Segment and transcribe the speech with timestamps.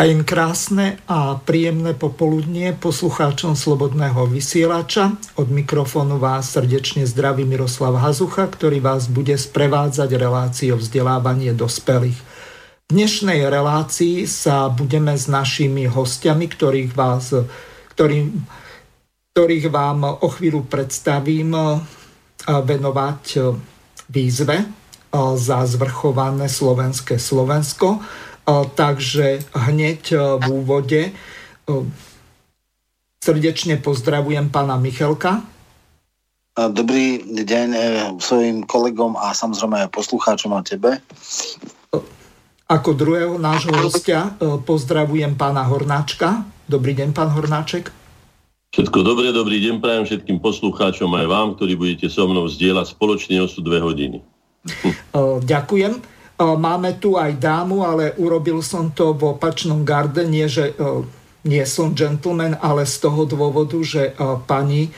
[0.00, 5.12] Prajem krásne a príjemné popoludnie poslucháčom Slobodného vysielača.
[5.36, 12.16] Od mikrofónu vás srdečne zdraví Miroslav Hazucha, ktorý vás bude sprevádzať reláciou vzdelávanie dospelých.
[12.16, 17.36] V dnešnej relácii sa budeme s našimi hostiami, ktorých, vás,
[17.92, 18.40] ktorým,
[19.36, 21.52] ktorých vám o chvíľu predstavím,
[22.48, 23.52] venovať
[24.08, 24.64] výzve
[25.36, 28.00] za zvrchované slovenské Slovensko
[28.48, 30.02] Takže hneď
[30.40, 31.12] v úvode
[33.20, 35.44] srdečne pozdravujem pána Michelka.
[36.56, 37.80] Dobrý deň e,
[38.18, 40.98] svojim kolegom a samozrejme aj poslucháčom a tebe.
[42.66, 46.44] Ako druhého nášho hostia pozdravujem pána Hornáčka.
[46.66, 47.90] Dobrý deň, pán Hornáček.
[48.70, 53.42] Všetko dobré, dobrý deň prajem všetkým poslucháčom aj vám, ktorí budete so mnou zdieľať spoločne
[53.42, 54.22] osud dve hodiny.
[55.42, 56.19] Ďakujem.
[56.40, 60.72] Máme tu aj dámu, ale urobil som to v opačnom garde, nie že
[61.44, 64.16] nie som gentleman, ale z toho dôvodu, že
[64.48, 64.88] pani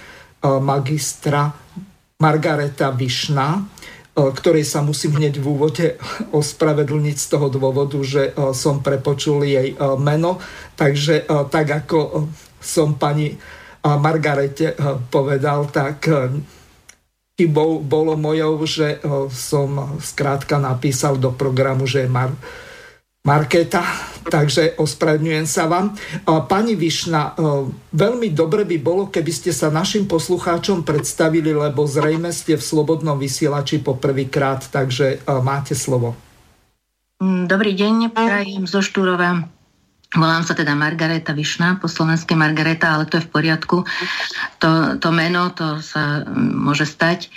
[0.43, 1.51] magistra
[2.23, 3.67] Margareta Višna,
[4.15, 5.87] ktorej sa musím hneď v úvode
[6.41, 10.39] ospravedlniť z toho dôvodu, že som prepočul jej meno.
[10.79, 12.31] Takže tak ako
[12.63, 13.35] som pani
[13.83, 14.79] Margarete
[15.11, 16.07] povedal, tak
[17.37, 19.01] chybou bolo mojou, že
[19.33, 22.37] som skrátka napísal do programu, že Mar-
[23.23, 23.87] Marketa,
[24.27, 25.95] takže ospravedňujem sa vám.
[26.27, 27.39] Pani Višna,
[27.95, 33.15] veľmi dobre by bolo, keby ste sa našim poslucháčom predstavili, lebo zrejme ste v Slobodnom
[33.23, 36.19] vysielači po prvýkrát, takže máte slovo.
[37.23, 39.47] Mm, dobrý deň, prajem zo Štúrova.
[40.13, 43.81] Volám sa teda Margareta Višna, po slovenské Margareta, ale to je v poriadku.
[44.61, 47.33] To, to meno, to sa môže stať.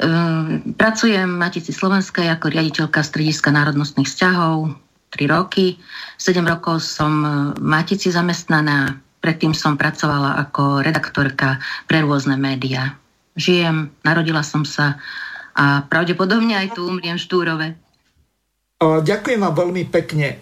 [0.00, 4.72] Ehm, pracujem v Matici Slovenskej ako riaditeľka Strediska národnostných vzťahov
[5.12, 5.76] 3 roky.
[6.16, 7.12] 7 rokov som
[7.54, 12.96] v Matici zamestnaná, predtým som pracovala ako redaktorka pre rôzne médiá.
[13.36, 14.96] Žijem, narodila som sa
[15.54, 17.66] a pravdepodobne aj tu umriem v Štúrove.
[18.84, 20.36] Ďakujem vám veľmi pekne.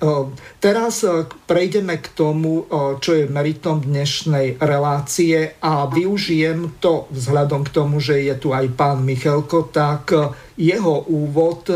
[0.58, 1.06] Teraz
[1.46, 2.66] prejdeme k tomu,
[2.98, 8.66] čo je meritom dnešnej relácie a využijem to vzhľadom k tomu, že je tu aj
[8.74, 10.10] pán Michelko, tak
[10.58, 11.70] jeho úvod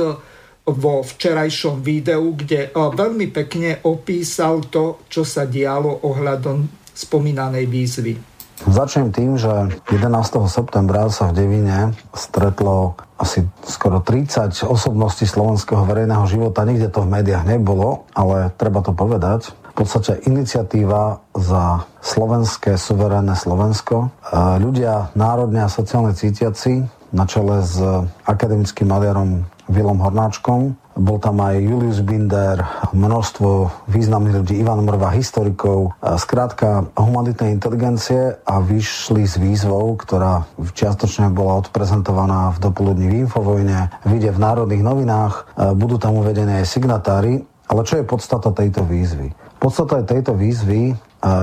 [0.67, 8.36] vo včerajšom videu, kde veľmi pekne opísal to, čo sa dialo ohľadom spomínanej výzvy.
[8.67, 10.11] Začnem tým, že 11.
[10.51, 16.67] septembra sa v Devine stretlo asi skoro 30 osobností slovenského verejného života.
[16.67, 19.55] Nikde to v médiách nebolo, ale treba to povedať.
[19.71, 24.11] V podstate iniciatíva za slovenské suverénne Slovensko.
[24.35, 26.83] Ľudia národne a sociálne cítiaci
[27.15, 27.79] na čele s
[28.27, 32.65] akademickým maliarom Vilom Hornáčkom bol tam aj Julius Binder,
[32.97, 41.29] množstvo významných ľudí, Ivan Mrva, historikov, skrátka humanitnej inteligencie a vyšli s výzvou, ktorá čiastočne
[41.37, 45.35] bola odprezentovaná v dopoludní v Infovojne, vyjde v národných novinách,
[45.77, 47.45] budú tam uvedené aj signatári.
[47.67, 49.35] Ale čo je podstata tejto výzvy?
[49.59, 50.95] Podstata tejto výzvy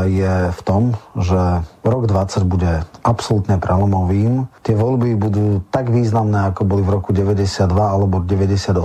[0.08, 4.48] je v tom, že rok 20 bude absolútne prelomovým.
[4.64, 8.80] Tie voľby budú tak významné, ako boli v roku 92 alebo 98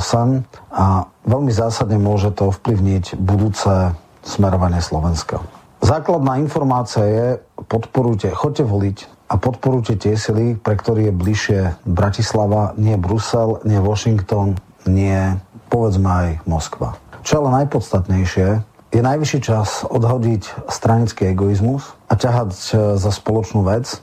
[0.74, 3.94] a veľmi zásadne môže to ovplyvniť budúce
[4.26, 5.40] smerovanie Slovenska.
[5.78, 7.26] Základná informácia je,
[7.70, 8.98] podporujte, choďte voliť
[9.30, 14.58] a podporujte tie sily, pre ktoré je bližšie Bratislava, nie Brusel, nie Washington,
[14.90, 15.38] nie
[15.70, 16.98] povedzme aj Moskva.
[17.22, 23.92] Čo ale najpodstatnejšie, je najvyšší čas odhodiť stranický egoizmus a ťahať e, za spoločnú vec.
[23.92, 23.98] E,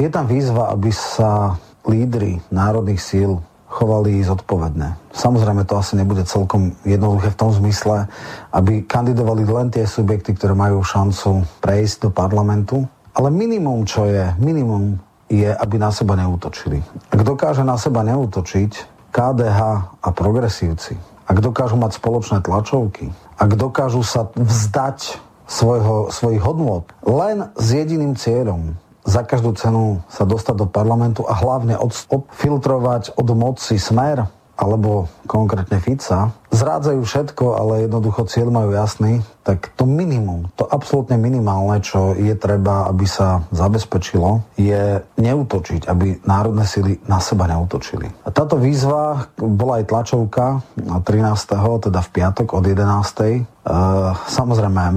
[0.00, 4.96] je tam výzva, aby sa lídry národných síl chovali zodpovedne.
[5.10, 8.06] Samozrejme, to asi nebude celkom jednoduché v tom zmysle,
[8.54, 12.86] aby kandidovali len tie subjekty, ktoré majú šancu prejsť do parlamentu.
[13.18, 14.96] Ale minimum, čo je, minimum
[15.26, 16.80] je, aby na seba neútočili.
[17.10, 19.60] Ak dokáže na seba neútočiť KDH
[20.02, 20.94] a progresívci,
[21.24, 26.88] ak dokážu mať spoločné tlačovky, ak dokážu sa vzdať svojho, svojich hodnôt.
[27.04, 28.78] Len s jediným cieľom.
[29.04, 35.10] Za každú cenu sa dostať do parlamentu a hlavne od, odfiltrovať od moci smer, alebo
[35.26, 41.82] konkrétne Fica, zrádzajú všetko, ale jednoducho cieľ majú jasný, tak to minimum, to absolútne minimálne,
[41.82, 48.08] čo je treba, aby sa zabezpečilo, je neutočiť, aby národné sily na seba neutočili.
[48.24, 51.90] A táto výzva bola aj tlačovka 13.
[51.90, 53.44] teda v piatok od 11.
[53.64, 54.92] Uh, samozrejme,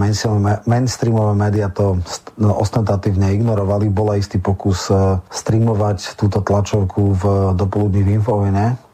[0.68, 2.04] mainstreamové médiá to
[2.36, 3.88] no, ostentatívne ignorovali.
[3.88, 7.24] Bola istý pokus uh, streamovať túto tlačovku v
[7.56, 8.87] dopoludní v Infovine,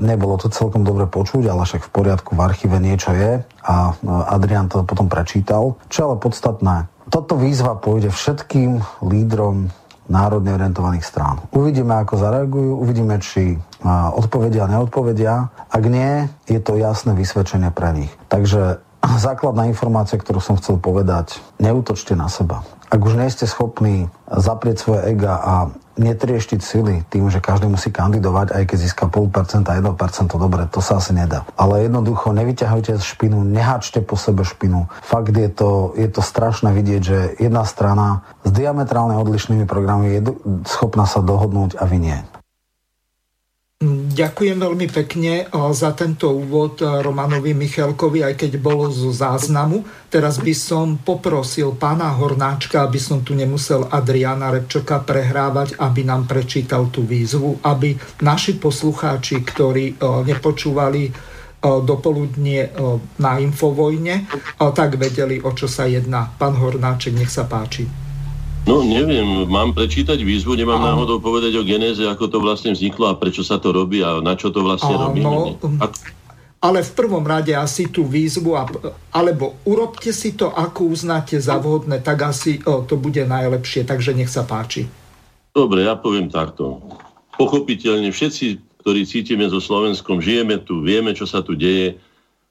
[0.00, 3.92] Nebolo to celkom dobre počuť, ale však v poriadku v archíve niečo je a
[4.32, 5.76] Adrian to potom prečítal.
[5.92, 9.68] Čo ale podstatné, toto výzva pôjde všetkým lídrom
[10.10, 11.38] národne orientovaných strán.
[11.54, 13.54] Uvidíme, ako zareagujú, uvidíme, či
[14.18, 15.54] odpovedia, neodpovedia.
[15.70, 18.12] Ak nie, je to jasné vysvedčenie pre nich.
[18.26, 18.82] Takže
[19.30, 22.66] základná informácia, ktorú som chcel povedať, neútočte na seba.
[22.90, 25.54] Ak už nie ste schopní zaprieť svoje ega a
[26.00, 30.96] netrieštiť sily tým, že každý musí kandidovať, aj keď získa 0,5%, 1%, dobre, to sa
[30.96, 31.44] asi nedá.
[31.60, 34.88] Ale jednoducho nevyťahujte špinu, neháčte po sebe špinu.
[35.04, 40.20] Fakt je to, je to strašné vidieť, že jedna strana s diametrálne odlišnými programmi je
[40.64, 42.39] schopná sa dohodnúť a vy nie.
[43.80, 49.80] Ďakujem veľmi pekne eh, za tento úvod eh, Romanovi Michalkovi, aj keď bolo zo záznamu.
[50.12, 56.28] Teraz by som poprosil pána Hornáčka, aby som tu nemusel Adriana Repčoka prehrávať, aby nám
[56.28, 62.72] prečítal tú výzvu, aby naši poslucháči, ktorí eh, nepočúvali dopoludnie
[63.20, 64.24] na Infovojne,
[64.56, 66.24] tak vedeli, o čo sa jedná.
[66.40, 67.84] Pán Hornáček, nech sa páči.
[68.68, 70.88] No neviem, mám prečítať výzvu, nemám Áno.
[70.94, 74.36] náhodou povedať o genéze, ako to vlastne vzniklo a prečo sa to robí a na
[74.36, 75.10] čo to vlastne Áno.
[75.10, 75.22] robí.
[75.80, 75.96] Ak...
[76.60, 78.68] Ale v prvom rade asi tú výzvu, a,
[79.16, 84.12] alebo urobte si to, ako uznáte za vhodné, tak asi o, to bude najlepšie, takže
[84.12, 84.84] nech sa páči.
[85.56, 86.84] Dobre, ja poviem takto.
[87.40, 91.96] Pochopiteľne všetci, ktorí cítime so Slovenskom, žijeme tu, vieme, čo sa tu deje,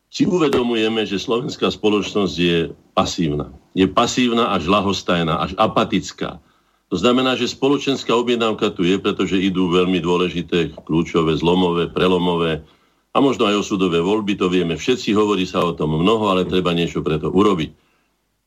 [0.09, 3.53] si uvedomujeme, že slovenská spoločnosť je pasívna.
[3.79, 6.43] Je pasívna až lahostajná, až apatická.
[6.91, 12.67] To znamená, že spoločenská objednávka tu je, pretože idú veľmi dôležité, kľúčové, zlomové, prelomové
[13.15, 16.75] a možno aj osudové voľby, to vieme všetci, hovorí sa o tom mnoho, ale treba
[16.75, 17.71] niečo preto urobiť.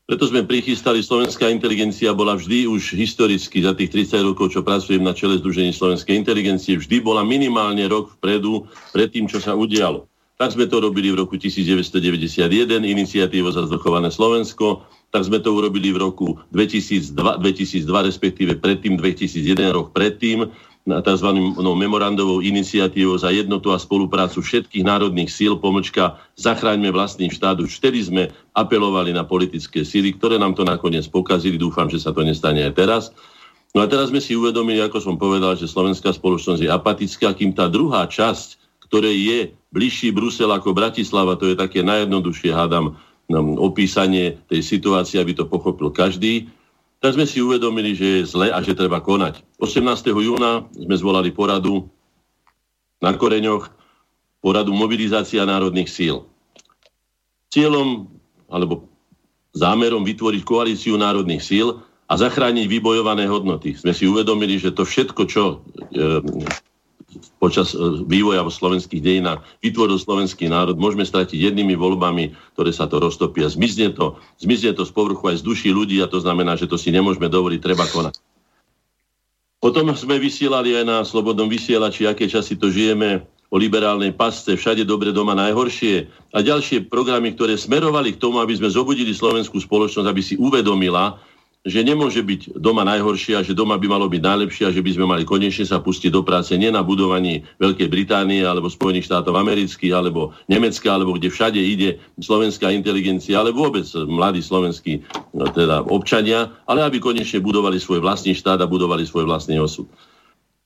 [0.03, 4.99] Preto sme prichystali, slovenská inteligencia bola vždy už historicky, za tých 30 rokov, čo pracujem
[4.99, 10.03] na čele Združení slovenskej inteligencie, vždy bola minimálne rok vpredu pred tým, čo sa udialo.
[10.35, 14.83] Tak sme to robili v roku 1991, iniciatívo za zdochované Slovensko,
[15.13, 20.49] tak sme to urobili v roku 2002, 2002 respektíve predtým 2001, rok predtým,
[20.83, 21.31] na tzv.
[21.63, 27.63] No, memorandovou iniciatívou za jednotu a spoluprácu všetkých národných síl, pomlčka Zachráňme vlastný štát.
[27.63, 31.55] Už vtedy sme apelovali na politické síly, ktoré nám to nakoniec pokazili.
[31.55, 33.03] Dúfam, že sa to nestane aj teraz.
[33.71, 37.55] No a teraz sme si uvedomili, ako som povedal, že slovenská spoločnosť je apatická, kým
[37.55, 39.39] tá druhá časť, ktorej je
[39.73, 42.93] bližší Brusel ako Bratislava, to je také najjednoduchšie, hádam,
[43.31, 46.51] opísanie tej situácie, aby to pochopil každý,
[47.03, 49.43] tak sme si uvedomili, že je zle a že treba konať.
[49.59, 49.83] 18.
[50.15, 51.87] júna sme zvolali poradu
[53.03, 53.67] na Koreňoch,
[54.39, 56.23] poradu mobilizácia národných síl.
[57.51, 58.07] Cieľom
[58.47, 58.87] alebo
[59.51, 63.75] zámerom vytvoriť koalíciu národných síl a zachrániť vybojované hodnoty.
[63.75, 65.55] Sme si uvedomili, že to všetko, čo e,
[67.37, 72.85] počas e, vývoja v slovenských dejinách vytvoril slovenský národ, môžeme stratiť jednými voľbami, ktoré sa
[72.85, 73.49] to roztopia.
[73.49, 76.77] Zmizne to, zmizne to z povrchu aj z duší ľudí a to znamená, že to
[76.77, 78.17] si nemôžeme dovoliť, treba konať.
[79.63, 84.81] Potom sme vysielali aj na Slobodnom vysielači, aké časy to žijeme, o liberálnej pasce, všade
[84.81, 90.09] dobre doma najhoršie a ďalšie programy, ktoré smerovali k tomu, aby sme zobudili slovenskú spoločnosť,
[90.09, 91.21] aby si uvedomila,
[91.63, 94.91] že nemôže byť doma najhoršie a že doma by malo byť najlepšie a že by
[94.99, 99.31] sme mali konečne sa pustiť do práce nie na budovaní Veľkej Británie alebo Spojených štátov
[99.31, 105.87] amerických alebo Nemecka alebo kde všade ide slovenská inteligencia, ale vôbec mladí slovenskí no, teda
[105.87, 109.87] občania, ale aby konečne budovali svoj vlastný štát a budovali svoj vlastný osud.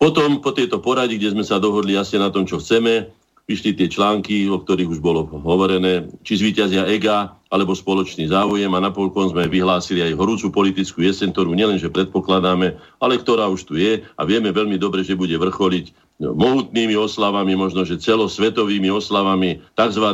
[0.01, 3.09] Potom po tejto poradi, kde sme sa dohodli asi na tom, čo chceme,
[3.47, 8.83] vyšli tie články, o ktorých už bolo hovorené, či zvíťazia EGA alebo spoločný záujem a
[8.83, 14.03] napokon sme vyhlásili aj horúcu politickú jeseň, ktorú nielenže predpokladáme, ale ktorá už tu je
[14.03, 20.05] a vieme veľmi dobre, že bude vrcholiť mohutnými oslavami, možno že celosvetovými oslavami tzv.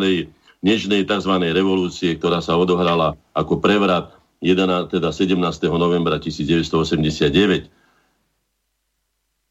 [0.61, 1.33] dnešnej tzv.
[1.57, 4.13] revolúcie, ktorá sa odohrala ako prevrat
[4.45, 5.41] 11, teda 17.
[5.73, 7.82] novembra 1989.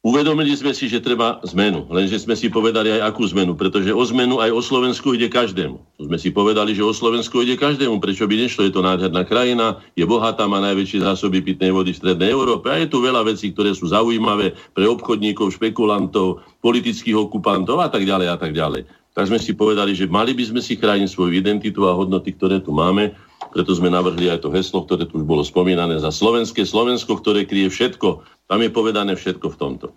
[0.03, 4.03] Uvedomili sme si, že treba zmenu, lenže sme si povedali aj akú zmenu, pretože o
[4.03, 5.79] zmenu aj o Slovensku ide každému.
[5.95, 9.79] Sme si povedali, že o Slovensku ide každému, prečo by nešlo, je to nádherná krajina,
[9.95, 13.55] je bohatá, má najväčšie zásoby pitnej vody v Strednej Európe a je tu veľa vecí,
[13.55, 18.83] ktoré sú zaujímavé pre obchodníkov, špekulantov, politických okupantov a tak ďalej a tak ďalej.
[19.13, 22.57] Tak sme si povedali, že mali by sme si chrániť svoju identitu a hodnoty, ktoré
[22.61, 23.13] tu máme,
[23.53, 27.45] preto sme navrhli aj to heslo, ktoré tu už bolo spomínané za slovenské Slovensko, ktoré
[27.45, 29.87] kryje všetko tam je povedané všetko v tomto.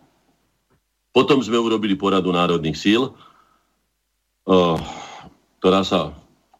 [1.12, 3.12] Potom sme urobili poradu národných síl,
[4.48, 4.76] eh,
[5.60, 6.12] ktorá sa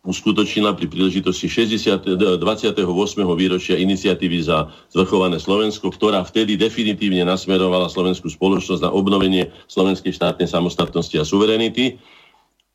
[0.06, 3.34] uskutočnila pri príležitosti 60, 28.
[3.34, 10.46] výročia iniciatívy za zvrchované Slovensko, ktorá vtedy definitívne nasmerovala slovenskú spoločnosť na obnovenie slovenskej štátnej
[10.46, 11.98] samostatnosti a suverenity.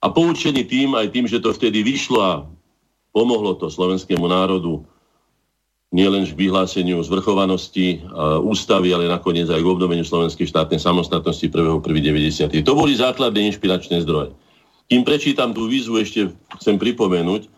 [0.01, 2.34] A poučený tým, aj tým, že to vtedy vyšlo a
[3.13, 4.81] pomohlo to slovenskému národu
[5.91, 8.00] nielen k vyhláseniu zvrchovanosti
[8.41, 12.63] ústavy, ale nakoniec aj k obnoveniu slovenskej štátnej samostatnosti 1.1.90.
[12.63, 14.31] To boli základné inšpiračné zdroje.
[14.88, 17.51] Kým prečítam tú výzvu, ešte chcem pripomenúť,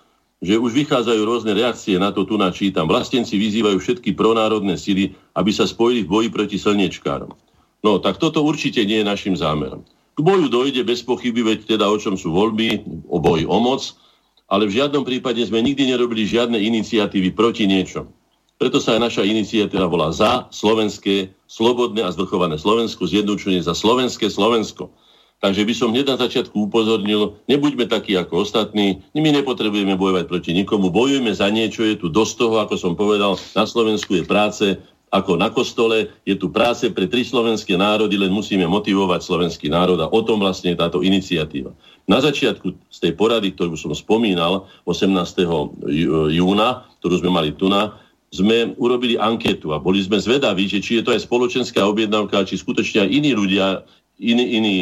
[0.44, 2.90] že už vychádzajú rôzne reakcie na to, tu načítam.
[2.90, 7.32] Vlastenci vyzývajú všetky pronárodné sily, aby sa spojili v boji proti slniečkárom.
[7.86, 9.88] No, tak toto určite nie je našim zámerom.
[10.14, 13.98] K boju dojde bez pochyby, veď teda o čom sú voľby, o boji o moc,
[14.46, 18.06] ale v žiadnom prípade sme nikdy nerobili žiadne iniciatívy proti niečom.
[18.62, 24.30] Preto sa aj naša iniciatíva volá za slovenské, slobodné a zvrchované Slovensko, zjednočenie za slovenské
[24.30, 24.94] Slovensko.
[25.44, 30.56] Takže by som hneď na začiatku upozornil, nebuďme takí ako ostatní, my nepotrebujeme bojovať proti
[30.56, 34.64] nikomu, bojujeme za niečo, je tu dosť toho, ako som povedal, na Slovensku je práce
[35.14, 40.02] ako na kostole, je tu práce pre tri slovenské národy, len musíme motivovať slovenský národ
[40.02, 41.70] a o tom vlastne je táto iniciatíva.
[42.10, 45.14] Na začiatku z tej porady, ktorú som spomínal, 18.
[46.34, 47.94] júna, ktorú sme mali tu na,
[48.34, 52.58] sme urobili anketu a boli sme zvedaví, že či je to aj spoločenská objednávka, či
[52.58, 53.86] skutočne aj iní ľudia,
[54.18, 54.76] iní, iní,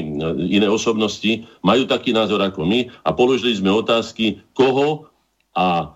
[0.48, 5.12] iné osobnosti majú taký názor ako my a položili sme otázky, koho
[5.52, 5.92] a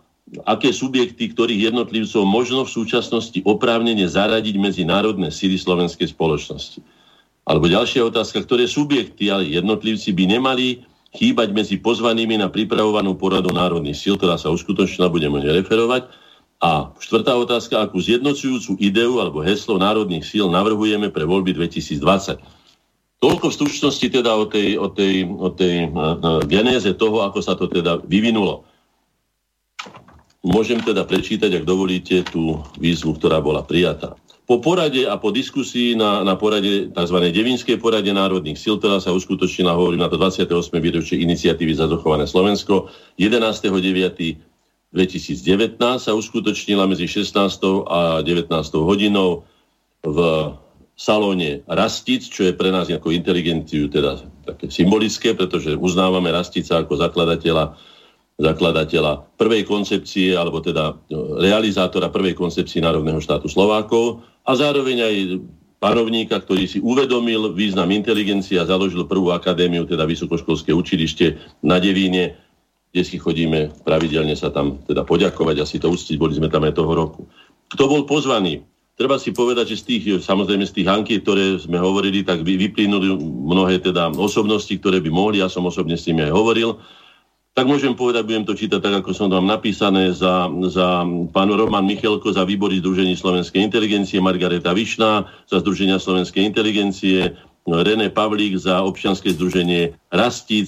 [0.50, 6.82] aké subjekty, ktorých jednotlivcov možno v súčasnosti oprávnene zaradiť medzi národné síly slovenskej spoločnosti.
[7.46, 10.82] Alebo ďalšia otázka, ktoré subjekty, ale jednotlivci by nemali
[11.14, 16.10] chýbať medzi pozvanými na pripravovanú poradu národných síl, ktorá sa uskutočnila, budeme referovať,
[16.64, 22.40] a štvrtá otázka, akú zjednocujúcu ideu alebo heslo národných síl navrhujeme pre voľby 2020.
[23.20, 27.54] Toľko v stručnosti teda o tej, o tej, o tej uh, genéze toho, ako sa
[27.60, 28.64] to teda vyvinulo.
[30.46, 34.14] Môžem teda prečítať, ak dovolíte, tú výzvu, ktorá bola prijatá.
[34.46, 37.18] Po porade a po diskusii na, na porade, tzv.
[37.34, 40.54] Devinskej porade národných síl, ktorá sa uskutočnila, hovorím na to 28.
[40.78, 44.54] výročie iniciatívy za zachované Slovensko, 11.9.
[44.94, 47.36] 2019 sa uskutočnila medzi 16.
[47.90, 48.48] a 19.
[48.80, 49.44] hodinou
[50.06, 50.18] v
[50.96, 56.96] salóne Rastic, čo je pre nás ako inteligenciu teda také symbolické, pretože uznávame Rastica ako
[56.96, 57.76] zakladateľa,
[58.36, 65.16] zakladateľa prvej koncepcie, alebo teda no, realizátora prvej koncepcie Národného štátu Slovákov a zároveň aj
[65.80, 72.36] panovníka, ktorý si uvedomil význam inteligencie a založil prvú akadémiu, teda Vysokoškolské učilište na Devíne,
[72.92, 76.64] kde si chodíme pravidelne sa tam teda poďakovať a si to uctiť, boli sme tam
[76.68, 77.22] aj toho roku.
[77.72, 78.64] Kto bol pozvaný?
[78.96, 83.12] Treba si povedať, že z tých, samozrejme z tých ankiet, ktoré sme hovorili, tak vyplynuli
[83.20, 86.80] mnohé teda osobnosti, ktoré by mohli, ja som osobne s nimi aj hovoril.
[87.56, 91.88] Tak môžem povedať, budem to čítať tak, ako som tam napísané, za, za pán Roman
[91.88, 97.32] Michelko za výbory Združení slovenskej inteligencie, Margareta Višná za Združenia slovenskej inteligencie,
[97.64, 100.68] René Pavlík za občianske združenie Rastic,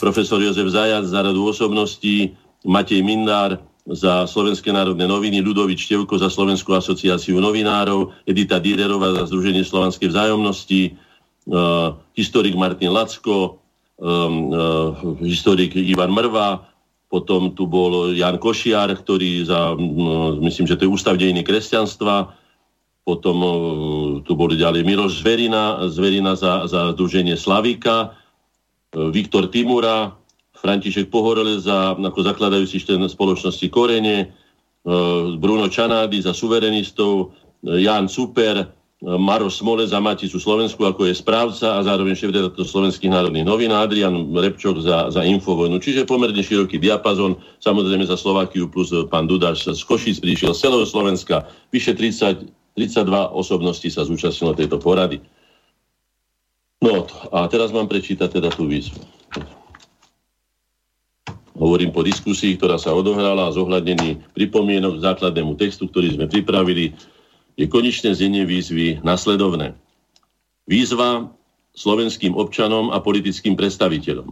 [0.00, 2.32] profesor Jozef Zajac za radu osobností,
[2.64, 9.28] Matej Mindár za Slovenské národné noviny, Ľudovič Števko za Slovenskú asociáciu novinárov, Edita Dírerová za
[9.28, 10.96] Združenie slovanskej vzájomnosti,
[11.52, 13.57] uh, historik Martin Lacko,
[13.98, 14.54] um,
[15.22, 16.64] historik Ivan Mrva,
[17.08, 22.32] potom tu bol Jan Košiar, ktorý za, uh, myslím, že to je ústav dejiny kresťanstva,
[23.02, 23.52] potom uh,
[24.22, 28.14] tu boli ďalej Miroš Zverina, Zverina za, za Združenie Slavika,
[28.88, 30.16] Viktor Timura,
[30.58, 34.32] František Pohorele za, ako zakladajúci člen spoločnosti Korene,
[35.38, 41.86] Bruno Čanády za suverenistov, Jan Super, Maro Smole za Maticu Slovensku, ako je správca a
[41.86, 45.78] zároveň šéf slovenských národných novín a Adrian Repčok za, za Infovojnu.
[45.78, 50.82] Čiže pomerne široký diapazon, samozrejme za Slovakiu plus pán Dudáš z Košic prišiel z celého
[50.82, 51.46] Slovenska.
[51.70, 55.22] Vyše 30, 32 osobností sa zúčastnilo tejto porady.
[56.82, 58.98] No a teraz mám prečítať teda tú výzvu.
[61.54, 66.94] Hovorím po diskusii, ktorá sa odohrala a zohľadnení pripomienok k základnému textu, ktorý sme pripravili,
[67.58, 69.74] je konečné znenie výzvy nasledovné.
[70.70, 71.34] Výzva
[71.74, 74.30] slovenským občanom a politickým predstaviteľom.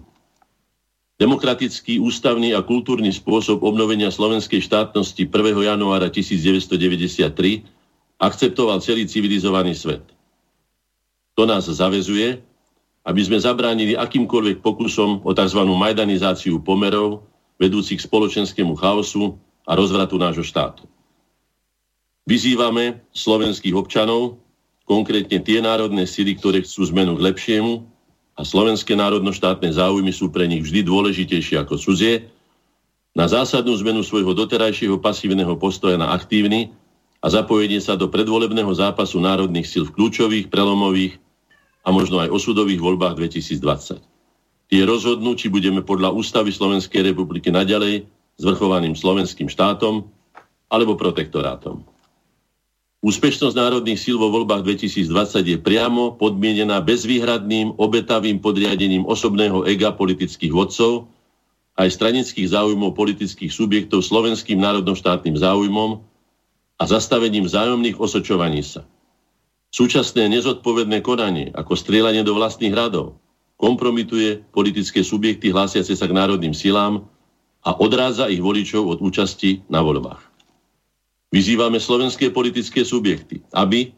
[1.16, 5.33] Demokratický, ústavný a kultúrny spôsob obnovenia slovenskej štátnosti 1.
[5.64, 7.66] januára 1993
[8.21, 10.04] akceptoval celý civilizovaný svet.
[11.35, 12.40] To nás zavezuje,
[13.06, 15.61] aby sme zabránili akýmkoľvek pokusom o tzv.
[15.64, 17.25] majdanizáciu pomerov,
[17.56, 20.85] vedúcich k spoločenskému chaosu a rozvratu nášho štátu.
[22.26, 24.42] Vyzývame slovenských občanov,
[24.83, 27.87] konkrétne tie národné síly, ktoré chcú zmenu k lepšiemu,
[28.37, 32.28] a slovenské národno-štátne záujmy sú pre nich vždy dôležitejšie ako cudzie,
[33.16, 36.68] na zásadnú zmenu svojho doterajšieho pasívneho postoja na aktívny
[37.25, 41.16] a zapojenie sa do predvolebného zápasu národných síl v kľúčových, prelomových
[41.87, 44.04] a možno aj osudových voľbách 2020.
[44.68, 48.04] Tie rozhodnú, či budeme podľa ústavy Slovenskej republiky naďalej
[48.37, 50.04] zvrchovaným slovenským štátom
[50.68, 51.96] alebo protektorátom.
[53.05, 60.53] Úspešnosť národných síl vo voľbách 2020 je priamo podmienená bezvýhradným, obetavým podriadením osobného ega politických
[60.53, 61.12] vodcov
[61.76, 66.00] aj stranických záujmov politických subjektov slovenským národnoštátnym záujmom
[66.81, 68.88] a zastavením vzájomných osočovaní sa.
[69.76, 73.21] Súčasné nezodpovedné konanie, ako strieľanie do vlastných radov,
[73.61, 77.05] kompromituje politické subjekty hlásiace sa k národným silám
[77.61, 80.25] a odrádza ich voličov od účasti na voľbách.
[81.37, 83.93] Vyzývame slovenské politické subjekty, aby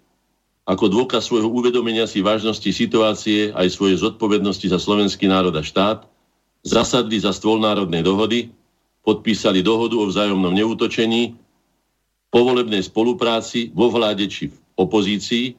[0.66, 6.02] ako dôkaz svojho uvedomenia si vážnosti situácie aj svojej zodpovednosti za slovenský národ a štát
[6.66, 8.50] zasadli za stôl národnej dohody,
[9.06, 11.38] podpísali dohodu o vzájomnom neútočení,
[12.34, 15.54] povolebnej spolupráci vo vláde či v opozícii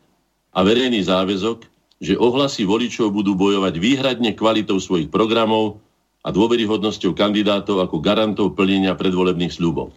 [0.51, 1.63] a verejný záväzok,
[2.03, 5.79] že ohlasy voličov budú bojovať výhradne kvalitou svojich programov
[6.27, 9.95] a dôveryhodnosťou kandidátov ako garantov plnenia predvolebných sľubov.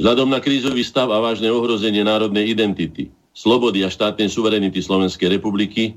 [0.00, 5.92] Vzhľadom na krízový stav a vážne ohrozenie národnej identity, slobody a štátnej suverenity Slovenskej republiky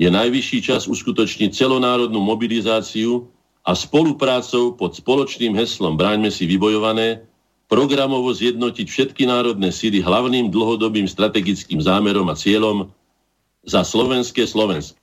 [0.00, 3.28] je najvyšší čas uskutočniť celonárodnú mobilizáciu
[3.68, 7.28] a spoluprácou pod spoločným heslom Bráňme si vybojované
[7.68, 12.88] programovo zjednotiť všetky národné síly hlavným dlhodobým strategickým zámerom a cieľom
[13.68, 14.96] za slovenské Slovensko.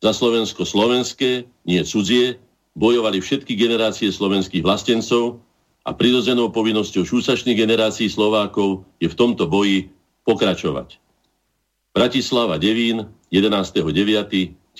[0.00, 2.40] Za Slovensko slovenské, nie cudzie,
[2.72, 5.44] bojovali všetky generácie slovenských vlastencov,
[5.90, 9.90] a prirodzenou povinnosťou šúsačných generácií Slovákov je v tomto boji
[10.22, 11.02] pokračovať.
[11.90, 14.78] Bratislava Devín 11.9.2019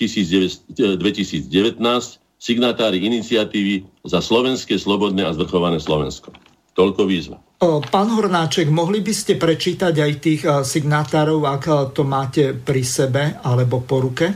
[2.38, 6.31] signatári iniciatívy za slovenské, slobodné a zvrchované Slovensko.
[6.79, 7.42] Toľko výzva.
[7.90, 13.83] Pán Hornáček, mohli by ste prečítať aj tých signátárov, ak to máte pri sebe alebo
[13.83, 14.31] po ruke?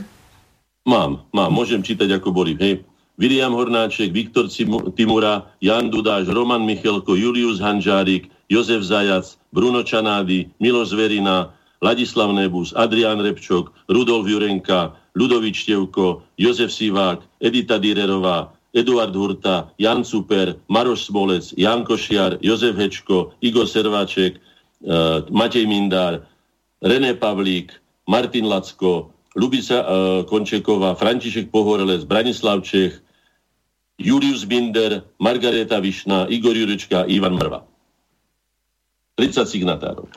[0.85, 1.49] Mám, mám.
[1.49, 2.53] Môžem čítať, ako boli.
[2.59, 2.85] Hej.
[3.15, 4.51] William Hornáček, Viktor
[4.95, 12.75] Timura, Jan Dudáš, Roman Michelko, Julius Hanžárik, Jozef Zajac, Bruno Čanády, Miloš Zverina, Ladislav Nebus,
[12.75, 21.07] Adrián Repčok, Rudolf Jurenka, Ludovič Števko, Jozef Sivák, Edita Direrová, Eduard Hurta, Jan Super, Maroš
[21.07, 24.43] Smolec, Jan Košiar, Jozef Hečko, Igor Serváček,
[24.83, 26.27] uh, Matej Mindár,
[26.83, 27.71] René Pavlík,
[28.11, 29.87] Martin Lacko, Lubica uh,
[30.27, 33.04] Končeková, František Pohorelec, Branislav Čech,
[33.95, 37.63] Julius Binder, Margareta Višná, Igor Jurečka, Ivan Mrva.
[39.15, 40.11] 30 signatárov.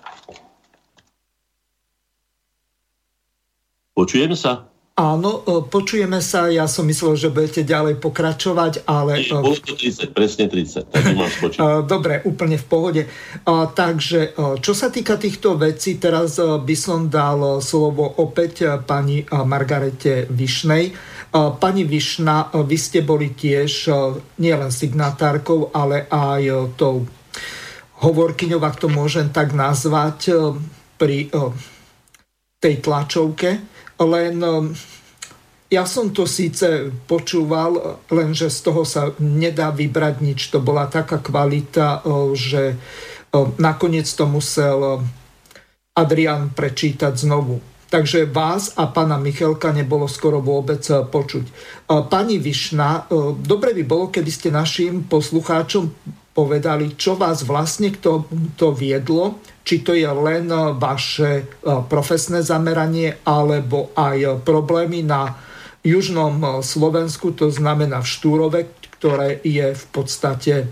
[3.95, 4.67] Počujeme sa?
[4.99, 6.51] Áno, e, počujeme sa.
[6.51, 9.23] Ja som myslel, že budete ďalej pokračovať, ale...
[9.23, 10.91] Nie, 30, presne 30.
[10.91, 13.03] Tak e, Dobre, úplne v pohode.
[13.47, 20.27] Takže, e, čo sa týka týchto vecí, teraz by som dal slovo opäť pani Margarete
[20.27, 20.91] Višnej
[21.35, 23.93] Pani Višna, vy ste boli tiež
[24.41, 27.05] nielen signatárkou, ale aj tou
[28.01, 30.33] hovorkyňou, ak to môžem tak nazvať,
[30.99, 31.31] pri
[32.59, 33.63] tej tlačovke.
[34.03, 34.35] Len
[35.69, 40.49] ja som to síce počúval, lenže z toho sa nedá vybrať nič.
[40.51, 42.03] To bola taká kvalita,
[42.35, 42.75] že
[43.61, 45.05] nakoniec to musel
[45.93, 51.45] Adrian prečítať znovu takže vás a pána Michelka nebolo skoro vôbec eh, počuť.
[51.49, 51.53] Eh,
[52.07, 55.91] pani Višna, eh, dobre by bolo, keby ste našim poslucháčom
[56.37, 57.99] povedali, čo vás vlastne k
[58.55, 60.47] to viedlo, či to je len
[60.79, 61.51] vaše
[61.91, 65.35] profesné zameranie, alebo aj problémy na
[65.83, 68.61] južnom Slovensku, to znamená v Štúrove,
[69.03, 70.71] ktoré je v podstate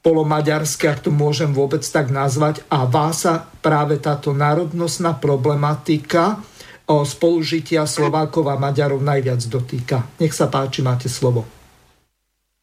[0.00, 6.40] polomaďarské, ak to môžem vôbec tak nazvať, a vás sa práve táto národnostná problematika
[7.00, 10.04] spolužitia Slovákov a Maďarov najviac dotýka.
[10.20, 11.48] Nech sa páči, máte slovo.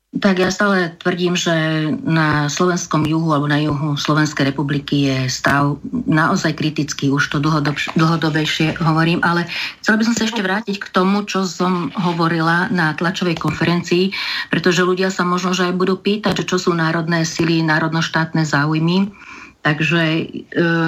[0.10, 1.54] Tak ja stále tvrdím, že
[2.02, 5.78] na slovenskom juhu alebo na juhu Slovenskej republiky je stav
[6.10, 9.46] naozaj kritický, už to dlhodob, dlhodobejšie hovorím, ale
[9.86, 14.10] chcela by som sa ešte vrátiť k tomu, čo som hovorila na tlačovej konferencii,
[14.50, 19.14] pretože ľudia sa možno že aj budú pýtať, čo sú národné sily, národnoštátne záujmy.
[19.60, 20.24] Takže e,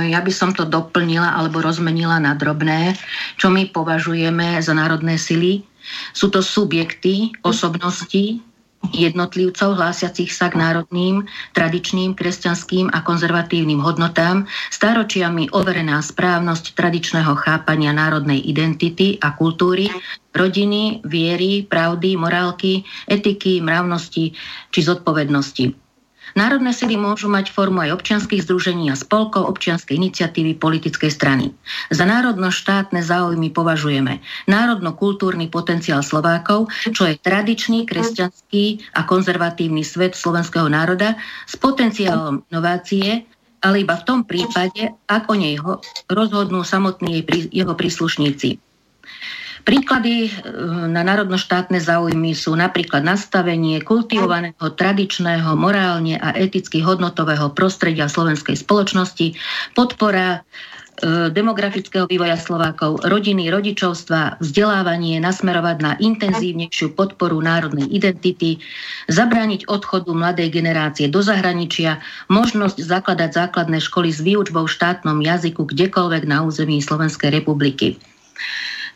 [0.10, 2.96] ja by som to doplnila alebo rozmenila na drobné,
[3.36, 5.68] čo my považujeme za národné sily.
[6.16, 8.40] Sú to subjekty, osobnosti,
[8.90, 17.94] jednotlivcov hlásiacich sa k národným, tradičným, kresťanským a konzervatívnym hodnotám, staročiami overená správnosť tradičného chápania
[17.94, 19.86] národnej identity a kultúry,
[20.34, 24.34] rodiny, viery, pravdy, morálky, etiky, mravnosti
[24.74, 25.91] či zodpovednosti.
[26.34, 31.52] Národné sily môžu mať formu aj občianských združení a spolkov, občianskej iniciatívy, politickej strany.
[31.92, 40.72] Za národno-štátne záujmy považujeme národno-kultúrny potenciál Slovákov, čo je tradičný, kresťanský a konzervatívny svet slovenského
[40.72, 43.28] národa s potenciálom inovácie,
[43.62, 45.60] ale iba v tom prípade, ak o nej
[46.10, 47.22] rozhodnú samotní
[47.54, 48.71] jeho príslušníci.
[49.62, 50.30] Príklady e,
[50.90, 59.38] na národno-štátne záujmy sú napríklad nastavenie kultivovaného, tradičného, morálne a eticky hodnotového prostredia slovenskej spoločnosti,
[59.78, 60.40] podpora e,
[61.30, 68.58] demografického vývoja Slovákov, rodiny, rodičovstva, vzdelávanie nasmerovať na intenzívnejšiu podporu národnej identity,
[69.14, 72.02] zabrániť odchodu mladej generácie do zahraničia,
[72.34, 78.02] možnosť zakladať základné školy s výučbou v štátnom jazyku kdekoľvek na území Slovenskej republiky.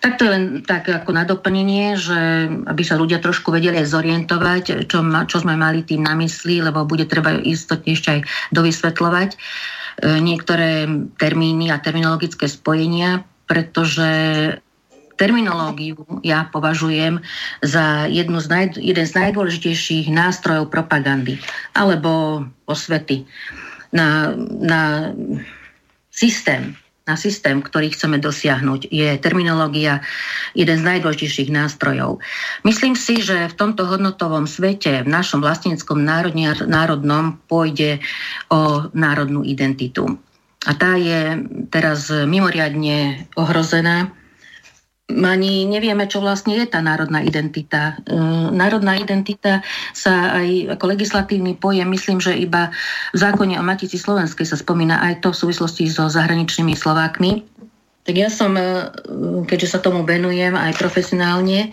[0.05, 5.01] Tak to len tak ako na doplnenie, že aby sa ľudia trošku vedeli zorientovať, čo,
[5.01, 8.19] ma, čo sme mali tým na mysli, lebo bude treba istotne ešte aj
[8.53, 9.37] dovysvetľovať e,
[10.21, 10.85] niektoré
[11.17, 14.05] termíny a terminologické spojenia, pretože
[15.17, 17.25] terminológiu ja považujem
[17.65, 21.41] za jednu z naj, jeden z najdôležitejších nástrojov propagandy
[21.73, 23.25] alebo osvety
[23.89, 25.09] na, na
[26.13, 30.01] systém na systém, ktorý chceme dosiahnuť, je terminológia
[30.57, 32.17] jeden z najdôležitejších nástrojov.
[32.65, 36.01] Myslím si, že v tomto hodnotovom svete, v našom vlastníckom
[36.65, 38.01] národnom, pôjde
[38.49, 40.17] o národnú identitu.
[40.65, 44.09] A tá je teraz mimoriadne ohrozená
[45.05, 47.93] ani nevieme, čo vlastne je tá národná identita.
[48.09, 48.17] E,
[48.49, 49.61] národná identita
[49.93, 52.73] sa aj ako legislatívny pojem, myslím, že iba
[53.13, 57.45] v zákone o Matici Slovenskej sa spomína aj to v súvislosti so zahraničnými Slovákmi.
[58.05, 58.89] Tak ja som, e,
[59.45, 61.69] keďže sa tomu venujem aj profesionálne,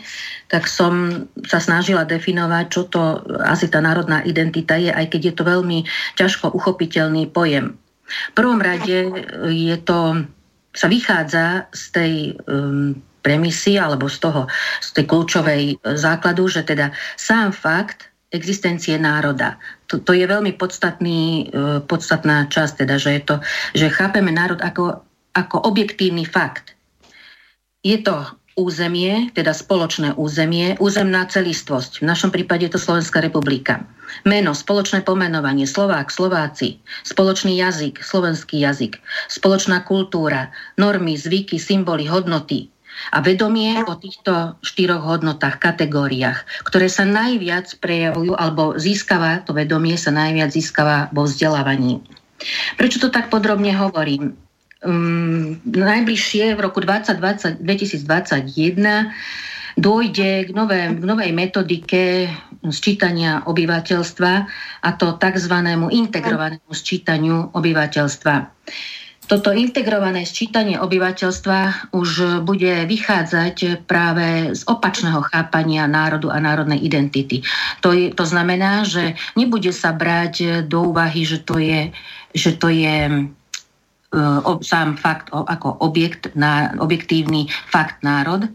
[0.52, 5.34] tak som sa snažila definovať, čo to asi tá národná identita je, aj keď je
[5.40, 5.78] to veľmi
[6.20, 7.80] ťažko uchopiteľný pojem.
[8.12, 9.08] V prvom rade
[9.48, 10.28] je to,
[10.76, 12.12] sa vychádza z tej
[12.44, 14.50] um, premisy alebo z toho,
[14.82, 19.60] z tej kľúčovej e, základu, že teda sám fakt existencie národa.
[19.92, 23.36] To, to je veľmi podstatný, e, podstatná časť, teda, že, je to,
[23.78, 25.04] že chápeme národ ako,
[25.36, 26.74] ako objektívny fakt.
[27.84, 32.04] Je to územie, teda spoločné územie, územná celistvosť.
[32.04, 33.84] V našom prípade je to Slovenská republika.
[34.28, 36.76] Meno, spoločné pomenovanie, Slovák, Slováci,
[37.08, 39.00] spoločný jazyk, slovenský jazyk,
[39.32, 42.68] spoločná kultúra, normy, zvyky, symboly, hodnoty,
[43.10, 49.98] a vedomie o týchto štyroch hodnotách, kategóriách, ktoré sa najviac prejavujú, alebo získava, to vedomie
[49.98, 51.98] sa najviac získava vo vzdelávaní.
[52.78, 54.34] Prečo to tak podrobne hovorím?
[54.82, 59.14] Um, najbližšie v roku 2020, 2021
[59.78, 62.28] dôjde k, nové, k novej metodike
[62.68, 64.32] sčítania obyvateľstva
[64.82, 65.54] a to tzv.
[65.90, 68.34] integrovanému sčítaniu obyvateľstva.
[69.32, 77.40] Toto integrované sčítanie obyvateľstva už bude vychádzať práve z opačného chápania národu a národnej identity.
[77.80, 81.88] To, je, to znamená, že nebude sa brať do úvahy, že to je,
[82.36, 88.52] že to je uh, sám fakt o, ako objekt, na, objektívny fakt národ,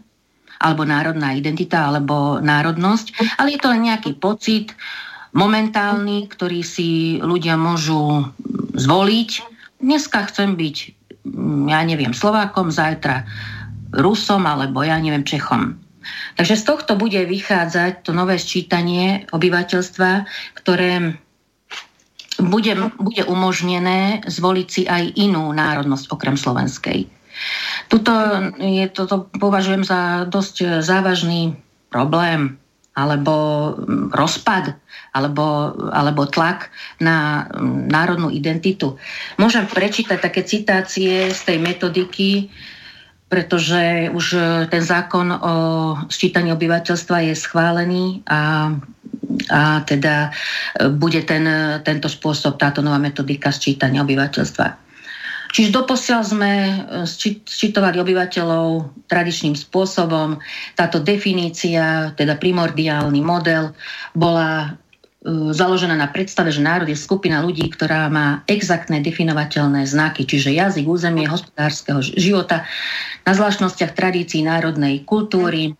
[0.62, 4.78] alebo národná identita, alebo národnosť, ale je to len nejaký pocit
[5.34, 8.30] momentálny, ktorý si ľudia môžu
[8.78, 10.76] zvoliť dneska chcem byť,
[11.26, 13.26] mm, ja neviem, Slovákom, zajtra
[13.94, 15.78] Rusom alebo ja neviem, Čechom.
[16.36, 20.24] Takže z tohto bude vychádzať to nové sčítanie obyvateľstva,
[20.56, 21.18] ktoré
[22.38, 27.10] bude, bude umožnené zvoliť si aj inú národnosť okrem slovenskej.
[27.90, 28.12] Tuto
[28.58, 31.54] je, toto považujem za dosť závažný
[31.90, 32.58] problém
[32.98, 33.34] alebo
[33.78, 34.74] mm, rozpad,
[35.14, 38.98] alebo, alebo tlak na mm, národnú identitu.
[39.38, 42.50] Môžem prečítať také citácie z tej metodiky,
[43.30, 44.26] pretože už
[44.72, 45.54] ten zákon o
[46.08, 48.72] sčítaní obyvateľstva je schválený a
[49.52, 50.32] a teda
[50.96, 51.44] bude ten,
[51.84, 54.87] tento spôsob, táto nová metodika sčítania obyvateľstva.
[55.58, 56.52] Čiže doposiaľ sme
[57.42, 60.38] sčítovali obyvateľov tradičným spôsobom.
[60.78, 63.74] Táto definícia, teda primordiálny model,
[64.14, 64.78] bola
[65.18, 70.54] E, založená na predstave, že národ je skupina ľudí, ktorá má exaktné definovateľné znaky, čiže
[70.54, 72.62] jazyk, územie, hospodárskeho života,
[73.26, 75.74] na zvláštnostiach tradícií národnej kultúry,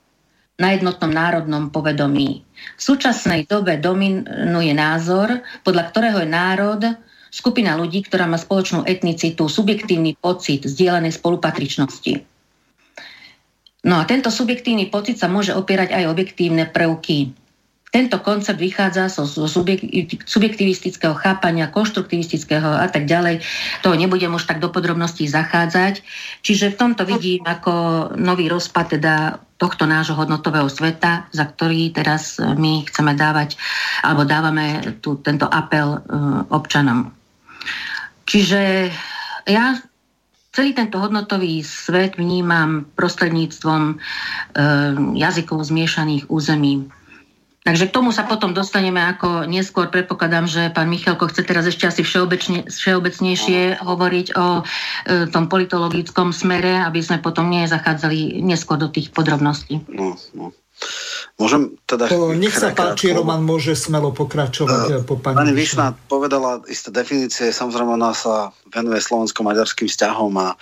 [0.58, 2.42] na jednotnom národnom povedomí.
[2.76, 6.82] V súčasnej dobe dominuje názor, podľa ktorého je národ
[7.28, 12.24] skupina ľudí, ktorá má spoločnú etnicitu, subjektívny pocit zdieľanej spolupatričnosti.
[13.86, 17.32] No a tento subjektívny pocit sa môže opierať aj objektívne prvky
[17.88, 19.48] tento koncept vychádza zo, zo
[20.28, 23.40] subjektivistického chápania, konštruktivistického a tak ďalej.
[23.80, 26.04] To nebudem už tak do podrobností zachádzať.
[26.44, 27.72] Čiže v tomto vidím ako
[28.20, 33.56] nový rozpad teda tohto nášho hodnotového sveta, za ktorý teraz my chceme dávať,
[34.04, 37.17] alebo dávame tu, tento apel uh, občanom.
[38.28, 38.92] Čiže
[39.48, 39.64] ja
[40.52, 43.98] celý tento hodnotový svet vnímam prostredníctvom uh,
[45.16, 46.88] jazykov zmiešaných území
[47.68, 49.92] Takže k tomu sa potom dostaneme ako neskôr.
[49.92, 56.32] Predpokladám, že pán Michalko chce teraz ešte asi všeobecne, všeobecnejšie hovoriť o e, tom politologickom
[56.32, 59.84] smere, aby sme potom nezachádzali neskôr do tých podrobností.
[59.84, 60.56] No, no.
[61.38, 62.10] Môžem teda...
[62.10, 66.90] To, nech sa páči, Roman môže smelo pokračovať uh, po pani Pani Višna povedala isté
[66.90, 70.58] definície, samozrejme ona sa venuje slovensko-maďarským vzťahom a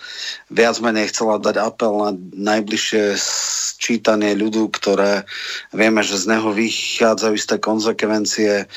[0.52, 2.10] viac menej chcela dať apel na
[2.52, 3.16] najbližšie
[3.80, 5.24] čítanie ľudu, ktoré
[5.72, 8.68] vieme, že z neho vychádzajú isté konsekvencie,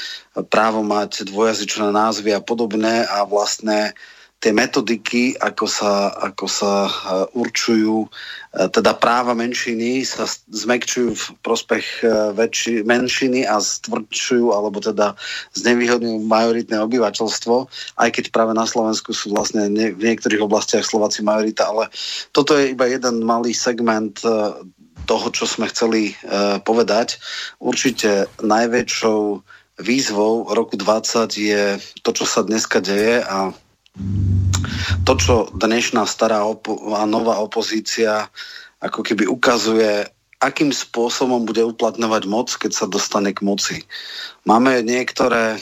[0.47, 3.91] právo mať dvojazyčné názvy a podobné a vlastne
[4.39, 6.91] tie metodiky, ako sa, ako sa e,
[7.35, 8.09] určujú, e,
[8.71, 15.19] teda práva menšiny sa zmekčujú v prospech e, väčši, menšiny a stvrdšujú, alebo teda
[15.59, 17.55] znevýhodňujú majoritné obyvateľstvo,
[17.99, 21.91] aj keď práve na Slovensku sú vlastne ne, v niektorých oblastiach Slováci majorita, ale
[22.31, 24.23] toto je iba jeden malý segment
[25.03, 26.13] toho, čo sme chceli
[26.63, 27.17] povedať.
[27.57, 29.41] Určite najväčšou
[29.81, 31.63] výzvou roku 20 je
[32.03, 33.55] to, čo sa dneska deje a
[35.05, 38.29] to, čo dnešná stará opo- a nová opozícia
[38.79, 40.07] ako keby ukazuje,
[40.39, 43.83] akým spôsobom bude uplatňovať moc, keď sa dostane k moci.
[44.47, 45.59] Máme niektoré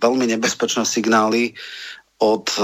[0.00, 1.52] veľmi nebezpečné signály
[2.16, 2.60] od e,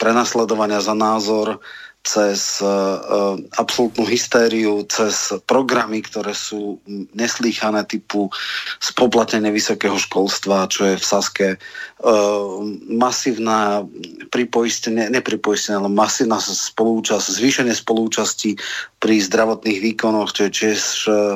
[0.00, 1.60] prenasledovania za názor
[2.08, 6.80] cez uh, absolútnu hystériu, cez programy, ktoré sú
[7.12, 8.32] neslýchané typu
[8.80, 13.84] spoplatnenie vysokého školstva, čo je v Saske, uh, masívna
[14.32, 18.56] pripoistenie, nepripoistenie, ale masívna spolúčasť, zvýšenie spolúčasti
[18.98, 20.80] pri zdravotných výkonoch, čo je tiež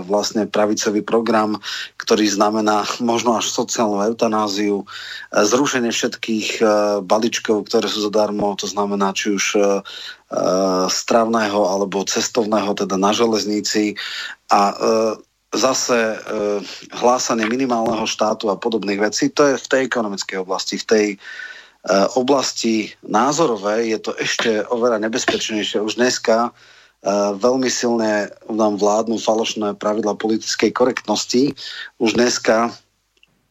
[0.08, 1.62] vlastne pravicový program,
[2.00, 4.82] ktorý znamená možno až sociálnu eutanáziu,
[5.30, 6.58] zrušenie všetkých
[7.06, 9.80] balíčkov, ktoré sú zadarmo, to znamená či už Eh,
[10.88, 13.94] stravného alebo cestovného, teda na železnici
[14.48, 15.12] a eh,
[15.52, 16.18] zase eh,
[16.96, 20.80] hlásanie minimálneho štátu a podobných vecí, to je v tej ekonomickej oblasti.
[20.80, 21.06] V tej
[22.14, 25.82] oblasti názorovej je to ešte oveľa nebezpečnejšie.
[25.82, 26.54] Už dneska
[27.42, 31.58] veľmi silne nám vládnu falošné pravidla politickej korektnosti.
[31.98, 32.70] Už dneska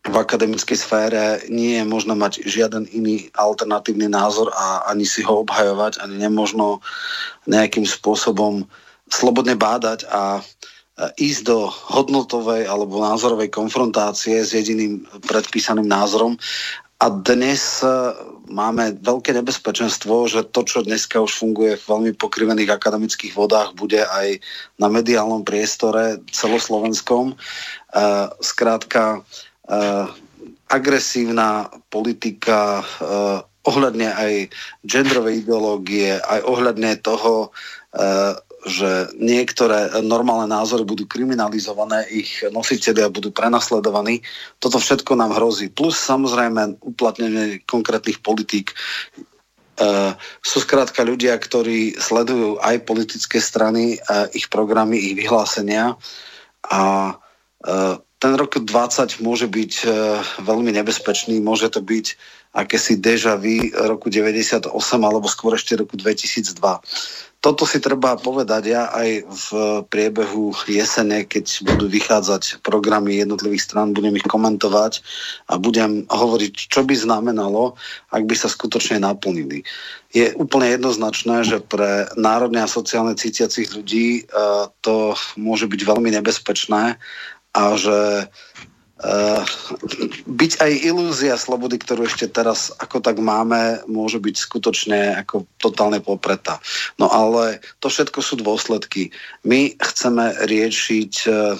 [0.01, 5.45] v akademickej sfére nie je možno mať žiaden iný alternatívny názor a ani si ho
[5.45, 6.81] obhajovať, ani nemožno
[7.45, 8.65] nejakým spôsobom
[9.13, 10.41] slobodne bádať a
[11.21, 16.37] ísť do hodnotovej alebo názorovej konfrontácie s jediným predpísaným názorom.
[17.01, 17.89] A dnes e,
[18.45, 24.05] máme veľké nebezpečenstvo, že to, čo dneska už funguje v veľmi pokrivených akademických vodách, bude
[24.05, 24.37] aj
[24.77, 27.33] na mediálnom priestore celoslovenskom.
[28.37, 29.50] Skrátka, Eh,
[30.71, 34.33] agresívna politika eh, ohľadne aj
[34.87, 37.51] genderovej ideológie, aj ohľadne toho,
[37.93, 44.21] eh, že niektoré normálne názory budú kriminalizované, ich nositeľia budú prenasledovaní.
[44.61, 45.73] Toto všetko nám hrozí.
[45.73, 48.69] Plus samozrejme uplatnenie konkrétnych politík.
[48.69, 48.75] E,
[50.45, 55.97] sú skrátka ľudia, ktorí sledujú aj politické strany, e, ich programy, ich vyhlásenia
[56.69, 56.81] a
[57.65, 57.73] e,
[58.21, 59.85] ten rok 20 môže byť e,
[60.45, 62.13] veľmi nebezpečný, môže to byť
[62.53, 64.69] akési deja vu roku 98
[65.01, 66.53] alebo skôr ešte roku 2002.
[67.41, 69.47] Toto si treba povedať ja aj v
[69.89, 75.01] priebehu jesene, keď budú vychádzať programy jednotlivých strán, budem ich komentovať
[75.49, 77.73] a budem hovoriť, čo by znamenalo,
[78.13, 79.65] ak by sa skutočne naplnili.
[80.13, 84.23] Je úplne jednoznačné, že pre národne a sociálne cítiacich ľudí e,
[84.85, 87.01] to môže byť veľmi nebezpečné
[87.55, 88.27] a že
[89.01, 89.41] Uh,
[90.29, 95.97] byť aj ilúzia slobody, ktorú ešte teraz ako tak máme, môže byť skutočne ako totálne
[96.05, 96.61] popretá.
[97.01, 99.09] No ale to všetko sú dôsledky.
[99.41, 101.57] My chceme riešiť uh,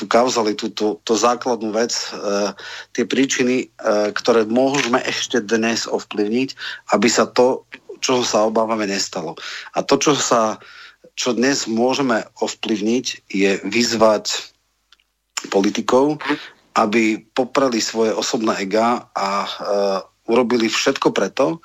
[0.00, 2.56] tú kauzalitu, tú, tú základnú vec, uh,
[2.96, 6.56] tie príčiny, uh, ktoré môžeme ešte dnes ovplyvniť,
[6.96, 7.68] aby sa to,
[8.00, 9.36] čo sa obávame, nestalo.
[9.76, 10.56] A to, čo sa
[11.18, 14.54] čo dnes môžeme ovplyvniť, je vyzvať
[15.46, 16.18] politikov,
[16.74, 19.48] aby poprali svoje osobné ega a uh,
[20.26, 21.62] urobili všetko preto,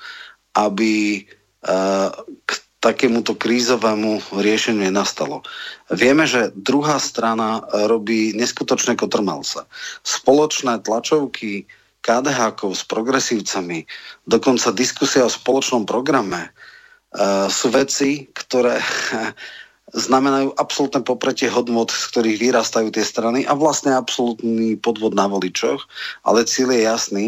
[0.54, 2.10] aby uh,
[2.46, 5.40] k takémuto krízovému riešeniu nenastalo.
[5.88, 9.64] Vieme, že druhá strana robí neskutočné kotrmalce.
[10.04, 11.64] Spoločné tlačovky
[12.04, 13.88] KDH s progresívcami,
[14.28, 18.76] dokonca diskusia o spoločnom programe uh, sú veci, ktoré
[19.94, 25.86] znamenajú absolútne popretie hodnot, z ktorých vyrastajú tie strany a vlastne absolútny podvod na voličoch,
[26.26, 27.26] ale cieľ je jasný,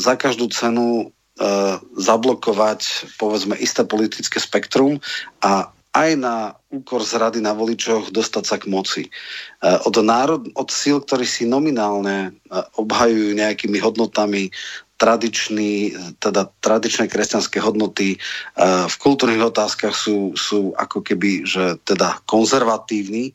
[0.00, 1.04] za každú cenu e,
[2.00, 4.98] zablokovať povedzme isté politické spektrum
[5.44, 9.02] a aj na úkor zrady na voličoch dostať sa k moci.
[9.06, 9.10] E,
[9.84, 14.48] od, národ, od síl, ktorí si nominálne e, obhajujú nejakými hodnotami
[15.00, 22.20] tradičný, teda tradičné kresťanské hodnoty uh, v kultúrnych otázkach sú, sú ako keby, že teda
[22.28, 23.32] konzervatívni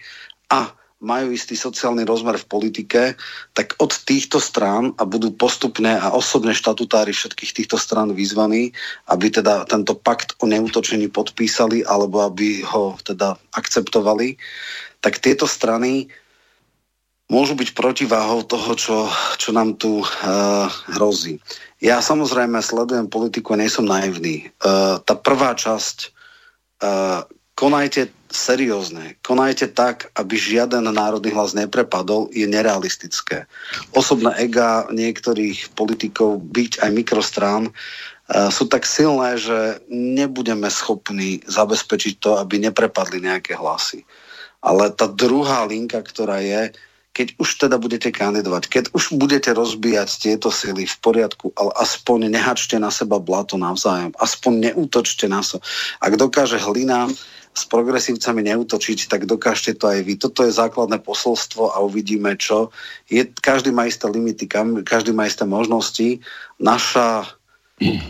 [0.53, 0.69] a
[1.05, 3.01] majú istý sociálny rozmer v politike,
[3.53, 8.71] tak od týchto strán a budú postupne a osobne štatutári všetkých týchto strán vyzvaní,
[9.11, 14.39] aby teda tento pakt o neútočení podpísali alebo aby ho teda akceptovali,
[15.03, 16.09] tak tieto strany
[17.25, 18.97] môžu byť protiváhou toho, čo,
[19.41, 21.41] čo nám tu uh, hrozí.
[21.81, 24.49] Ja samozrejme sledujem politiku a nie som naivný.
[24.61, 26.13] Uh, tá prvá časť,
[26.85, 27.25] uh,
[27.57, 33.49] konajte seriózne, konajte tak, aby žiaden národný hlas neprepadol, je nerealistické.
[33.97, 42.21] Osobné ega niektorých politikov, byť aj mikrostrán, uh, sú tak silné, že nebudeme schopní zabezpečiť
[42.21, 44.05] to, aby neprepadli nejaké hlasy.
[44.61, 46.73] Ale tá druhá linka, ktorá je,
[47.15, 52.27] keď už teda budete kandidovať, keď už budete rozbíjať tieto sily v poriadku, ale aspoň
[52.27, 55.63] nehačte na seba blato navzájom, aspoň neútočte na so.
[56.03, 57.07] Ak dokáže hlina
[57.55, 60.19] s progresívcami neútočiť, tak dokážte to aj vy.
[60.19, 62.75] Toto je základné posolstvo a uvidíme, čo.
[63.07, 64.43] Je, každý má isté limity,
[64.83, 66.19] každý má isté možnosti.
[66.59, 67.31] Naša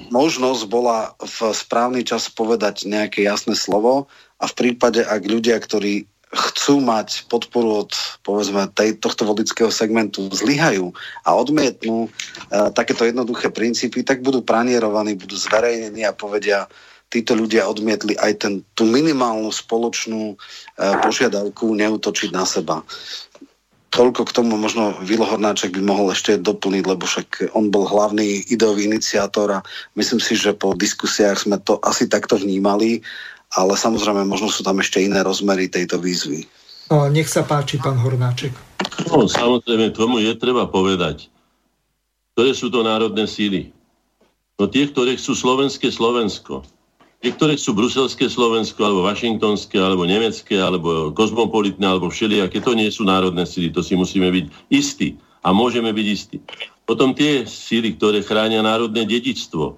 [0.09, 4.09] možnosť bola v správny čas povedať nejaké jasné slovo
[4.41, 7.91] a v prípade, ak ľudia, ktorí chcú mať podporu od
[8.25, 10.91] povedzme tej, tohto vodického segmentu, zlyhajú
[11.23, 12.09] a odmietnú e,
[12.73, 16.65] takéto jednoduché princípy, tak budú pranierovaní, budú zverejnení a povedia,
[17.13, 20.35] títo ľudia odmietli aj ten, tú minimálnu spoločnú e,
[21.05, 22.81] požiadavku neutočiť na seba.
[23.95, 28.43] Toľko k tomu možno Vilo Hornáček by mohol ešte doplniť, lebo však on bol hlavný
[28.51, 29.63] ideový iniciátor a
[29.95, 32.99] myslím si, že po diskusiách sme to asi takto vnímali
[33.53, 36.49] ale samozrejme možno sú tam ešte iné rozmery tejto výzvy.
[37.13, 38.53] Nech sa páči, pán Hornáček.
[39.09, 41.29] No, samozrejme, tomu je treba povedať,
[42.37, 43.73] ktoré sú to národné síly.
[44.61, 46.61] No tie, ktoré sú slovenské Slovensko,
[47.25, 52.87] tie, ktoré sú bruselské Slovensko, alebo washingtonské, alebo nemecké, alebo kozmopolitné, alebo všelijaké, to nie
[52.93, 56.37] sú národné síly, to si musíme byť istí a môžeme byť istí.
[56.85, 59.73] Potom tie síly, ktoré chránia národné dedičstvo,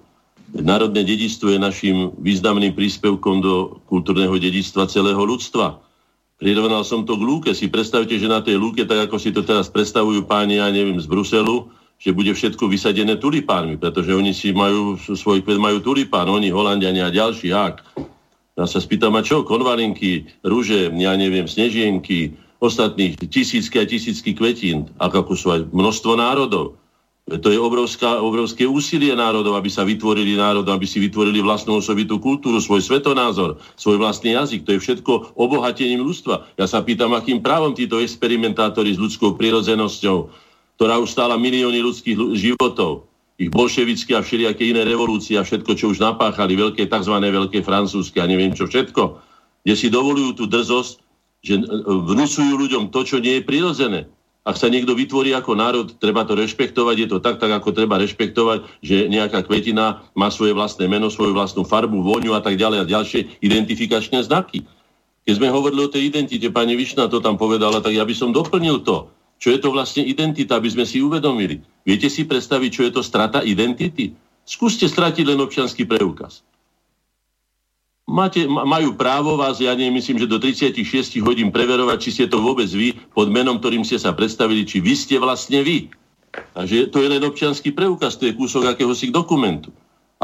[0.56, 5.76] Národné dedičstvo je našim významným príspevkom do kultúrneho dedičstva celého ľudstva.
[6.40, 7.50] Prirovnal som to k lúke.
[7.52, 10.96] Si predstavte, že na tej lúke, tak ako si to teraz predstavujú páni, ja neviem,
[10.96, 16.30] z Bruselu, že bude všetko vysadené tulipánmi, pretože oni si majú, svoj kvet majú tulipán,
[16.30, 17.82] oni, Holandiania a ďalší, ak.
[18.54, 19.42] Ja sa spýtam, a čo?
[19.42, 26.78] Konvalinky, rúže, ja neviem, snežienky, ostatných tisícky a tisícky kvetín, ako sú aj množstvo národov.
[27.28, 32.16] To je obrovská, obrovské úsilie národov, aby sa vytvorili národom, aby si vytvorili vlastnú osobitú
[32.16, 34.64] kultúru, svoj svetonázor, svoj vlastný jazyk.
[34.64, 36.48] To je všetko obohatením ľudstva.
[36.56, 40.32] Ja sa pýtam, akým právom títo experimentátori s ľudskou prirodzenosťou,
[40.80, 43.04] ktorá už stála milióny ľudských životov,
[43.38, 47.12] ich bolševické a všelijaké iné revolúcie a všetko, čo už napáchali, veľké tzv.
[47.12, 49.20] veľké francúzske a neviem čo všetko,
[49.68, 50.96] kde si dovolujú tú drzosť,
[51.44, 51.54] že
[51.86, 54.00] vnúcujú ľuďom to, čo nie je prirodzené.
[54.48, 56.96] Ak sa niekto vytvorí ako národ, treba to rešpektovať.
[56.96, 61.36] Je to tak, tak ako treba rešpektovať, že nejaká kvetina má svoje vlastné meno, svoju
[61.36, 64.64] vlastnú farbu, vôňu a tak ďalej a ďalšie identifikačné znaky.
[65.28, 68.32] Keď sme hovorili o tej identite, pani Višna to tam povedala, tak ja by som
[68.32, 69.12] doplnil to.
[69.36, 71.60] Čo je to vlastne identita, aby sme si uvedomili.
[71.84, 74.16] Viete si predstaviť, čo je to strata identity?
[74.48, 76.40] Skúste stratiť len občianský preukaz.
[78.08, 80.80] Máte, majú právo vás, ja nemyslím, že do 36
[81.20, 84.96] hodín preverovať, či ste to vôbec vy, pod menom, ktorým ste sa predstavili, či vy
[84.96, 85.92] ste vlastne vy.
[86.56, 89.68] Takže to je len občianský preukaz, to je kúsok akéhosi dokumentu.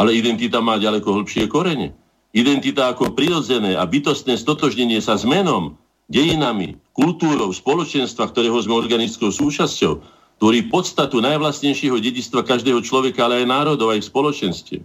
[0.00, 1.92] Ale identita má ďaleko hĺbšie korene.
[2.32, 5.76] Identita ako prirodzené a bytostné stotožnenie sa s menom,
[6.08, 10.00] dejinami, kultúrou, spoločenstva, ktorého sme organickou súčasťou,
[10.40, 14.76] tvorí podstatu najvlastnejšieho dedistva každého človeka, ale aj národov, aj v spoločenstve.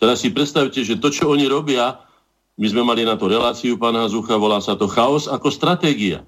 [0.00, 2.07] Teraz si predstavte, že to, čo oni robia,
[2.58, 6.26] my sme mali na to reláciu pána Zucha, volá sa to chaos ako stratégia.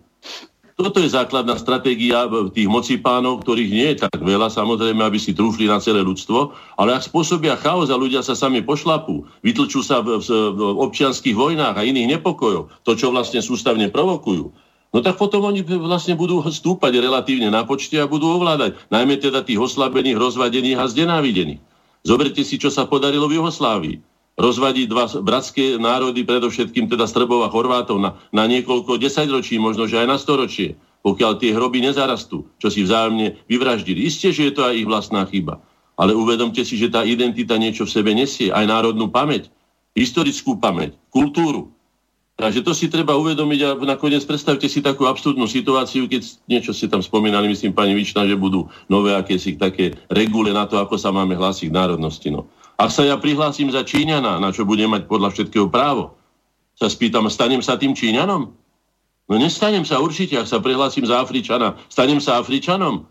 [0.81, 2.25] Toto je základná stratégia
[2.57, 6.97] tých mocipánov, ktorých nie je tak veľa, samozrejme, aby si trúfli na celé ľudstvo, ale
[6.97, 11.77] ak spôsobia chaos a ľudia sa sami pošlapú, vytlčú sa v, v, v občianských vojnách
[11.77, 14.45] a iných nepokojov, to, čo vlastne sústavne provokujú,
[14.97, 19.45] no tak potom oni vlastne budú stúpať relatívne na počte a budú ovládať, najmä teda
[19.45, 21.61] tých oslabených, rozvadených a zdenávidených.
[22.09, 24.10] Zoberte si, čo sa podarilo v Juhoslávii
[24.41, 30.01] rozvadiť dva bratské národy, predovšetkým teda Srbov a Chorvátov na, na niekoľko desaťročí, možno že
[30.01, 34.09] aj na storočie, pokiaľ tie hroby nezarastú, čo si vzájomne vyvraždili.
[34.09, 35.61] Isté, že je to aj ich vlastná chyba.
[36.01, 39.53] Ale uvedomte si, že tá identita niečo v sebe nesie, aj národnú pamäť,
[39.93, 41.69] historickú pamäť, kultúru.
[42.41, 46.89] Takže to si treba uvedomiť a nakoniec predstavte si takú absurdnú situáciu, keď niečo ste
[46.89, 51.13] tam spomínali, myslím pani Vična, že budú nové akési také regule na to, ako sa
[51.13, 52.33] máme hlásiť k národnosti.
[52.33, 52.49] No.
[52.81, 56.17] Ak sa ja prihlásim za Číňana, na čo budem mať podľa všetkého právo,
[56.81, 58.57] sa spýtam, stanem sa tým Číňanom?
[59.29, 61.77] No nestanem sa určite, ak sa prihlásim za Afričana.
[61.93, 63.05] Stanem sa Afričanom?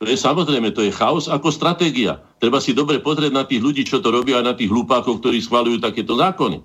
[0.00, 2.24] To je samozrejme, to je chaos ako stratégia.
[2.40, 5.38] Treba si dobre pozrieť na tých ľudí, čo to robia, aj na tých hlupákov, ktorí
[5.44, 6.64] schvalujú takéto zákony.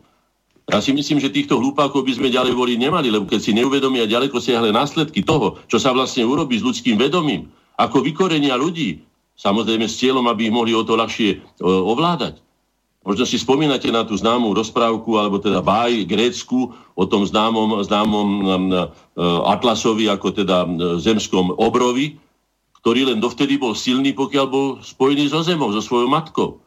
[0.71, 4.07] Ja si myslím, že týchto hlupákov by sme ďalej voliť nemali, lebo keď si neuvedomia
[4.07, 9.06] ďaleko siahle následky toho, čo sa vlastne urobí s ľudským vedomím, ako vykorenia ľudí,
[9.37, 12.41] Samozrejme s cieľom, aby ich mohli o to ľahšie e, ovládať.
[13.07, 18.27] Možno si spomínate na tú známú rozprávku, alebo teda báj grécku o tom známom, známom
[18.43, 18.43] e,
[19.47, 20.67] Atlasovi, ako teda
[20.99, 22.19] zemskom obrovi,
[22.83, 26.59] ktorý len dovtedy bol silný, pokiaľ bol spojený so zemou, so svojou matkou.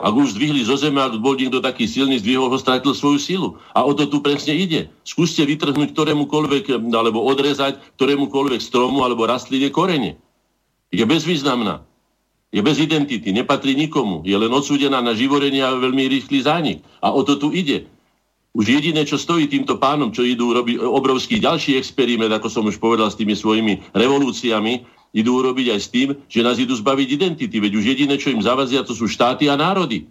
[0.00, 3.48] Ak už zdvihli zo zeme, ak bol niekto taký silný, zdvihol ho, stratil svoju silu.
[3.76, 4.88] A o to tu presne ide.
[5.04, 10.16] Skúste vytrhnúť ktorémukoľvek, alebo odrezať ktorémukoľvek stromu alebo rastline korene.
[10.88, 11.84] Je bezvýznamná
[12.50, 16.82] je bez identity, nepatrí nikomu, je len odsúdená na živorenie a veľmi rýchly zánik.
[16.98, 17.86] A o to tu ide.
[18.50, 22.82] Už jediné, čo stojí týmto pánom, čo idú robiť obrovský ďalší experiment, ako som už
[22.82, 24.82] povedal, s tými svojimi revolúciami,
[25.14, 27.56] idú robiť aj s tým, že nás idú zbaviť identity.
[27.62, 30.10] Veď už jediné, čo im zavazia, to sú štáty a národy.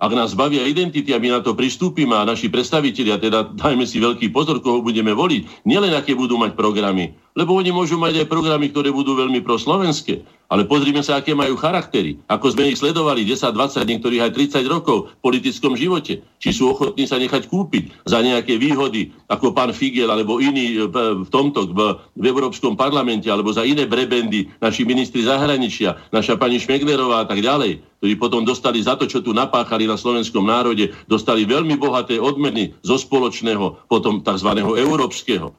[0.00, 4.00] Ak nás bavia identity a my na to pristúpime a naši predstavitelia, teda dajme si
[4.00, 8.30] veľký pozor, koho budeme voliť, nielen aké budú mať programy, lebo oni môžu mať aj
[8.30, 12.18] programy, ktoré budú veľmi proslovenské, ale pozrime sa, aké majú charaktery.
[12.26, 16.26] Ako sme ich sledovali 10, 20, niektorých aj 30 rokov v politickom živote.
[16.42, 21.28] Či sú ochotní sa nechať kúpiť za nejaké výhody, ako pán Figel alebo iní v
[21.30, 27.22] tomto, v, v Európskom parlamente, alebo za iné brebendy, naši ministri zahraničia, naša pani Šmeglerová
[27.22, 31.46] a tak ďalej, ktorí potom dostali za to, čo tu napáchali na slovenskom národe, dostali
[31.46, 34.50] veľmi bohaté odmeny zo spoločného, potom tzv.
[34.66, 35.54] európskeho.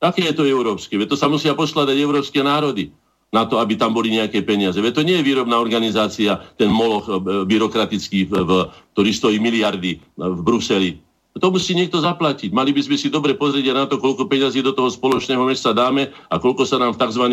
[0.00, 0.92] Aké je to európske?
[1.00, 2.92] Veď to sa musia poskladať európske národy
[3.32, 4.76] na to, aby tam boli nejaké peniaze.
[4.78, 7.16] Veď to nie je výrobná organizácia, ten moloch e,
[7.48, 10.90] byrokratický, v, ktorý stojí miliardy e, v Bruseli.
[11.36, 12.48] To musí niekto zaplatiť.
[12.48, 16.08] Mali by sme si dobre pozrieť na to, koľko peňazí do toho spoločného mesta dáme
[16.32, 17.24] a koľko sa nám v tzv.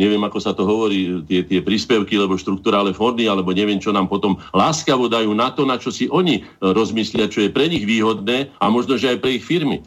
[0.00, 4.08] neviem, ako sa to hovorí, tie, tie príspevky, alebo štruktúrále fondy, alebo neviem, čo nám
[4.08, 7.84] potom láskavo dajú na to, na čo si oni e, rozmyslia, čo je pre nich
[7.84, 9.84] výhodné a možno, že aj pre ich firmy.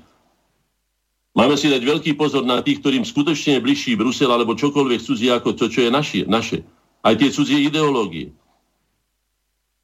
[1.35, 5.35] Máme si dať veľký pozor na tých, ktorým skutočne je bližší Brusel alebo čokoľvek cudzie
[5.35, 6.63] ako to, čo je naši, naše.
[7.03, 8.31] Aj tie cudzie ideológie.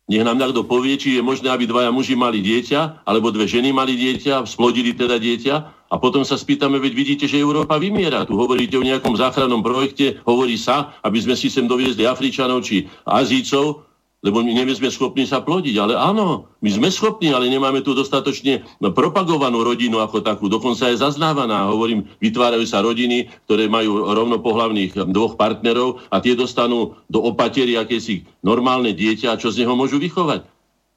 [0.07, 3.71] Nech nám niekto povie, či je možné, aby dvaja muži mali dieťa, alebo dve ženy
[3.71, 5.55] mali dieťa, splodili teda dieťa
[5.91, 8.27] a potom sa spýtame, veď vidíte, že Európa vymiera.
[8.27, 12.91] Tu hovoríte o nejakom záchrannom projekte, hovorí sa, aby sme si sem doviezli Afričanov či
[13.07, 13.90] Azícov,
[14.21, 15.75] lebo my nie sme schopní sa plodiť.
[15.81, 18.61] Ale áno, my sme schopní, ale nemáme tu dostatočne
[18.93, 20.45] propagovanú rodinu ako takú.
[20.45, 21.65] Dokonca je zaznávaná.
[21.73, 28.21] Hovorím, vytvárajú sa rodiny, ktoré majú rovnopohlavných dvoch partnerov a tie dostanú do opatery akési
[28.45, 30.45] normálne dieťa a čo z neho môžu vychovať.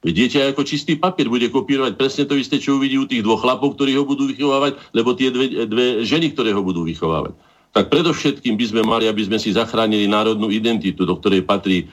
[0.05, 3.73] Dieťa ako čistý papier, bude kopírovať presne to isté, čo uvidí u tých dvoch chlapov,
[3.73, 7.33] ktorí ho budú vychovávať, lebo tie dve, dve ženy, ktoré ho budú vychovávať.
[7.73, 11.89] Tak predovšetkým by sme mali, aby sme si zachránili národnú identitu, do ktorej patrí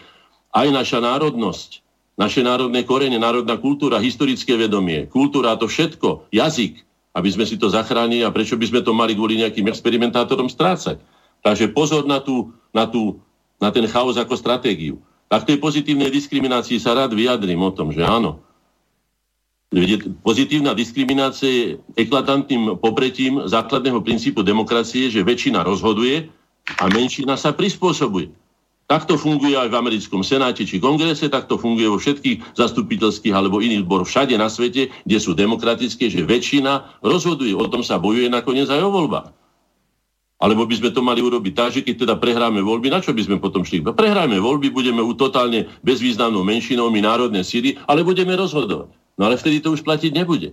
[0.53, 1.81] aj naša národnosť,
[2.21, 6.85] naše národné korene, národná kultúra, historické vedomie, kultúra, to všetko, jazyk,
[7.17, 11.01] aby sme si to zachránili a prečo by sme to mali kvôli nejakým experimentátorom strácať.
[11.43, 13.21] Takže pozor na, tú, na, tú,
[13.61, 15.01] na ten chaos ako stratégiu.
[15.33, 18.45] Tak tej pozitívnej diskriminácii sa rád vyjadrím o tom, že áno.
[20.21, 21.65] Pozitívna diskriminácia je
[21.97, 26.29] eklatantným popretím základného princípu demokracie, že väčšina rozhoduje
[26.77, 28.29] a menšina sa prispôsobuje.
[28.93, 33.88] Takto funguje aj v americkom senáte či kongrese, takto funguje vo všetkých zastupiteľských alebo iných
[33.88, 37.57] zboroch všade na svete, kde sú demokratické, že väčšina rozhoduje.
[37.57, 39.32] O tom sa bojuje nakoniec aj o voľbách.
[40.45, 43.24] Alebo by sme to mali urobiť tak, že keď teda prehráme voľby, na čo by
[43.24, 43.80] sme potom šli?
[43.80, 48.93] Prehráme voľby, budeme u totálne bezvýznamnou menšinou, my národné síly, ale budeme rozhodovať.
[49.16, 50.53] No ale vtedy to už platiť nebude.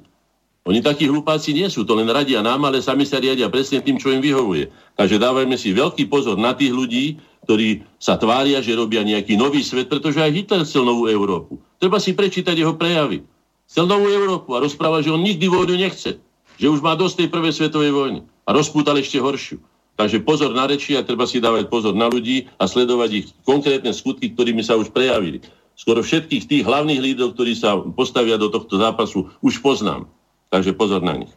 [0.70, 3.97] Oni takí hlupáci nie sú, to len radia nám, ale sami sa riadia presne tým,
[3.97, 4.70] čo im vyhovuje.
[5.01, 7.17] Takže dávajme si veľký pozor na tých ľudí,
[7.49, 11.57] ktorí sa tvária, že robia nejaký nový svet, pretože aj Hitler chcel novú Európu.
[11.82, 13.26] Treba si prečítať jeho prejavy.
[13.65, 16.22] Chcel novú Európu a rozpráva, že on nikdy vojnu nechce.
[16.61, 18.20] Že už má dosť tej prvej svetovej vojny.
[18.45, 19.57] A rozpútal ešte horšiu.
[19.97, 23.89] Takže pozor na reči a treba si dávať pozor na ľudí a sledovať ich konkrétne
[23.89, 25.41] skutky, ktorými sa už prejavili
[25.80, 30.11] skoro všetkých tých hlavných lídrov, ktorí sa postavia do tohto zápasu, už poznám.
[30.50, 31.34] Takže pozor na nich.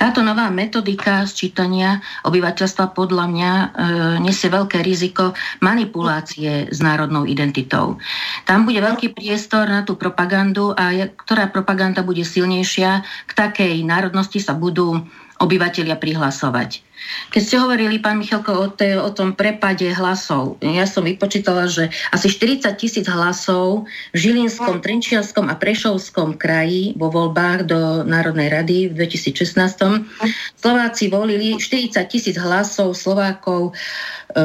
[0.00, 3.66] Táto nová metodika sčítania obyvateľstva podľa mňa e,
[4.24, 8.00] nesie veľké riziko manipulácie s národnou identitou.
[8.48, 14.40] Tam bude veľký priestor na tú propagandu a ktorá propaganda bude silnejšia, k takej národnosti
[14.40, 15.04] sa budú
[15.36, 16.87] obyvateľia prihlasovať.
[17.30, 21.88] Keď ste hovorili, pán Michalko, o, te, o tom prepade hlasov, ja som vypočítala, že
[22.10, 28.78] asi 40 tisíc hlasov v Žilinskom, Trenčianskom a Prešovskom kraji vo voľbách do Národnej rady
[28.90, 29.54] v 2016.
[30.58, 34.42] Slováci volili 40 tisíc hlasov Slovákov, e,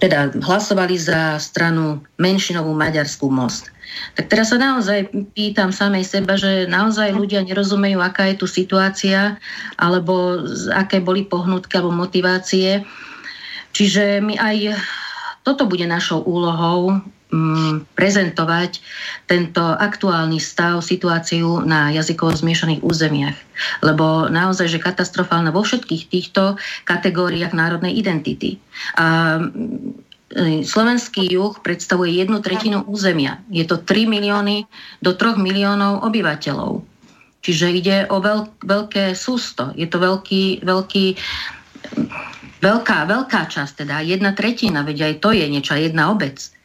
[0.00, 3.75] teda hlasovali za stranu menšinovú Maďarskú most.
[4.16, 9.36] Tak teraz sa naozaj pýtam samej seba, že naozaj ľudia nerozumejú, aká je tu situácia,
[9.76, 12.84] alebo aké boli pohnutky alebo motivácie.
[13.76, 14.56] Čiže my aj
[15.46, 16.98] toto bude našou úlohou
[17.30, 18.82] mm, prezentovať
[19.30, 23.38] tento aktuálny stav, situáciu na jazykovo zmiešaných územiach.
[23.84, 26.58] Lebo naozaj, že katastrofálne vo všetkých týchto
[26.88, 28.58] kategóriách národnej identity.
[28.98, 29.38] A
[30.62, 33.40] slovenský juh predstavuje jednu tretinu územia.
[33.48, 34.68] Je to 3 milióny
[35.00, 36.84] do 3 miliónov obyvateľov.
[37.40, 39.70] Čiže ide o veľk, veľké sústo.
[39.78, 41.06] Je to veľký, veľký,
[42.58, 46.55] veľká, veľká časť, teda jedna tretina, veď aj to je niečo, jedna obec.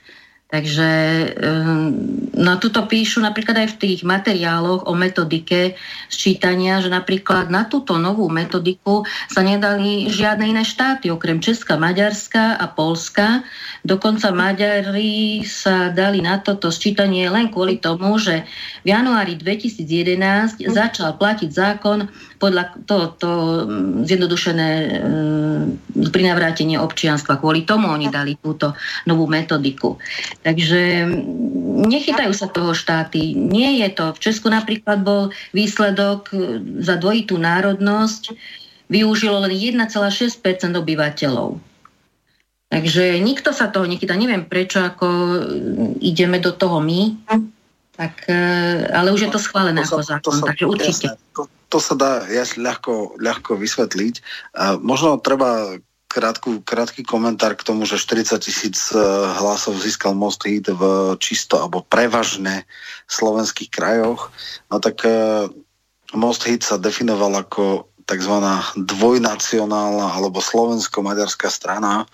[0.51, 0.89] Takže
[1.31, 1.87] ehm,
[2.35, 5.79] no tuto píšu napríklad aj v tých materiáloch o metodike
[6.11, 12.59] sčítania, že napríklad na túto novú metodiku sa nedali žiadne iné štáty, okrem Česka, Maďarska
[12.59, 13.47] a Polska.
[13.87, 18.43] Dokonca Maďari sa dali na toto sčítanie len kvôli tomu, že
[18.83, 22.11] v januári 2011 začal platiť zákon
[22.41, 23.31] podľa to, to
[23.69, 24.89] mm, zjednodušené e,
[26.09, 27.37] prinavrátenie občianstva.
[27.37, 28.73] Kvôli tomu oni dali túto
[29.05, 30.01] novú metodiku.
[30.41, 33.37] Takže mm, nechytajú sa toho štáty.
[33.37, 34.05] Nie je to.
[34.17, 36.37] V Česku napríklad bol výsledok e,
[36.81, 38.33] za dvojitú národnosť
[38.89, 40.41] využilo len 1,6
[40.73, 41.61] obyvateľov.
[42.71, 44.17] Takže nikto sa toho nechytá.
[44.17, 47.21] Neviem prečo, ako mm, ideme do toho my.
[48.01, 48.41] Tak, e,
[48.89, 51.07] ale už je to schválené to ako sa, zákon, to sa, takže určite.
[51.13, 52.11] Jasné, to, to sa dá
[52.57, 54.15] ľahko, ľahko vysvetliť.
[54.57, 55.77] A možno treba
[56.09, 58.97] krátku, krátky komentár k tomu, že 40 tisíc e,
[59.37, 62.65] hlasov získal Most Hit v čisto alebo prevažne
[63.05, 64.33] slovenských krajoch.
[64.73, 65.47] No tak e,
[66.17, 68.35] Most Hit sa definoval ako tzv.
[68.75, 72.09] dvojnacionálna alebo slovensko-maďarská strana.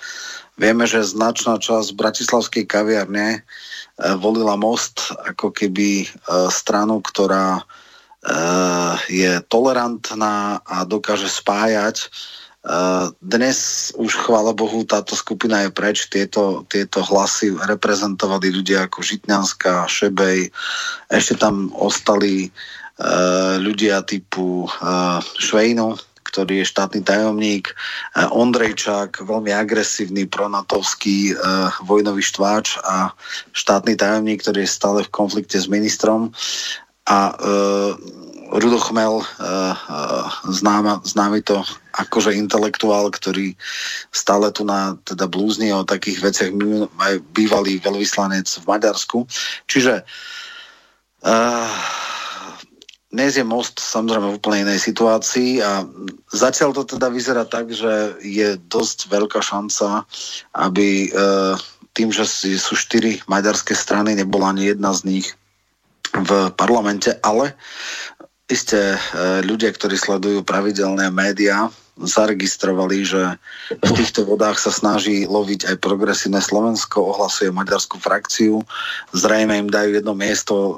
[0.58, 3.40] Vieme, že značná časť bratislavskej kaviarne e,
[3.98, 6.06] volila Most ako keby
[6.54, 7.66] stranu, ktorá
[8.28, 12.12] Eh, je tolerantná a dokáže spájať.
[13.24, 13.58] Dnes
[13.96, 16.12] už, chvála Bohu, táto skupina je preč.
[16.12, 20.52] Tieto, tieto hlasy reprezentovali ľudia ako Žitňanská, Šebej.
[21.08, 22.52] Ešte tam ostali
[23.64, 24.68] ľudia typu
[25.40, 25.96] Švejnu,
[26.38, 27.74] ktorý je štátny tajomník,
[28.14, 31.34] Ondrejčák, veľmi agresívny pronatovský
[31.82, 33.10] vojnový štváč a
[33.58, 36.30] štátny tajomník, ktorý je stále v konflikte s ministrom
[37.10, 37.98] a uh,
[38.48, 39.28] Rudo Chmel,
[40.48, 41.68] známa, známy to
[42.00, 43.52] akože intelektuál, ktorý
[44.16, 46.52] stále tu na teda blúzni o takých veciach
[46.96, 49.28] aj bývalý veľvyslanec v Maďarsku.
[49.68, 50.00] Čiže
[51.28, 51.68] uh,
[53.08, 55.88] dnes je most samozrejme v úplne inej situácii a
[56.36, 60.04] zatiaľ to teda vyzerá tak, že je dosť veľká šanca,
[60.52, 61.56] aby uh,
[61.98, 62.30] tým, že
[62.62, 65.28] sú štyri maďarské strany, nebola ani jedna z nich
[66.14, 67.58] v parlamente, ale
[68.48, 69.00] isté e,
[69.44, 71.68] ľudia, ktorí sledujú pravidelné médiá,
[72.02, 73.22] zaregistrovali, že
[73.74, 78.62] v týchto vodách sa snaží loviť aj progresívne Slovensko, ohlasuje maďarskú frakciu,
[79.14, 80.74] zrejme im dajú jedno miesto e,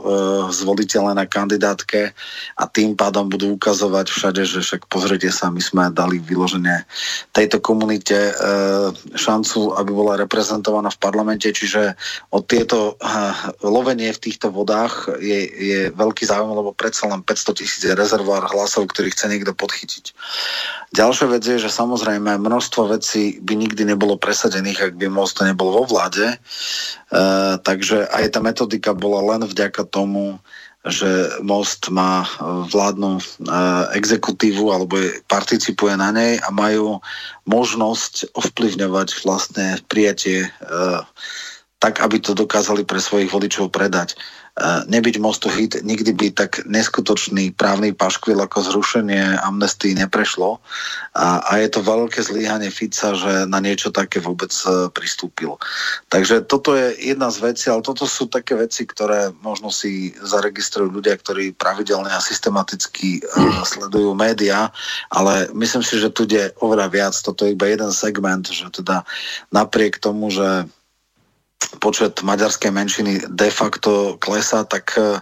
[0.55, 2.15] zvoliteľné na kandidátke
[2.55, 6.87] a tým pádom budú ukazovať všade, že však pozrite sa, my sme dali vyloženie
[7.35, 8.33] tejto komunite e,
[9.15, 11.99] šancu, aby bola reprezentovaná v parlamente, čiže
[12.31, 13.03] od tieto e,
[13.67, 18.87] lovenie v týchto vodách je, je veľký záujem, lebo predsa len 500 tisíc rezervoár hlasov,
[18.89, 20.15] ktorý chce niekto podchytiť.
[21.09, 25.73] Ďalšia vec je, že samozrejme množstvo vecí by nikdy nebolo presadených, ak by most nebol
[25.73, 26.21] vo vláde.
[26.21, 26.37] E,
[27.65, 30.37] takže aj tá metodika bola len vďaka tomu,
[30.85, 33.23] že most má vládnu e,
[33.97, 37.01] exekutívu alebo participuje na nej a majú
[37.49, 40.49] možnosť ovplyvňovať vlastne prijatie e,
[41.81, 44.13] tak, aby to dokázali pre svojich voličov predať
[44.87, 50.59] nebyť mostu hit, nikdy by tak neskutočný právny paškvil ako zrušenie amnestii neprešlo
[51.15, 55.57] a, a je to veľké zlíhanie Fica, že na niečo také vôbec e, pristúpil.
[56.11, 60.91] Takže toto je jedna z vecí, ale toto sú také veci, ktoré možno si zaregistrujú
[60.91, 64.71] ľudia, ktorí pravidelne a systematicky uh, sledujú médiá,
[65.09, 67.15] ale myslím si, že tu je oveľa viac.
[67.19, 69.03] Toto je iba jeden segment, že teda
[69.53, 70.69] napriek tomu, že
[71.79, 75.19] počet maďarskej menšiny de facto klesá, tak e,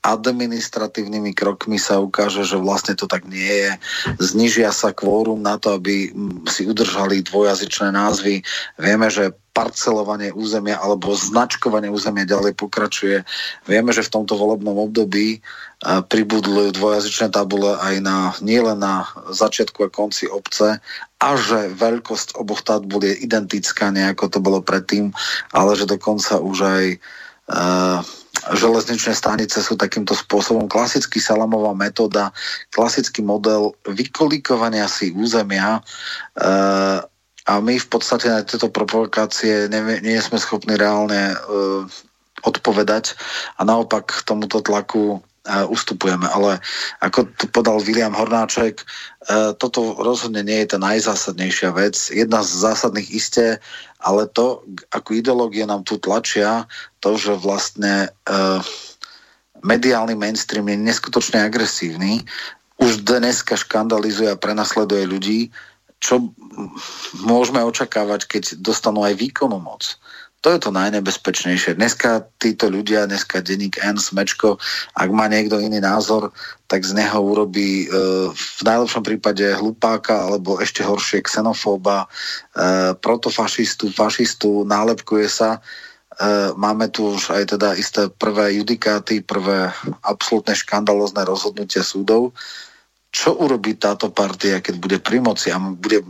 [0.00, 3.72] administratívnymi krokmi sa ukáže, že vlastne to tak nie je.
[4.16, 6.08] Znižia sa kvórum na to, aby
[6.48, 8.40] si udržali dvojazyčné názvy.
[8.80, 13.26] Vieme, že parcelovanie územia alebo značkovanie územia ďalej pokračuje.
[13.68, 15.44] Vieme, že v tomto volebnom období
[16.08, 20.80] pribudli dvojazyčné tabule aj na, nielen na začiatku a konci obce
[21.20, 25.12] a že veľkosť oboch tabul je identická, nejako to bolo predtým,
[25.52, 26.84] ale že dokonca už aj
[27.52, 28.00] uh,
[28.56, 32.32] železničné stanice sú takýmto spôsobom klasický salamová metóda,
[32.72, 36.98] klasický model vykolikovania si územia uh,
[37.48, 41.84] a my v podstate na tieto provokácie nie, nie sme schopní reálne uh,
[42.44, 43.16] odpovedať
[43.60, 46.28] a naopak tomuto tlaku ustupujeme.
[46.28, 46.60] Ale
[47.00, 51.96] ako to podal William Hornáček, uh, toto rozhodne nie je tá najzásadnejšia vec.
[52.12, 53.56] Jedna z zásadných isté,
[54.04, 54.60] ale to,
[54.92, 56.68] ako ideológie nám tu tlačia,
[57.00, 58.60] to, že vlastne uh,
[59.64, 62.24] mediálny mainstream je neskutočne agresívny,
[62.80, 65.40] už dneska škandalizuje a prenasleduje ľudí,
[66.00, 66.32] čo
[67.20, 70.00] môžeme očakávať, keď dostanú aj výkonnú moc.
[70.40, 71.76] To je to najnebezpečnejšie.
[71.76, 74.56] Dneska títo ľudia, dneska denník N, Smečko,
[74.96, 76.32] ak má niekto iný názor,
[76.64, 77.86] tak z neho urobí e,
[78.32, 82.08] v najlepšom prípade hlupáka alebo ešte horšie xenofóba,
[82.56, 85.60] e, protofašistu, fašistu, nálepkuje sa.
[85.60, 89.68] E, máme tu už aj teda isté prvé judikáty, prvé
[90.00, 92.32] absolútne škandalozne rozhodnutia súdov.
[93.12, 96.00] Čo urobí táto partia, keď bude pri moci a bude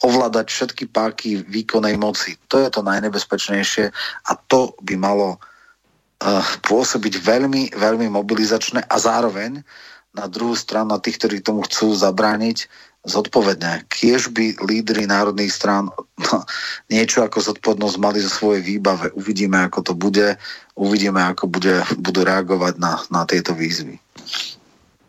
[0.00, 2.40] ovládať všetky páky výkonnej moci.
[2.48, 3.92] To je to najnebezpečnejšie
[4.28, 9.60] a to by malo uh, pôsobiť veľmi, veľmi mobilizačné a zároveň
[10.12, 12.68] na druhú stranu, na tých, ktorí tomu chcú zabrániť,
[13.02, 13.88] zodpovedne.
[13.90, 16.36] Kiež by lídry národných strán no,
[16.92, 19.10] niečo ako zodpovednosť mali zo svojej výbave.
[19.18, 20.38] Uvidíme, ako to bude,
[20.78, 23.98] uvidíme, ako bude, budú reagovať na, na tieto výzvy.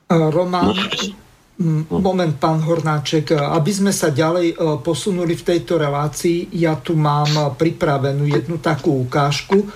[0.10, 1.24] Roman, no.
[1.54, 6.98] Mm, moment, pán Hornáček, aby sme sa ďalej e, posunuli v tejto relácii, ja tu
[6.98, 9.68] mám pripravenú jednu takú ukážku e,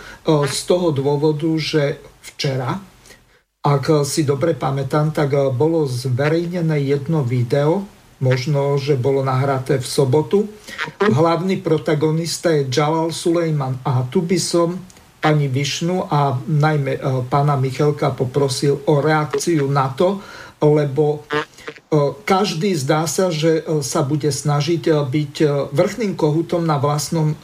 [0.50, 2.02] z toho dôvodu, že
[2.34, 2.82] včera,
[3.62, 7.86] ak si dobre pamätám, tak e, bolo zverejnené jedno video,
[8.26, 10.50] možno, že bolo nahraté v sobotu.
[10.98, 14.82] Hlavný protagonista je Jalal Sulejman a tu by som
[15.22, 16.98] pani Višnu a najmä
[17.30, 20.22] pána Michelka poprosil o reakciu na to,
[20.62, 21.24] lebo
[22.28, 25.36] každý zdá sa, že sa bude snažiť byť
[25.72, 27.38] vrchným kohutom na vlastnom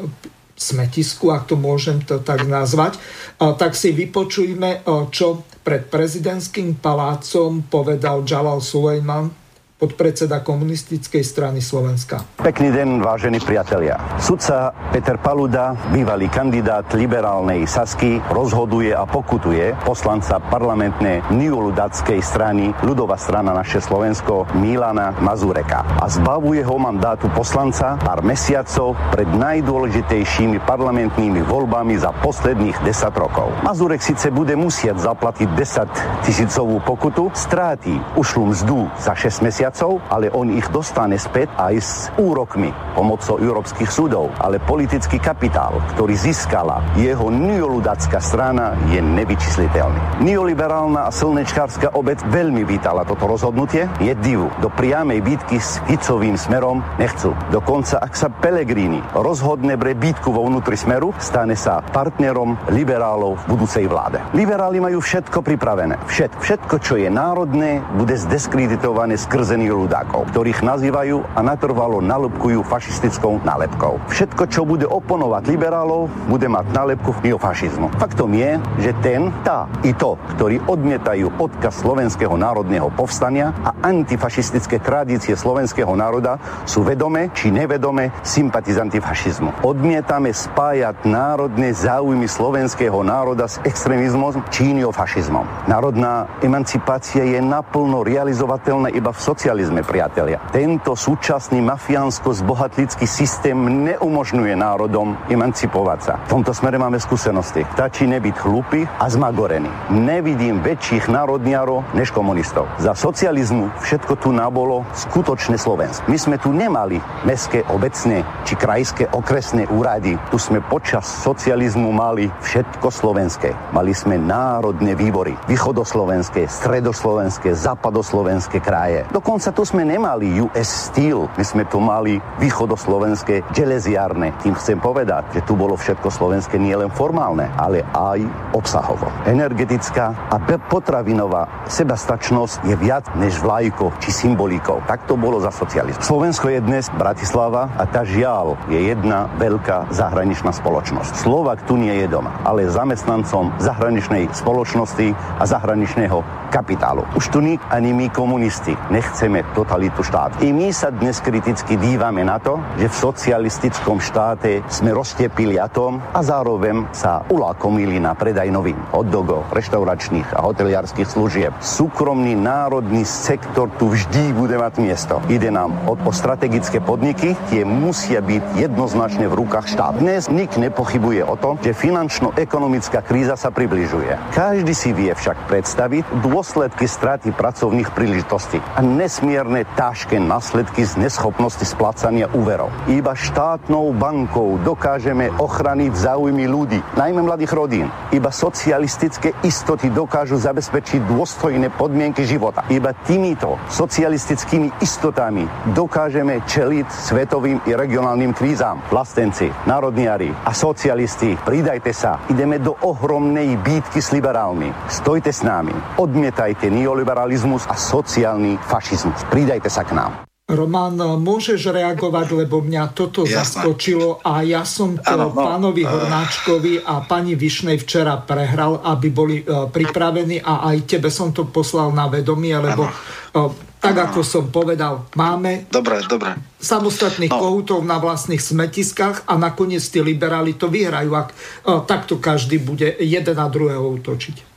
[0.54, 3.00] smetisku, ak to môžem to tak nazvať,
[3.40, 9.43] tak si vypočujme, čo pred prezidentským palácom povedal Jalal Sulejman
[9.84, 12.24] podpredseda komunistickej strany Slovenska.
[12.40, 14.00] Pekný deň, vážení priatelia.
[14.16, 23.20] Sudca Peter Paluda, bývalý kandidát liberálnej Sasky, rozhoduje a pokutuje poslanca parlamentnej neoludackej strany ľudová
[23.20, 31.44] strana naše Slovensko Milana Mazureka a zbavuje ho mandátu poslanca pár mesiacov pred najdôležitejšími parlamentnými
[31.44, 33.52] voľbami za posledných 10 rokov.
[33.68, 39.72] Mazurek síce bude musieť zaplatiť 10 tisícovú pokutu, stráti ušlú mzdu za 6 mesiacov,
[40.14, 44.30] ale on ich dostane späť aj s úrokmi pomocou európskych súdov.
[44.38, 50.22] Ale politický kapitál, ktorý získala jeho neoludacká strana, je nevyčísliteľný.
[50.22, 53.90] Neoliberálna a slnečkárska obec veľmi vítala toto rozhodnutie.
[53.98, 54.54] Je divu.
[54.62, 57.34] Do priamej bitky s Ficovým smerom nechcú.
[57.50, 63.58] Dokonca, ak sa Pelegrini rozhodne pre bitku vo vnútri smeru, stane sa partnerom liberálov v
[63.58, 64.22] budúcej vláde.
[64.38, 65.98] Liberáli majú všetko pripravené.
[66.06, 73.46] Všetko, všetko, čo je národné, bude zdiskreditované skrze ľudákov, ktorých nazývajú a natrvalo nalepkujú fašistickou
[73.48, 74.02] nálepkou.
[74.12, 77.96] Všetko, čo bude oponovať liberálov, bude mať nálepku neofašizmu.
[78.02, 84.82] Faktom je, že ten, tá i to, ktorí odmietajú odkaz slovenského národného povstania a antifašistické
[84.82, 89.62] tradície slovenského národa, sú vedome či nevedome sympatizanti fašizmu.
[89.62, 95.68] Odmietame spájať národné záujmy slovenského národa s extrémizmom či neofašizmom.
[95.68, 100.40] Národná emancipácia je naplno realizovateľná iba v socializme, priatelia.
[100.56, 103.60] Tento súčasný mafiánsko-zbohatlický systém
[103.92, 106.14] neumožňuje národom emancipovať sa.
[106.32, 107.68] V tomto smere máme skúsenosti.
[107.76, 109.68] Stačí nebyť hlupý a zmagorený.
[109.92, 112.72] Nevidím väčších národniarov než komunistov.
[112.80, 116.08] Za socializmu všetko tu nabolo skutočné Slovensko.
[116.08, 120.16] My sme tu nemali mestské, obecné či krajské okresné úrady.
[120.32, 123.76] Tu sme počas socializmu mali všetko slovenské.
[123.76, 125.36] Mali sme národné výbory.
[125.52, 129.04] Východoslovenské, stredoslovenské, západoslovenské kraje.
[129.12, 131.26] Dokonca tu sme nemali US Steel.
[131.38, 134.36] My sme tu mali východoslovenské železiarne.
[134.46, 138.22] Tým chcem povedať, že tu bolo všetko slovenské nielen formálne, ale aj
[138.54, 139.10] obsahovo.
[139.26, 140.38] Energetická a
[140.70, 144.86] potravinová sebastačnosť je viac než vlajko či symbolikou.
[144.86, 146.06] Tak to bolo za socializmu.
[146.06, 151.26] Slovensko je dnes Bratislava a tá žiaľ je jedna veľká zahraničná spoločnosť.
[151.26, 156.22] Slovak tu nie je doma, ale zamestnancom zahraničnej spoločnosti a zahraničného
[156.54, 157.02] kapitálu.
[157.18, 158.78] Už tu nik ani my komunisti
[159.24, 160.44] nechceme totalitu štátu.
[160.44, 166.04] I my sa dnes kriticky dívame na to, že v socialistickom štáte sme roztepili atom
[166.12, 171.56] a zároveň sa ulákomili na predaj novín, hotdogov, reštauračných a hoteliarských služieb.
[171.64, 175.24] Súkromný národný sektor tu vždy bude mať miesto.
[175.32, 180.04] Ide nám o, o strategické podniky, tie musia byť jednoznačne v rukách štát.
[180.04, 184.36] Dnes nik nepochybuje o tom, že finančno-ekonomická kríza sa približuje.
[184.36, 188.84] Každý si vie však predstaviť dôsledky straty pracovných príležitostí a
[189.14, 192.74] nesmierne ťažké následky z neschopnosti splácania úverov.
[192.92, 197.88] Iba štátnou bankou dokážeme ochraniť záujmy ľudí, najmä mladých rodín.
[198.10, 202.68] Iba socialistické istoty dokážu zabezpečiť dôstojné podmienky života.
[202.68, 205.48] Iba týmito socialistickými istotami
[205.78, 208.84] dokážeme čeliť svetovým i regionálnym krízam.
[208.92, 212.20] Vlastenci, národniari a socialisti, pridajte sa.
[212.28, 214.74] Ideme do ohromnej bítky s liberálmi.
[214.90, 215.72] Stojte s nami.
[216.02, 219.03] Odmiet odmietajte neoliberalizmus a sociálny fašizmus.
[219.28, 220.24] Pridajte sa k nám.
[220.44, 220.92] Roman,
[221.24, 223.64] môžeš reagovať, lebo mňa toto Jasne.
[223.64, 229.08] zaskočilo a ja som to ano, no, pánovi Hornáčkovi a pani Višnej včera prehral, aby
[229.08, 234.04] boli uh, pripravení a aj tebe som to poslal na vedomie, lebo uh, tak ano.
[234.12, 236.36] ako som povedal, máme dobre, dobre.
[236.60, 237.40] samostatných no.
[237.40, 243.00] kohútov na vlastných smetiskách a nakoniec tí liberáli to vyhrajú, ak uh, takto každý bude
[243.00, 244.52] jeden na druhého útočiť.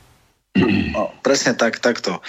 [0.91, 2.19] No, presne tak, takto.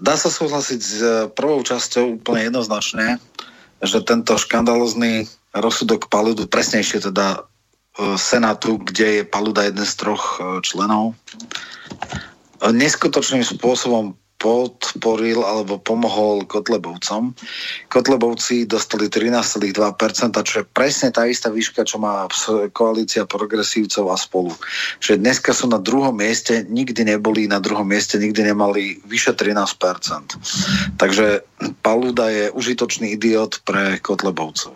[0.00, 3.16] Dá sa súhlasiť s eh, prvou časťou úplne jednoznačne,
[3.80, 5.24] že tento škandalozný
[5.56, 11.16] rozsudok Paludu, presnejšie teda eh, Senátu, kde je Paluda jeden z troch eh, členov,
[12.60, 17.36] neskutočným spôsobom podporil alebo pomohol Kotlebovcom.
[17.92, 19.76] Kotlebovci dostali 13,2%,
[20.48, 22.24] čo je presne tá istá výška, čo má
[22.72, 24.56] koalícia progresívcov a spolu.
[25.04, 30.96] Že dneska sú na druhom mieste, nikdy neboli na druhom mieste, nikdy nemali vyše 13%.
[30.96, 31.44] Takže
[31.84, 34.72] Paluda je užitočný idiot pre Kotlebovcov.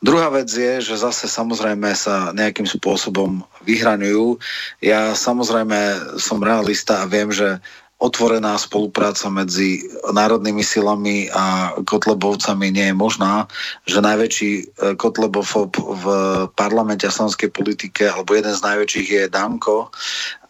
[0.00, 4.40] Druhá vec je, že zase samozrejme sa nejakým spôsobom vyhraňujú.
[4.80, 7.60] Ja samozrejme som realista a viem, že
[8.04, 9.80] otvorená spolupráca medzi
[10.12, 12.68] národnými silami a kotlebovcami.
[12.68, 13.48] Nie je možná,
[13.88, 14.62] že najväčší e,
[15.00, 16.04] kotlebofob v
[16.52, 19.88] parlamente a slovenskej politike, alebo jeden z najväčších je Danko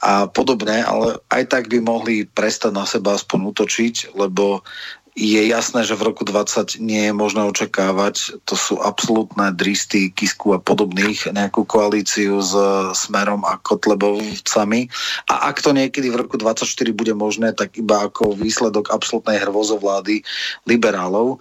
[0.02, 4.66] a podobne, ale aj tak by mohli prestať na seba aspoň útočiť, lebo
[5.14, 10.50] je jasné, že v roku 20 nie je možné očakávať, to sú absolútne dristy Kisku
[10.50, 12.50] a podobných, nejakú koalíciu s
[12.98, 14.90] Smerom a Kotlebovcami.
[15.30, 20.26] A ak to niekedy v roku 24 bude možné, tak iba ako výsledok absolútnej hrvozovlády
[20.66, 21.38] liberálov.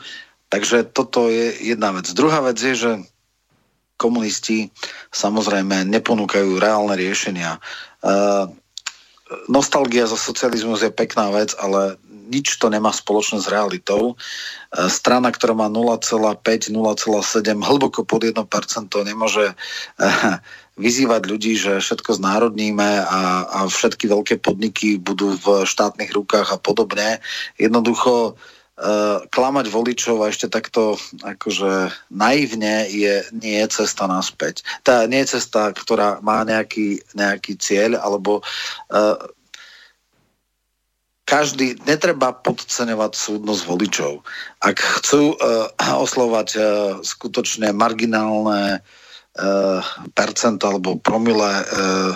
[0.53, 2.05] Takže toto je jedna vec.
[2.13, 2.91] Druhá vec je, že
[3.97, 4.69] komunisti
[5.09, 7.57] samozrejme neponúkajú reálne riešenia.
[8.05, 8.53] Uh,
[9.49, 11.97] nostalgia za socializmus je pekná vec, ale
[12.27, 14.13] nič to nemá spoločné s realitou.
[14.13, 16.73] E, strana, ktorá má 0,5, 0,7,
[17.59, 18.39] hlboko pod 1%
[19.03, 19.55] nemôže
[20.77, 26.57] vyzývať ľudí, že všetko znárodníme a, a všetky veľké podniky budú v štátnych rukách a
[26.57, 27.21] podobne.
[27.61, 34.65] Jednoducho uh, klamať voličov a ešte takto akože naivne je, nie je cesta naspäť.
[34.81, 39.17] Tá nie je cesta, ktorá má nejaký, nejaký cieľ, alebo uh,
[41.23, 44.11] každý, netreba podceňovať súdnosť voličov.
[44.59, 46.63] Ak chcú uh, oslovať uh,
[47.01, 48.83] skutočne marginálne
[49.33, 49.81] Eh,
[50.13, 52.13] percent alebo promile uh,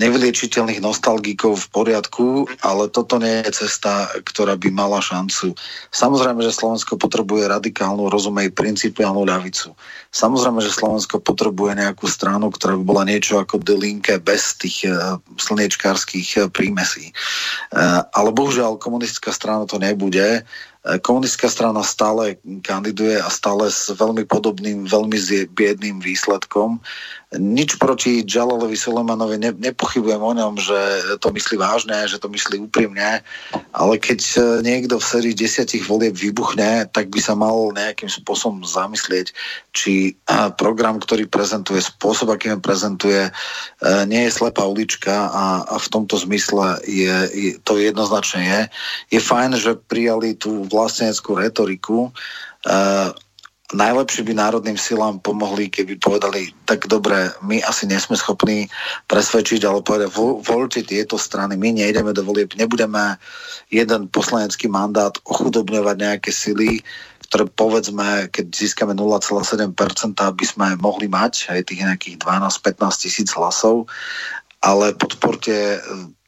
[0.00, 2.26] nevyliečiteľných nostalgikov v poriadku,
[2.64, 5.52] ale toto nie je cesta, ktorá by mala šancu.
[5.92, 9.76] Samozrejme, že Slovensko potrebuje radikálnu, rozumej, principiálnu ľavicu.
[10.16, 15.20] Samozrejme, že Slovensko potrebuje nejakú stranu, ktorá by bola niečo ako delinke bez tých uh,
[15.36, 17.12] slniečkárskych uh, prímesí.
[17.76, 20.40] Uh, ale bohužiaľ komunistická strana to nebude
[20.82, 25.14] E, komunistická strana stále kandiduje a stále s veľmi podobným, veľmi
[25.54, 26.82] biedným výsledkom
[27.38, 30.78] nič proti Jalalovi Sulemanovi, ne, nepochybujem o ňom, že
[31.20, 33.24] to myslí vážne, že to myslí úprimne,
[33.72, 38.60] ale keď e, niekto v sérii desiatich volieb vybuchne, tak by sa mal nejakým spôsobom
[38.64, 39.32] zamyslieť,
[39.72, 40.16] či
[40.60, 43.30] program, ktorý prezentuje, spôsob, akým prezentuje, e,
[44.04, 48.60] nie je slepá ulička a, a v tomto zmysle je, je, to jednoznačne je.
[49.16, 52.12] Je fajn, že prijali tú vlasteneckú retoriku,
[53.72, 58.68] najlepšie by národným silám pomohli, keby povedali, tak dobre, my asi nesme schopní
[59.08, 60.12] presvedčiť, ale povedať,
[60.44, 63.16] voľte tieto strany, my nejdeme do volieb, nebudeme
[63.72, 66.84] jeden poslanecký mandát ochudobňovať nejaké sily,
[67.32, 69.72] ktoré povedzme, keď získame 0,7%,
[70.20, 73.88] aby sme mohli mať aj tých nejakých 12-15 tisíc hlasov,
[74.60, 75.80] ale podporte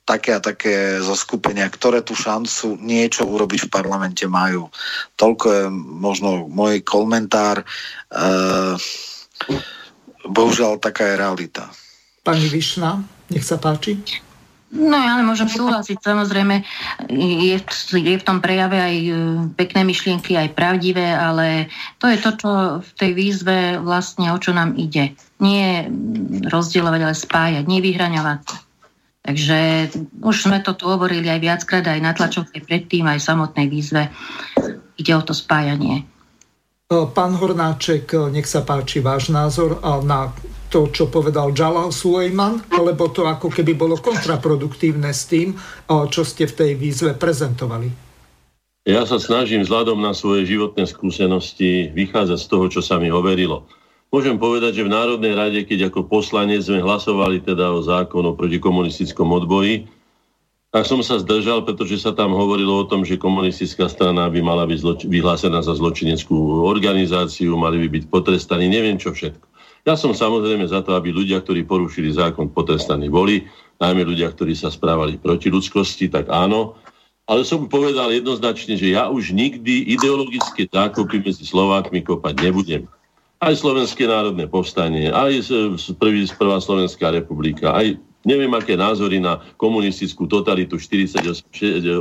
[0.05, 4.69] také a také zoskupenia, ktoré tú šancu niečo urobiť v parlamente majú.
[5.17, 7.65] Toľko je možno môj komentár.
[7.65, 7.67] E,
[10.29, 11.65] bohužiaľ, taká je realita.
[12.21, 13.01] Pani Višna,
[13.33, 13.97] nech sa páči.
[14.75, 16.67] No ja ale môžem súhlasiť, samozrejme
[17.07, 17.57] je,
[17.95, 19.13] je v tom prejave aj e,
[19.55, 21.71] pekné myšlienky, aj pravdivé, ale
[22.03, 22.51] to je to, čo
[22.83, 25.15] v tej výzve vlastne o čo nám ide.
[25.39, 25.87] Nie
[26.51, 28.64] rozdielovať, ale spájať, nevyhraňovať
[29.25, 29.89] Takže
[30.21, 34.13] už sme to tu hovorili aj viackrát, aj na tlačovke predtým, aj v samotnej výzve.
[35.01, 36.05] Ide o to spájanie.
[36.93, 40.29] Pán Hornáček, nech sa páči váš názor na
[40.69, 45.57] to, čo povedal Jalal Sulejman, lebo to ako keby bolo kontraproduktívne s tým,
[45.89, 47.89] čo ste v tej výzve prezentovali.
[48.85, 53.65] Ja sa snažím vzhľadom na svoje životné skúsenosti vychádzať z toho, čo sa mi overilo.
[54.15, 58.63] Môžem povedať, že v Národnej rade, keď ako poslanec sme hlasovali teda o zákonu proti
[58.63, 59.91] komunistickom odboji,
[60.71, 64.71] tak som sa zdržal, pretože sa tam hovorilo o tom, že komunistická strana by mala
[64.71, 69.51] byť zloč- vyhlásená za zločineckú organizáciu, mali by byť potrestaní, neviem čo všetko.
[69.83, 73.51] Ja som samozrejme za to, aby ľudia, ktorí porušili zákon, potrestaní boli,
[73.83, 76.79] najmä ľudia, ktorí sa správali proti ľudskosti, tak áno.
[77.27, 82.87] Ale som povedal jednoznačne, že ja už nikdy ideologické zákopy medzi Slovákmi kopať nebudem
[83.45, 85.53] aj Slovenské národné povstanie, aj
[86.01, 92.01] prvý, prvá Slovenská republika, aj neviem aké názory na komunistickú totalitu 4089,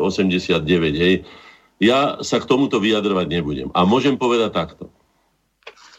[0.96, 1.16] hej,
[1.84, 3.70] ja sa k tomuto vyjadrovať nebudem.
[3.76, 4.88] A môžem povedať takto.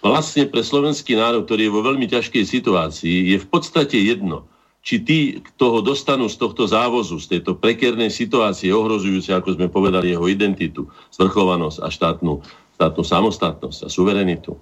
[0.00, 4.48] Vlastne pre slovenský národ, ktorý je vo veľmi ťažkej situácii, je v podstate jedno,
[4.84, 9.72] či tí, kto ho dostanú z tohto závozu, z tejto prekernej situácie, ohrozujúce, ako sme
[9.72, 12.44] povedali, jeho identitu, zvrchovanosť a štátnu,
[12.76, 14.52] štátnu samostatnosť a suverenitu,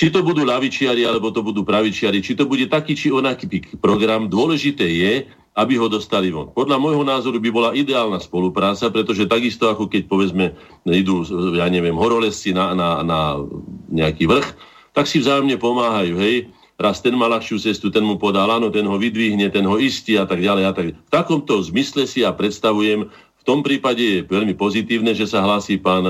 [0.00, 4.32] či to budú lavičiari, alebo to budú pravičiari, či to bude taký či onaký program,
[4.32, 5.28] dôležité je,
[5.60, 6.48] aby ho dostali von.
[6.56, 10.56] Podľa môjho názoru by bola ideálna spolupráca, pretože takisto ako keď povedzme
[10.88, 11.20] idú,
[11.52, 13.44] ja neviem, horolesci na, na, na
[13.92, 14.48] nejaký vrch,
[14.96, 16.48] tak si vzájomne pomáhajú, hej.
[16.80, 20.16] Raz ten má ľahšiu cestu, ten mu podal, áno, ten ho vydvihne, ten ho istí
[20.16, 23.04] a tak ďalej a tak V takomto zmysle si ja predstavujem,
[23.40, 26.08] v tom prípade je veľmi pozitívne, že sa hlási pán,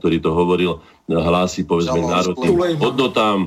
[0.00, 3.38] ktorý to hovoril, hlási povedzme k národným hodnotám,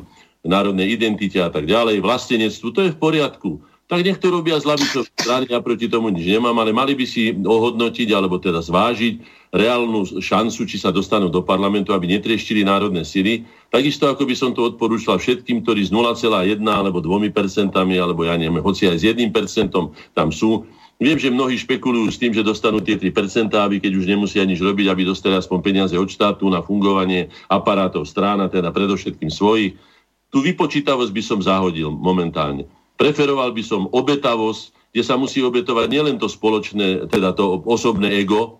[0.44, 3.60] národnej identite a tak ďalej, vlastenectvu, to je v poriadku.
[3.90, 7.10] Tak nech to robia z lavicov strany, ja proti tomu nič nemám, ale mali by
[7.10, 9.18] si ohodnotiť, alebo teda zvážiť
[9.50, 13.50] reálnu šancu, či sa dostanú do parlamentu, aby netreštili národné sily.
[13.74, 18.38] Takisto ako by som to odporúčal všetkým, ktorí z 0,1 alebo 2 percentami, alebo ja
[18.38, 22.44] neviem, hoci aj s 1 percentom tam sú, Viem, že mnohí špekulujú s tým, že
[22.44, 26.52] dostanú tie 3%, aby keď už nemusia nič robiť, aby dostali aspoň peniaze od štátu
[26.52, 29.80] na fungovanie aparátov strán, teda predovšetkým svojich.
[30.30, 32.68] Tu vypočítavosť by som zahodil momentálne.
[33.00, 38.58] Preferoval by som obetavosť kde sa musí obetovať nielen to spoločné, teda to osobné ego,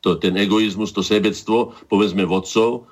[0.00, 2.88] to, ten egoizmus, to sebectvo, povedzme vodcov,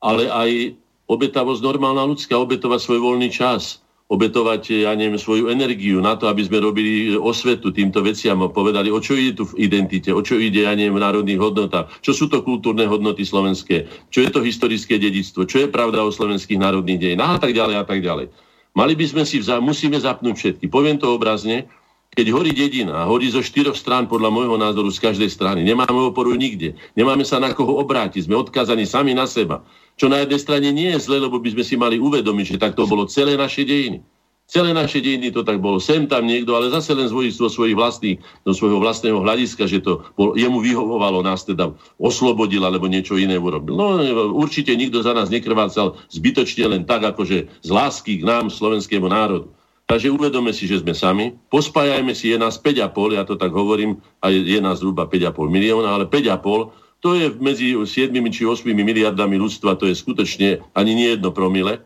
[0.00, 0.72] ale aj
[1.10, 6.42] obetavosť normálna ľudská, obetovať svoj voľný čas, obetovať, ja neviem, svoju energiu na to, aby
[6.42, 10.34] sme robili osvetu týmto veciam a povedali, o čo ide tu v identite, o čo
[10.34, 14.42] ide, ja neviem, v národných hodnotách, čo sú to kultúrne hodnoty slovenské, čo je to
[14.42, 17.38] historické dedictvo, čo je pravda o slovenských národných dejinách?
[17.38, 18.26] A tak ďalej a tak ďalej.
[18.74, 20.66] Mali by sme si, vza- musíme zapnúť všetky.
[20.66, 21.70] Poviem to obrazne,
[22.10, 26.10] keď horí dedina a horí zo štyroch strán, podľa môjho názoru z každej strany, nemáme
[26.10, 29.62] oporu nikde, nemáme sa na koho obrátiť, sme odkázaní sami na seba.
[30.00, 32.72] Čo na jednej strane nie je zle, lebo by sme si mali uvedomiť, že tak
[32.72, 34.00] to bolo celé naše dejiny.
[34.48, 35.76] Celé naše dejiny to tak bolo.
[35.76, 40.00] Sem tam niekto, ale zase len z svojich vlastných, do svojho vlastného hľadiska, že to
[40.16, 43.76] bol, jemu vyhovovalo nás teda oslobodil alebo niečo iné urobil.
[43.76, 44.00] No
[44.32, 49.52] určite nikto za nás nekrvácal zbytočne len tak, akože z lásky k nám, slovenskému národu.
[49.84, 51.36] Takže uvedome si, že sme sami.
[51.52, 55.34] Pospájajme si, je nás 5,5, ja to tak hovorím, a je, je nás zhruba 5,5
[55.46, 60.92] milióna, ale 5,5 to je medzi 7 či 8 miliardami ľudstva, to je skutočne ani
[60.92, 61.84] nie jedno promile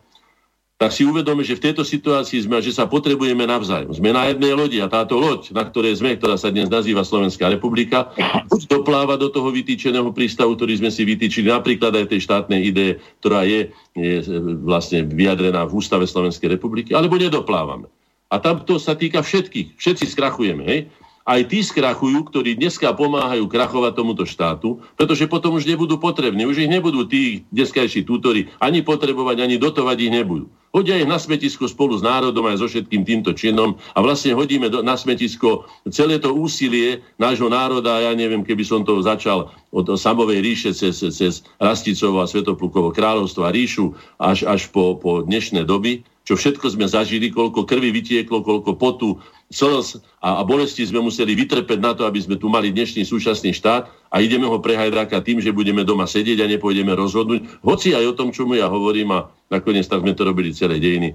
[0.75, 3.95] tak si uvedome, že v tejto situácii sme, že sa potrebujeme navzájom.
[3.95, 7.47] Sme na jednej lodi a táto loď, na ktorej sme, ktorá sa dnes nazýva Slovenská
[7.47, 8.11] republika,
[8.51, 12.99] buď dopláva do toho vytýčeného prístavu, ktorý sme si vytýčili, napríklad aj tej štátnej idee,
[13.23, 14.27] ktorá je, je
[14.67, 17.87] vlastne vyjadrená v Ústave Slovenskej republiky, alebo nedoplávame.
[18.35, 19.79] A tam to sa týka všetkých.
[19.79, 20.63] Všetci skrachujeme.
[20.67, 20.79] Hej?
[21.25, 26.45] Aj tí skrachujú, ktorí dneska pomáhajú krachovať tomuto štátu, pretože potom už nebudú potrební.
[26.45, 30.47] Už ich nebudú tí dneskajší tútori ani potrebovať, ani dotovať ich nebudú.
[30.75, 34.67] Hodia ich na smetisko spolu s národom aj so všetkým týmto činom a vlastne hodíme
[34.67, 39.87] do, na smetisko celé to úsilie nášho národa, ja neviem, keby som to začal od
[39.95, 45.63] samovej ríše cez, cez Rasticovo a Svetoplukovo kráľovstvo a ríšu až, až po, po dnešné
[45.63, 49.23] doby, čo všetko sme zažili, koľko krvi vytieklo, koľko potu,
[49.55, 53.55] slz a, a bolesti sme museli vytrpeť na to, aby sme tu mali dnešný súčasný
[53.55, 57.63] štát a ideme ho prehajdraka tým, že budeme doma sedieť a nepôjdeme rozhodnúť.
[57.63, 60.83] Hoci aj o tom, čo mu ja hovorím a nakoniec tak sme to robili celé
[60.83, 61.15] dejiny.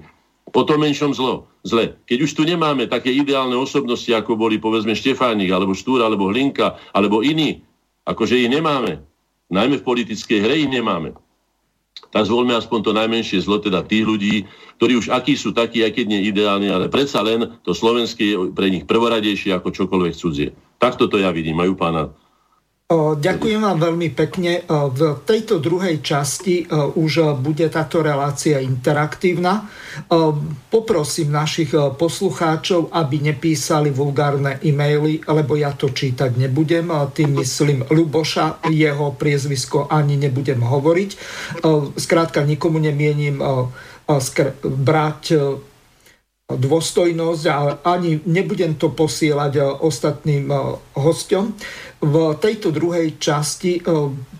[0.50, 1.94] Po tom menšom zlo, zle.
[2.08, 6.74] Keď už tu nemáme také ideálne osobnosti, ako boli povedzme Štefánik, alebo Štúr, alebo Hlinka,
[6.90, 7.62] alebo iní,
[8.08, 8.98] akože ich nemáme.
[9.52, 11.14] Najmä v politickej hre ich nemáme
[12.10, 14.34] tak zvolme aspoň to najmenšie zlo, teda tých ľudí,
[14.82, 18.36] ktorí už akí sú takí, aj keď nie ideálni, ale predsa len to slovenské je
[18.50, 20.50] pre nich prvoradejšie ako čokoľvek cudzie.
[20.82, 21.62] Takto to ja vidím.
[21.62, 22.10] Majú pána
[22.90, 24.66] Ďakujem vám veľmi pekne.
[24.66, 26.66] V tejto druhej časti
[26.98, 29.70] už bude táto relácia interaktívna.
[30.66, 36.90] Poprosím našich poslucháčov, aby nepísali vulgárne e-maily, lebo ja to čítať nebudem.
[37.14, 41.10] Tým myslím Luboša, jeho priezvisko ani nebudem hovoriť.
[41.94, 43.38] Skrátka, nikomu nemienim
[44.66, 45.22] brať
[46.50, 50.50] dôstojnosť a ani nebudem to posielať ostatným
[50.98, 51.54] hostom.
[52.00, 53.80] V tejto druhej časti e,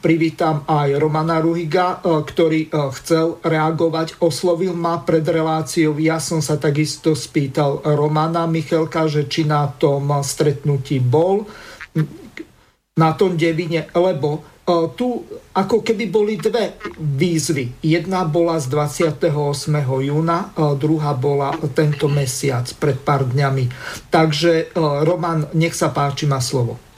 [0.01, 5.93] privítam aj Romana Ruhiga, e, ktorý e, chcel reagovať, oslovil ma pred reláciou.
[6.01, 11.45] Ja som sa takisto spýtal Romana Michelka, že či na tom stretnutí bol,
[12.97, 14.41] na tom devine, lebo
[14.97, 15.21] tu
[15.53, 17.83] ako keby boli dve výzvy.
[17.85, 19.35] Jedna bola z 28.
[19.83, 23.67] júna, druhá bola tento mesiac, pred pár dňami.
[24.15, 26.90] Takže Roman, nech sa páči, má slovo.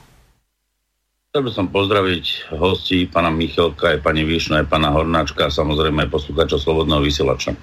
[1.32, 6.04] Chcel by som pozdraviť hostí, pána Michalka, aj pani Výšna, aj pána Hornáčka a samozrejme
[6.04, 7.56] aj poslúkača Slobodného vysielača.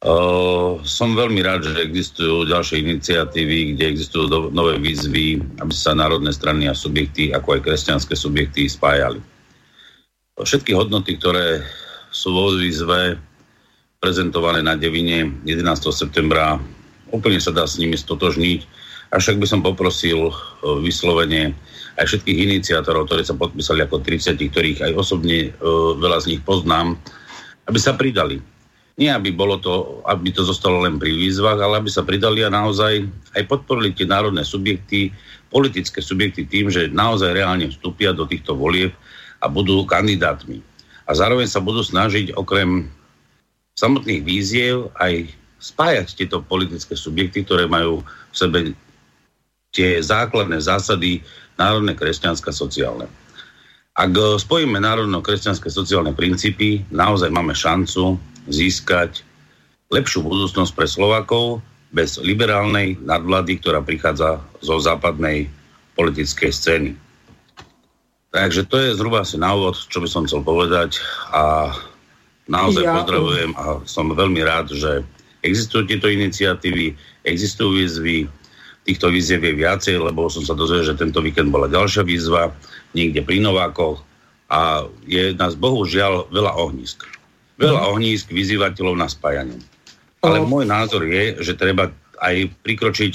[0.00, 5.92] Uh, som veľmi rád, že existujú ďalšie iniciatívy, kde existujú do, nové výzvy, aby sa
[5.92, 9.20] národné strany a subjekty, ako aj kresťanské subjekty spájali.
[10.40, 11.60] Všetky hodnoty, ktoré
[12.08, 13.20] sú vo výzve
[14.00, 15.68] prezentované na Devine 11.
[15.92, 16.56] septembra,
[17.12, 18.64] úplne sa dá s nimi stotožniť,
[19.12, 21.52] avšak by som poprosil uh, vyslovene
[22.00, 25.50] aj všetkých iniciátorov, ktorí sa podpísali ako 30, ktorých aj osobne e,
[26.00, 26.96] veľa z nich poznám,
[27.68, 28.40] aby sa pridali.
[29.00, 32.52] Nie, aby, bolo to, aby to zostalo len pri výzvach, ale aby sa pridali a
[32.52, 35.12] naozaj aj podporili tie národné subjekty,
[35.48, 38.92] politické subjekty tým, že naozaj reálne vstúpia do týchto volieb
[39.40, 40.60] a budú kandidátmi.
[41.08, 42.88] A zároveň sa budú snažiť okrem
[43.80, 45.32] samotných víziev aj
[45.62, 48.58] spájať tieto politické subjekty, ktoré majú v sebe
[49.72, 51.24] tie základné zásady
[51.56, 53.08] národné kresťanské sociálne.
[53.92, 58.16] Ak eh, spojíme národno-kresťanské sociálne princípy, naozaj máme šancu
[58.48, 59.22] získať
[59.92, 61.60] lepšiu budúcnosť pre Slovakov
[61.92, 65.52] bez liberálnej nadvlady, ktorá prichádza zo západnej
[65.92, 66.90] politickej scény.
[68.32, 70.96] Takže to je zhruba asi na úvod, čo by som chcel povedať
[71.28, 71.76] a
[72.48, 72.96] naozaj ja...
[72.96, 75.04] pozdravujem a som veľmi rád, že
[75.42, 76.94] Existujú tieto iniciatívy,
[77.26, 78.30] existujú výzvy,
[78.82, 82.50] týchto výziev je viacej, lebo som sa dozvedel, že tento víkend bola ďalšia výzva,
[82.92, 84.02] niekde pri Novákoch
[84.52, 87.06] a je nás bohužiaľ veľa ohnízk.
[87.56, 87.88] Veľa mhm.
[87.94, 89.58] ohnízk vyzývateľov na spájanie.
[90.22, 91.90] Ale môj názor je, že treba
[92.22, 93.14] aj prikročiť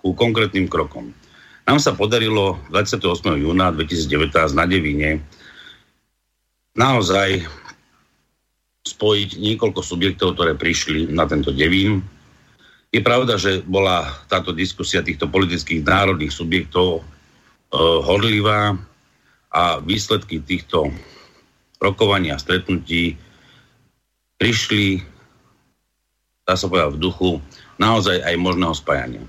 [0.00, 1.12] ku konkrétnym krokom.
[1.68, 3.04] Nám sa podarilo 28.
[3.36, 5.20] júna 2019 na Devine
[6.72, 7.44] naozaj
[8.88, 12.00] spojiť niekoľko subjektov, ktoré prišli na tento devín.
[12.88, 17.02] Je pravda, že bola táto diskusia týchto politických národných subjektov e,
[17.76, 18.80] horlivá
[19.52, 20.88] a výsledky týchto
[21.76, 23.20] rokovania a stretnutí
[24.40, 25.04] prišli,
[26.48, 27.30] dá sa povedať, v duchu
[27.76, 29.24] naozaj aj možného spájania.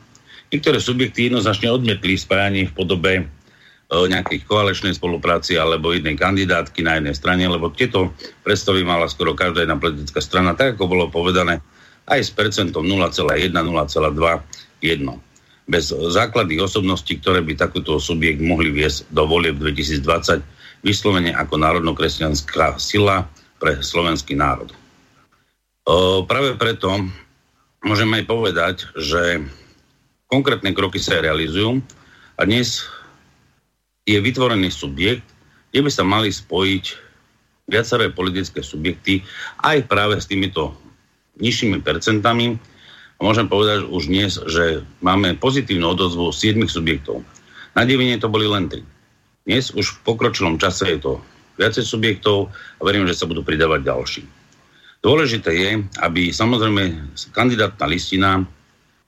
[0.50, 3.24] Niektoré subjekty jednoznačne odmietli spájanie v podobe e,
[3.92, 8.16] nejakej koalečnej spolupráci alebo jednej kandidátky na jednej strane, lebo tieto
[8.48, 11.60] predstavy mala skoro každá jedna politická strana, tak ako bolo povedané,
[12.10, 13.62] aj s percentom 0,1, 0,2,
[14.82, 15.70] 1.
[15.70, 20.42] Bez základných osobností, ktoré by takúto subjekt mohli viesť do volieb 2020,
[20.82, 23.30] vyslovene ako národno-kresťanská sila
[23.62, 24.74] pre slovenský národ.
[25.86, 26.90] O, práve preto
[27.86, 29.46] môžem aj povedať, že
[30.26, 31.84] konkrétne kroky sa realizujú
[32.40, 32.88] a dnes
[34.10, 35.26] je vytvorený subjekt,
[35.70, 36.86] kde by sa mali spojiť
[37.70, 39.22] viaceré politické subjekty
[39.62, 40.74] aj práve s týmito
[41.40, 42.60] nižšími percentami.
[43.20, 47.24] A môžem povedať už dnes, že máme pozitívnu odozvu 7 subjektov.
[47.76, 48.80] Na devine to boli len 3.
[49.44, 51.14] Dnes už v pokročilom čase je to
[51.60, 54.24] viacej subjektov a verím, že sa budú pridávať ďalší.
[55.00, 55.72] Dôležité je,
[56.04, 58.44] aby samozrejme kandidátna listina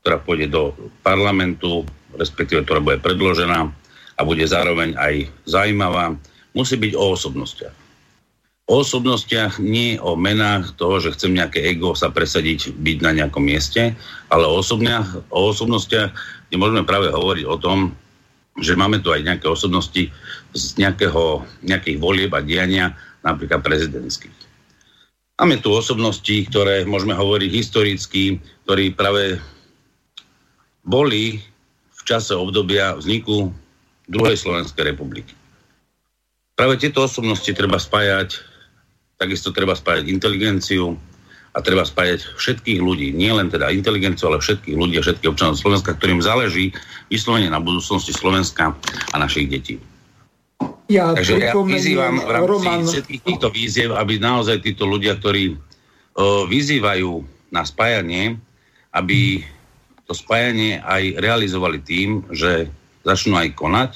[0.02, 0.74] ktorá pôjde do
[1.06, 1.86] parlamentu,
[2.18, 3.70] respektíve ktorá bude predložená
[4.18, 6.18] a bude zároveň aj zaujímavá,
[6.58, 7.81] musí byť o osobnostiach.
[8.72, 13.44] O osobnostiach, nie o menách toho, že chcem nejaké ego sa presadiť, byť na nejakom
[13.44, 13.92] mieste,
[14.32, 16.16] ale o, osobniach, o osobnostiach,
[16.48, 17.92] kde môžeme práve hovoriť o tom,
[18.64, 20.08] že máme tu aj nejaké osobnosti
[20.56, 22.96] z nejakého, nejakých volieb a diania,
[23.28, 24.32] napríklad prezidentských.
[25.36, 29.36] Máme tu osobnosti, ktoré môžeme hovoriť historicky, ktorí práve
[30.88, 31.44] boli
[31.92, 33.52] v čase obdobia vzniku
[34.08, 35.36] druhej Slovenskej republiky.
[36.56, 38.51] Práve tieto osobnosti treba spájať,
[39.22, 40.98] takisto treba spájať inteligenciu
[41.54, 45.62] a treba spájať všetkých ľudí, nie len teda inteligenciu, ale všetkých ľudí a všetkých občanov
[45.62, 46.74] Slovenska, ktorým záleží
[47.14, 48.74] vyslovene na budúcnosti Slovenska
[49.14, 49.78] a našich detí.
[50.90, 52.82] Ja Takže ja vyzývam v rámci Roman...
[52.88, 58.40] všetkých týchto výziev, aby naozaj títo ľudia, ktorí o, vyzývajú na spájanie,
[58.96, 59.44] aby
[60.08, 62.68] to spájanie aj realizovali tým, že
[63.08, 63.92] začnú aj konať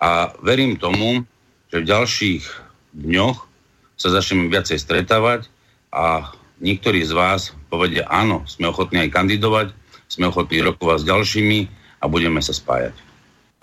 [0.00, 1.24] a verím tomu,
[1.72, 2.42] že v ďalších
[2.92, 3.53] dňoch
[3.94, 5.46] sa začneme viacej stretávať
[5.94, 9.66] a niektorí z vás povedia áno, sme ochotní aj kandidovať,
[10.10, 11.58] sme ochotní rokovať s ďalšími
[12.02, 12.94] a budeme sa spájať.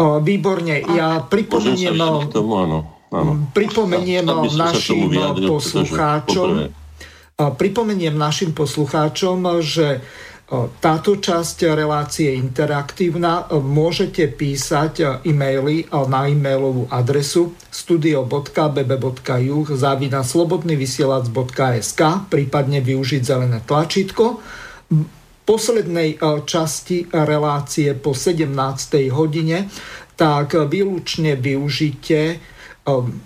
[0.02, 1.94] Výborne, ja pripomeniem,
[2.34, 2.80] tomu, áno,
[3.14, 3.32] áno.
[3.54, 4.26] pripomeniem
[4.58, 5.14] našim
[5.46, 6.74] poslucháčom,
[7.38, 10.02] pripomeniem našim poslucháčom, že
[10.84, 13.47] táto časť relácie je interaktívna.
[13.56, 24.43] Môžete písať e-maily na e-mailovú adresu studio.bb.juh zavina slobodnyvysielac.sk prípadne využiť zelené tlačítko.
[24.91, 25.08] V
[25.47, 28.52] poslednej časti relácie po 17.
[29.16, 29.72] hodine
[30.20, 32.43] tak výlučne využite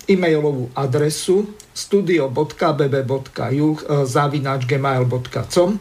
[0.06, 5.76] e-mailovú adresu studio.bb.juh zavinač gmail.com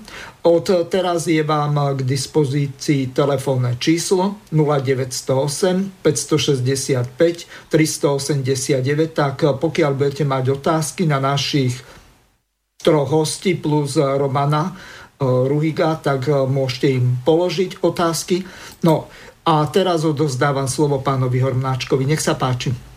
[0.45, 10.45] od teraz je vám k dispozícii telefónne číslo 0908 565 389, tak pokiaľ budete mať
[10.53, 11.73] otázky na našich
[12.85, 18.45] troch hostí plus Romana eh, Ruhiga, tak eh, môžete im položiť otázky.
[18.85, 19.09] No
[19.49, 22.05] a teraz odozdávam slovo pánovi Hornáčkovi.
[22.05, 22.94] Nech sa páči.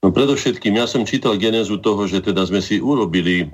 [0.00, 3.46] No predovšetkým, ja som čítal genézu toho, že teda sme si urobili e,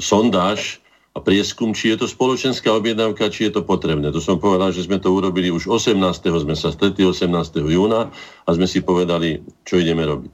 [0.00, 0.80] sondáž
[1.12, 4.08] a prieskum, či je to spoločenská objednávka, či je to potrebné.
[4.08, 6.00] To som povedal, že sme to urobili už 18.
[6.16, 7.28] sme sa stretli 18.
[7.68, 10.32] júna a sme si povedali, čo ideme robiť.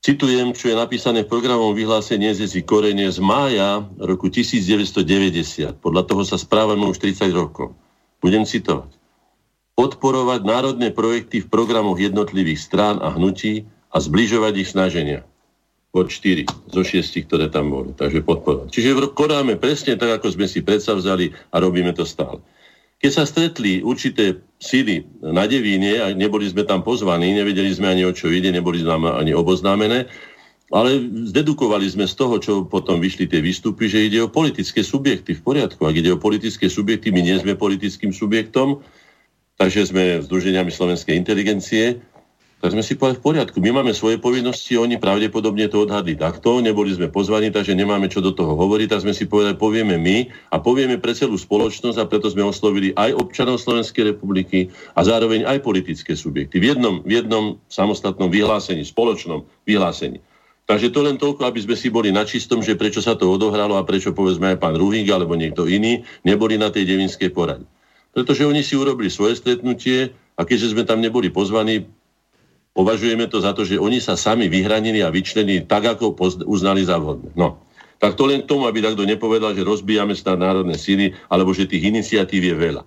[0.00, 5.82] Citujem, čo je napísané v programovom vyhlásení SSI Korene z mája roku 1990.
[5.84, 7.76] Podľa toho sa správame už 30 rokov.
[8.24, 8.88] Budem citovať.
[9.76, 13.66] Podporovať národné projekty v programoch jednotlivých strán a hnutí
[13.96, 15.24] a zbližovať ich snaženia
[15.96, 17.96] od 4 zo 6, ktoré tam boli.
[17.96, 18.68] Takže podporovať.
[18.68, 22.44] Čiže konáme presne tak, ako sme si predsavzali a robíme to stále.
[23.00, 28.04] Keď sa stretli určité síly na Devíne a neboli sme tam pozvaní, nevedeli sme ani
[28.04, 30.08] o čo ide, neboli sme ani oboznámené,
[30.72, 30.90] ale
[31.32, 35.44] zdedukovali sme z toho, čo potom vyšli tie výstupy, že ide o politické subjekty v
[35.44, 35.80] poriadku.
[35.88, 38.84] Ak ide o politické subjekty, my nie sme politickým subjektom,
[39.56, 42.00] takže sme združeniami slovenskej inteligencie,
[42.66, 43.62] tak sme si povedali v poriadku.
[43.62, 48.18] My máme svoje povinnosti, oni pravdepodobne to odhadli takto, neboli sme pozvaní, takže nemáme čo
[48.18, 52.10] do toho hovoriť, tak sme si povedali, povieme my a povieme pre celú spoločnosť a
[52.10, 57.22] preto sme oslovili aj občanov Slovenskej republiky a zároveň aj politické subjekty v jednom, v
[57.22, 60.18] jednom samostatnom vyhlásení, spoločnom vyhlásení.
[60.66, 63.78] Takže to len toľko, aby sme si boli na čistom, že prečo sa to odohralo
[63.78, 67.62] a prečo povedzme aj pán Ruhing alebo niekto iný neboli na tej devinskej porade.
[68.10, 71.86] Pretože oni si urobili svoje stretnutie a keďže sme tam neboli pozvaní,
[72.76, 76.12] považujeme to za to, že oni sa sami vyhranili a vyčlenili tak, ako
[76.44, 77.32] uznali za vhodné.
[77.32, 77.64] No.
[77.96, 81.64] Tak to len k tomu, aby takto nepovedal, že rozbijame snad národné síly, alebo že
[81.64, 82.84] tých iniciatív je veľa.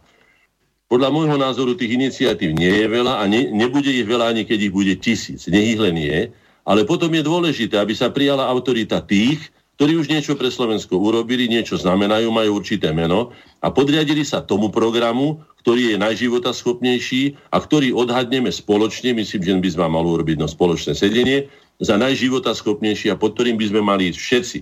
[0.90, 4.70] Podľa môjho názoru tých iniciatív nie je veľa a ne, nebude ich veľa ani keď
[4.70, 5.50] ich bude tisíc.
[5.50, 6.30] Nech ich len je.
[6.70, 9.50] Ale potom je dôležité, aby sa prijala autorita tých,
[9.80, 13.32] ktorí už niečo pre Slovensko urobili, niečo znamenajú, majú určité meno
[13.64, 19.70] a podriadili sa tomu programu, ktorý je najživotaschopnejší a ktorý odhadneme spoločne, myslím, že by
[19.72, 21.48] sme mali urobiť no spoločné sedenie,
[21.80, 24.60] za najživotaschopnejší a pod ktorým by sme mali ísť všetci.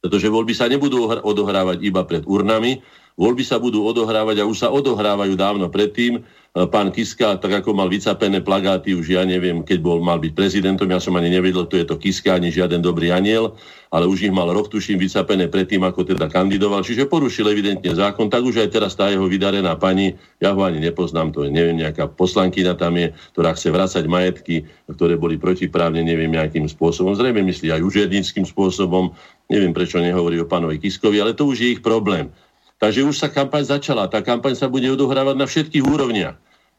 [0.00, 2.80] Pretože voľby sa nebudú odohrávať iba pred urnami,
[3.20, 6.24] voľby sa budú odohrávať a už sa odohrávajú dávno predtým
[6.64, 10.88] pán Kiska, tak ako mal vycapené plagáty, už ja neviem, keď bol mal byť prezidentom,
[10.88, 13.52] ja som ani nevedel, kto je to Kiska, ani žiaden dobrý aniel,
[13.92, 18.32] ale už ich mal rok, tuším, vycapené predtým, ako teda kandidoval, čiže porušil evidentne zákon,
[18.32, 21.76] tak už aj teraz tá jeho vydarená pani, ja ho ani nepoznám, to je, neviem,
[21.76, 27.44] nejaká poslankyňa tam je, ktorá chce vrácať majetky, ktoré boli protiprávne, neviem, nejakým spôsobom, zrejme
[27.44, 29.12] myslí aj úžedníckým spôsobom,
[29.52, 32.32] neviem, prečo nehovorí o pánovi Kiskovi, ale to už je ich problém.
[32.76, 34.04] Takže už sa kampaň začala.
[34.04, 36.36] Tá kampaň sa bude odohrávať na všetkých úrovniach.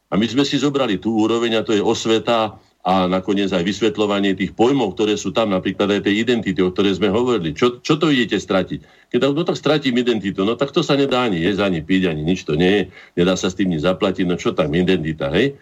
[0.08, 2.56] A my sme si zobrali tú úroveň, a to je osveta
[2.88, 6.96] a nakoniec aj vysvetľovanie tých pojmov, ktoré sú tam, napríklad aj tej identity, o ktorej
[6.96, 7.52] sme hovorili.
[7.52, 9.12] Čo, čo to idete stratiť?
[9.12, 12.24] Keď no tak stratím identitu, no tak to sa nedá ani jesť, ani piť, ani
[12.24, 12.84] nič to nie je.
[13.20, 15.60] Nedá sa s tým nič zaplatiť, no čo tam, identita, hej?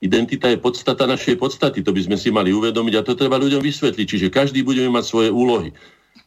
[0.00, 3.60] Identita je podstata našej podstaty, to by sme si mali uvedomiť a to treba ľuďom
[3.60, 4.06] vysvetliť.
[4.08, 5.76] Čiže každý budeme mať svoje úlohy.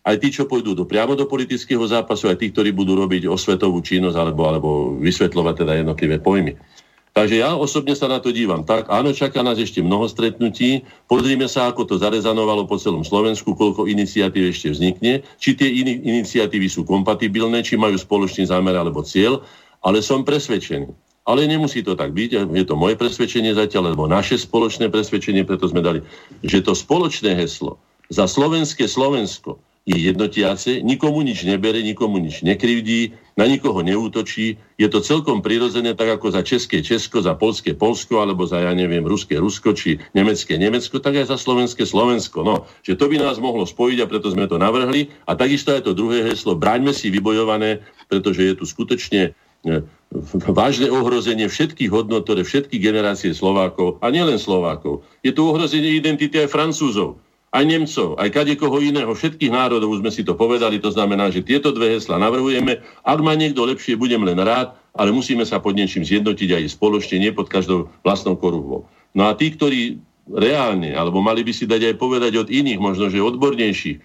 [0.05, 3.81] Aj tí, čo pôjdu do, priamo do politického zápasu, aj tí, ktorí budú robiť osvetovú
[3.81, 4.69] činnosť alebo, alebo
[5.01, 6.53] vysvetľovať teda jednotlivé pojmy.
[7.15, 8.91] Takže ja osobne sa na to dívam tak.
[8.91, 10.83] Áno, čaká nás ešte mnoho stretnutí.
[11.07, 16.03] Pozrime sa, ako to zarezanovalo po celom Slovensku, koľko iniciatív ešte vznikne, či tie in-
[16.03, 19.47] iniciatívy sú kompatibilné, či majú spoločný zámer alebo cieľ,
[19.79, 20.91] ale som presvedčený.
[21.23, 25.71] Ale nemusí to tak byť, je to moje presvedčenie zatiaľ, alebo naše spoločné presvedčenie, preto
[25.71, 26.03] sme dali,
[26.43, 27.79] že to spoločné heslo
[28.11, 34.57] za slovenské Slovensko je jednotiace, nikomu nič nebere, nikomu nič nekrivdí, na nikoho neútočí.
[34.81, 38.73] Je to celkom prirodzené, tak ako za české Česko, za polské Polsko, alebo za, ja
[38.73, 42.41] neviem, ruské Rusko, či nemecké Nemecko, tak aj za slovenské Slovensko.
[42.41, 45.13] No, že to by nás mohlo spojiť a preto sme to navrhli.
[45.29, 49.37] A takisto je to druhé heslo, bráňme si vybojované, pretože je tu skutočne
[49.67, 49.83] e,
[50.49, 55.05] vážne ohrozenie všetkých hodnot, ktoré všetky generácie Slovákov, a nielen Slovákov.
[55.21, 57.21] Je tu ohrozenie identity aj Francúzov
[57.55, 61.39] aj Nemcov, aj kadekoho iného, všetkých národov, už sme si to povedali, to znamená, že
[61.39, 62.83] tieto dve hesla navrhujeme.
[63.07, 67.23] Ak má niekto lepšie, budem len rád, ale musíme sa pod niečím zjednotiť aj spoločne,
[67.23, 68.83] nie pod každou vlastnou korubou.
[69.15, 73.07] No a tí, ktorí reálne, alebo mali by si dať aj povedať od iných, možno
[73.07, 73.97] že odbornejších,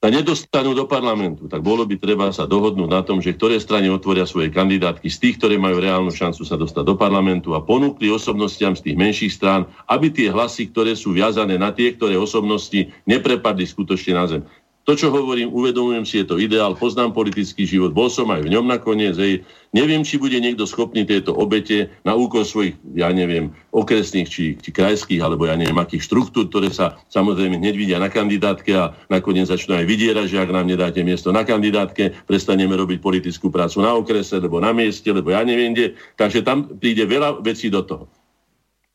[0.00, 3.92] sa nedostanú do parlamentu, tak bolo by treba sa dohodnúť na tom, že ktoré strany
[3.92, 8.08] otvoria svoje kandidátky z tých, ktoré majú reálnu šancu sa dostať do parlamentu a ponúkli
[8.08, 12.88] osobnostiam z tých menších strán, aby tie hlasy, ktoré sú viazané na tie, ktoré osobnosti
[13.04, 14.42] neprepadli skutočne na zem.
[14.90, 18.50] To, čo hovorím, uvedomujem si, je to ideál, poznám politický život, bol som aj v
[18.50, 19.14] ňom nakoniec.
[19.14, 19.46] Hej.
[19.70, 24.70] Neviem, či bude niekto schopný tieto obete na úkor svojich, ja neviem, okresných či, či
[24.74, 29.46] krajských, alebo ja neviem, akých štruktúr, ktoré sa samozrejme hneď vidia na kandidátke a nakoniec
[29.46, 33.94] začnú aj vydierať, že ak nám nedáte miesto na kandidátke, prestaneme robiť politickú prácu na
[33.94, 35.94] okrese, alebo na mieste, lebo ja neviem kde.
[36.18, 38.10] Takže tam príde veľa vecí do toho.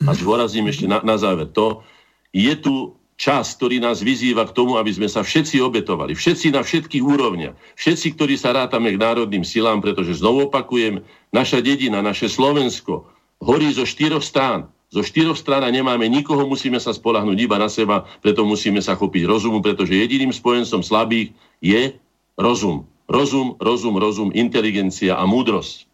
[0.04, 1.88] A zdôrazním ešte na, na záver to,
[2.36, 6.16] je tu čas, ktorý nás vyzýva k tomu, aby sme sa všetci obetovali.
[6.16, 7.56] Všetci na všetkých úrovniach.
[7.80, 13.08] Všetci, ktorí sa rátame k národným silám, pretože znovu opakujem, naša dedina, naše Slovensko
[13.40, 14.68] horí zo štyroch strán.
[14.92, 19.28] Zo štyroch strán nemáme nikoho, musíme sa spolahnuť iba na seba, preto musíme sa chopiť
[19.28, 21.96] rozumu, pretože jediným spojencom slabých je
[22.40, 22.88] rozum.
[23.06, 25.86] Rozum, rozum, rozum, inteligencia a múdrosť.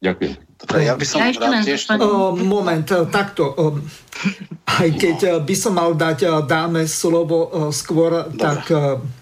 [0.00, 0.47] Ďakujem.
[0.58, 1.86] Dobre, ja by som ja rád tiež...
[2.02, 3.46] O, moment, takto.
[3.46, 3.78] O,
[4.66, 8.42] Aj keď by som mal dať dáme slovo skôr, Dobre.
[8.42, 8.62] tak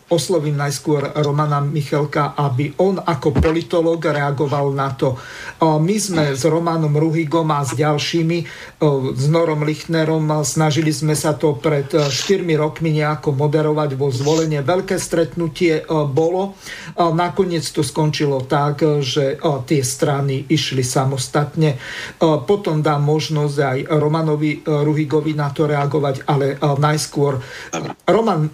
[0.07, 5.19] oslovím najskôr Romana Michelka, aby on ako politolog reagoval na to.
[5.59, 8.39] My sme s Romanom Ruhigom a s ďalšími,
[9.13, 12.13] s Norom Lichtnerom, snažili sme sa to pred 4
[12.55, 14.63] rokmi nejako moderovať vo zvolenie.
[14.63, 16.55] Veľké stretnutie bolo.
[16.95, 21.83] Nakoniec to skončilo tak, že tie strany išli samostatne.
[22.23, 27.43] Potom dám možnosť aj Romanovi Ruhigovi na to reagovať, ale najskôr
[28.07, 28.47] Roman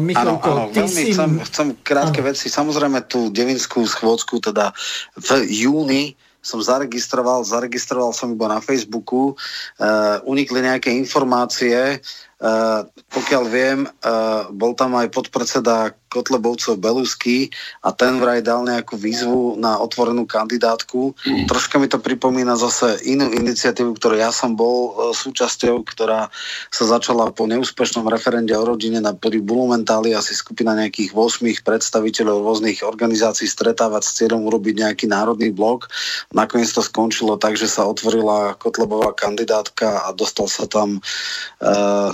[0.00, 1.12] Michalko, áno, áno, ty veľmi si...
[1.12, 2.28] chcem, chcem krátke áno.
[2.32, 2.46] veci.
[2.48, 4.72] Samozrejme tú devinskú schôdzku teda
[5.16, 13.44] v júni som zaregistroval, zaregistroval som iba na Facebooku, uh, unikli nejaké informácie, uh, pokiaľ
[13.48, 17.50] viem, uh, bol tam aj podpredseda Kotlebovcov Belusky
[17.82, 21.10] a ten vraj dal nejakú výzvu na otvorenú kandidátku.
[21.26, 21.50] Mm.
[21.50, 26.30] Troška mi to pripomína zase inú iniciatívu, ktorú ja som bol e, súčasťou, ktorá
[26.70, 32.44] sa začala po neúspešnom referende o rodine na poli Bulumentáli asi skupina nejakých 8 predstaviteľov
[32.44, 35.88] rôznych organizácií stretávať s cieľom urobiť nejaký národný blok.
[36.36, 42.12] Nakoniec to skončilo tak, že sa otvorila Kotlebová kandidátka a dostal sa tam uh,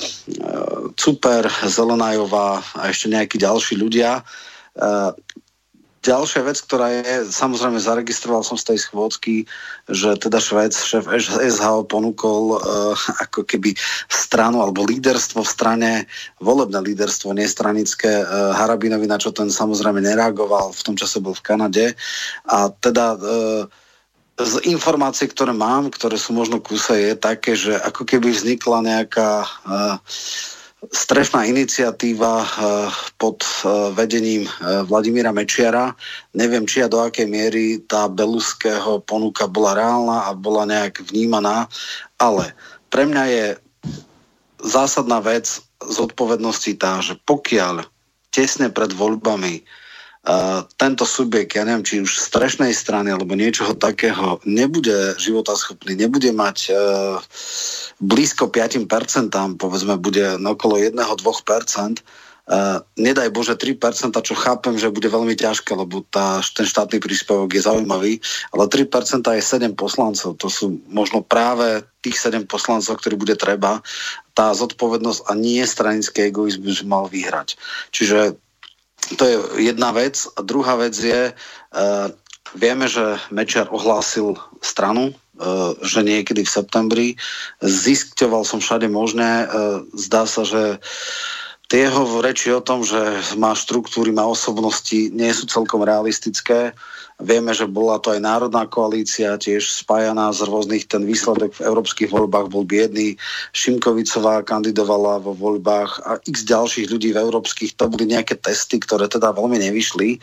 [0.95, 4.23] Cuper, Zelenajová a ešte nejakí ďalší ľudia ľudia.
[4.79, 5.11] Uh,
[6.01, 9.45] ďalšia vec, ktorá je, samozrejme zaregistroval som z tej schôdzky,
[9.91, 13.75] že teda Švec, šéf SHO ponúkol uh, ako keby
[14.07, 15.91] stranu alebo líderstvo v strane,
[16.39, 21.45] volebné líderstvo, nestranické uh, Harabinovi, na čo ten samozrejme nereagoval, v tom čase bol v
[21.45, 21.87] Kanade.
[22.47, 23.67] A teda uh,
[24.41, 29.45] z informácií, ktoré mám, ktoré sú možno kúse, je také, že ako keby vznikla nejaká
[29.45, 30.01] uh,
[30.89, 32.48] strešná iniciatíva eh,
[33.20, 35.93] pod eh, vedením eh, Vladimíra Mečiara.
[36.32, 41.69] Neviem, či a do akej miery tá Beluského ponuka bola reálna a bola nejak vnímaná,
[42.16, 42.57] ale
[42.89, 43.47] pre mňa je
[44.65, 47.85] zásadná vec zodpovednosti tá, že pokiaľ
[48.32, 49.65] tesne pred voľbami
[50.77, 56.29] tento subjekt, ja neviem, či už z strešnej strany alebo niečoho takého, nebude životaschopný, nebude
[56.37, 57.17] mať uh,
[58.05, 58.85] blízko 5%,
[59.57, 62.05] povedzme bude okolo 1-2%,
[62.51, 67.47] Uh, nedaj Bože 3%, čo chápem, že bude veľmi ťažké, lebo tá, ten štátny príspevok
[67.55, 68.19] je zaujímavý,
[68.51, 68.91] ale 3%
[69.39, 70.35] je 7 poslancov.
[70.35, 73.79] To sú možno práve tých 7 poslancov, ktorí bude treba.
[74.35, 77.55] Tá zodpovednosť a nie stranický egoizmus mal vyhrať.
[77.95, 78.35] Čiže
[79.19, 79.37] to je
[79.73, 80.27] jedna vec.
[80.37, 82.09] A druhá vec je, uh,
[82.55, 87.09] vieme, že Mečer ohlásil stranu, Eh, že niekedy v septembri.
[87.65, 89.49] Zisťoval som všade možné.
[89.49, 89.49] Eh,
[89.97, 90.77] zdá sa, že
[91.73, 93.01] tie jeho reči o tom, že
[93.41, 96.77] má štruktúry, má osobnosti, nie sú celkom realistické.
[97.21, 102.09] Vieme, že bola to aj národná koalícia, tiež spájaná z rôznych, ten výsledok v európskych
[102.09, 103.21] voľbách bol biedný.
[103.53, 109.05] Šimkovicová kandidovala vo voľbách a x ďalších ľudí v európskych, to boli nejaké testy, ktoré
[109.07, 110.17] teda veľmi nevyšli.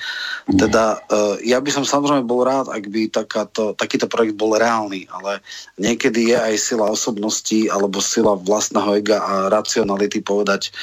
[0.58, 5.06] Teda uh, ja by som samozrejme bol rád, ak by takáto, takýto projekt bol reálny,
[5.14, 5.40] ale
[5.78, 10.74] niekedy je aj sila osobnosti alebo sila vlastného ega a racionality povedať,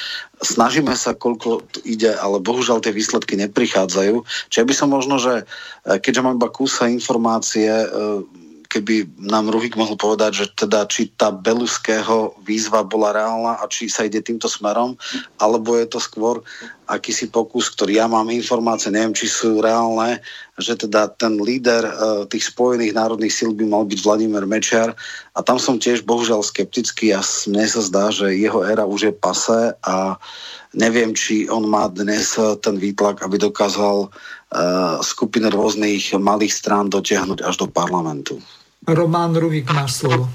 [0.41, 4.25] snažíme sa, koľko ide, ale bohužiaľ tie výsledky neprichádzajú.
[4.51, 5.43] Čiže by som možno, že e,
[6.05, 7.87] keďže mám iba kúsa informácie, e,
[8.69, 13.89] keby nám Ruhik mohol povedať, že teda či tá Beluského výzva bola reálna a či
[13.89, 14.93] sa ide týmto smerom,
[15.41, 16.45] alebo je to skôr
[16.85, 20.21] akýsi pokus, ktorý ja mám informácie, neviem, či sú reálne,
[20.57, 24.93] že teda ten líder uh, tých spojených národných síl by mal byť Vladimír Mečiar
[25.33, 29.13] a tam som tiež bohužiaľ skeptický a mne sa zdá, že jeho éra už je
[29.13, 30.15] pase a
[30.77, 36.91] neviem, či on má dnes e, ten výtlak, aby dokázal uh, skupiny rôznych malých strán
[36.91, 38.43] dotiahnuť až do parlamentu.
[38.85, 40.29] Román Ruhik má slovo.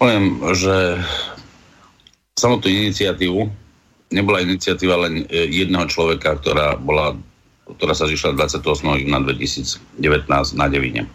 [0.00, 0.96] Poviem, že
[2.40, 3.52] samotnú iniciatívu
[4.10, 7.14] nebola iniciatíva len e, jedného človeka, ktorá, bola,
[7.78, 9.06] ktorá sa zišla 28.
[9.06, 11.06] júna 2019 na Devine.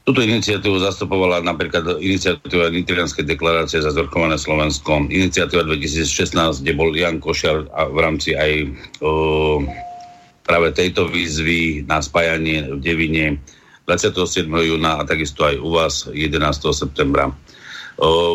[0.00, 7.20] Túto iniciatívu zastupovala napríklad iniciatíva Nitrianskej deklarácie za zvrchované Slovensko, iniciatíva 2016, kde bol Jan
[7.20, 8.74] Košiar a v rámci aj
[9.04, 9.60] uh,
[10.42, 13.38] práve tejto výzvy na spájanie v Devine
[13.86, 14.50] 27.
[14.50, 16.42] júna a takisto aj u vás 11.
[16.74, 17.30] septembra.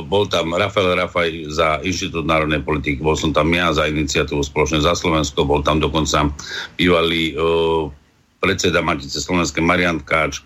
[0.05, 4.77] Bol tam Rafael Rafaj za Inštitút národnej politiky, bol som tam ja za iniciatívu Spoločne
[4.77, 6.29] za Slovensko, bol tam dokonca
[6.77, 7.33] bývalý
[8.37, 10.45] predseda Matice Slovenskej Marian Tkáč,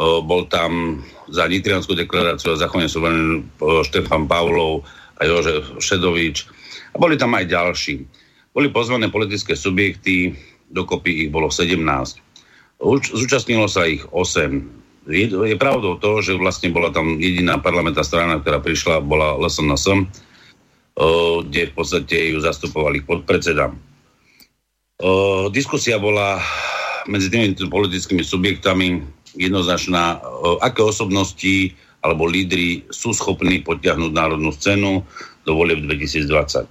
[0.00, 1.00] bol tam
[1.32, 3.48] za Nitrianskú deklaráciu a zachovanie suverený
[3.88, 4.84] Štefan Pavlov
[5.16, 6.44] a Jožef Šedovič
[6.92, 8.04] a boli tam aj ďalší.
[8.52, 10.36] Boli pozvané politické subjekty,
[10.68, 11.80] dokopy ich bolo 17.
[13.08, 14.79] Zúčastnilo sa ich 8.
[15.10, 20.08] je, je pravdou to, že vlastne bola tam jediná parlamentná strana, ktorá prišla, bola LSNS,
[21.46, 23.74] kde v podstate ju zastupovali podpredseda.
[25.50, 26.38] Diskusia bola
[27.08, 29.00] medzi tými politickými subjektami
[29.34, 30.20] jednoznačná,
[30.60, 35.04] aké osobnosti alebo lídry sú schopní potiahnuť národnú scénu
[35.44, 36.64] do volieb 2020.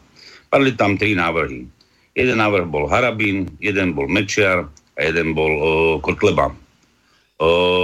[0.50, 1.70] Padli tam tri návrhy.
[2.18, 4.66] Jeden návrh bol Harabín, jeden bol Mečiar
[4.98, 6.50] a jeden bol uh, Kotleba.
[7.40, 7.79] Uh,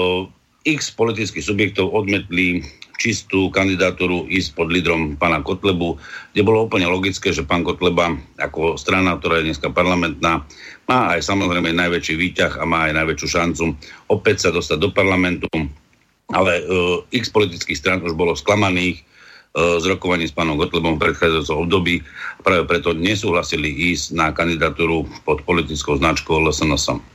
[0.66, 2.66] x politických subjektov odmetli
[2.98, 6.00] čistú kandidatúru ísť pod lídrom pána Kotlebu,
[6.34, 10.42] kde bolo úplne logické, že pán Kotleba ako strana, ktorá je dneska parlamentná,
[10.90, 13.64] má aj samozrejme najväčší výťah a má aj najväčšiu šancu
[14.10, 15.48] opäť sa dostať do parlamentu,
[16.34, 19.04] ale uh, x politických stran už bolo sklamaných
[19.54, 24.34] uh, z rokovaní s pánom Kotlebom v predchádzajúcom období a práve preto nesúhlasili ísť na
[24.34, 27.15] kandidatúru pod politickou značkou LSNS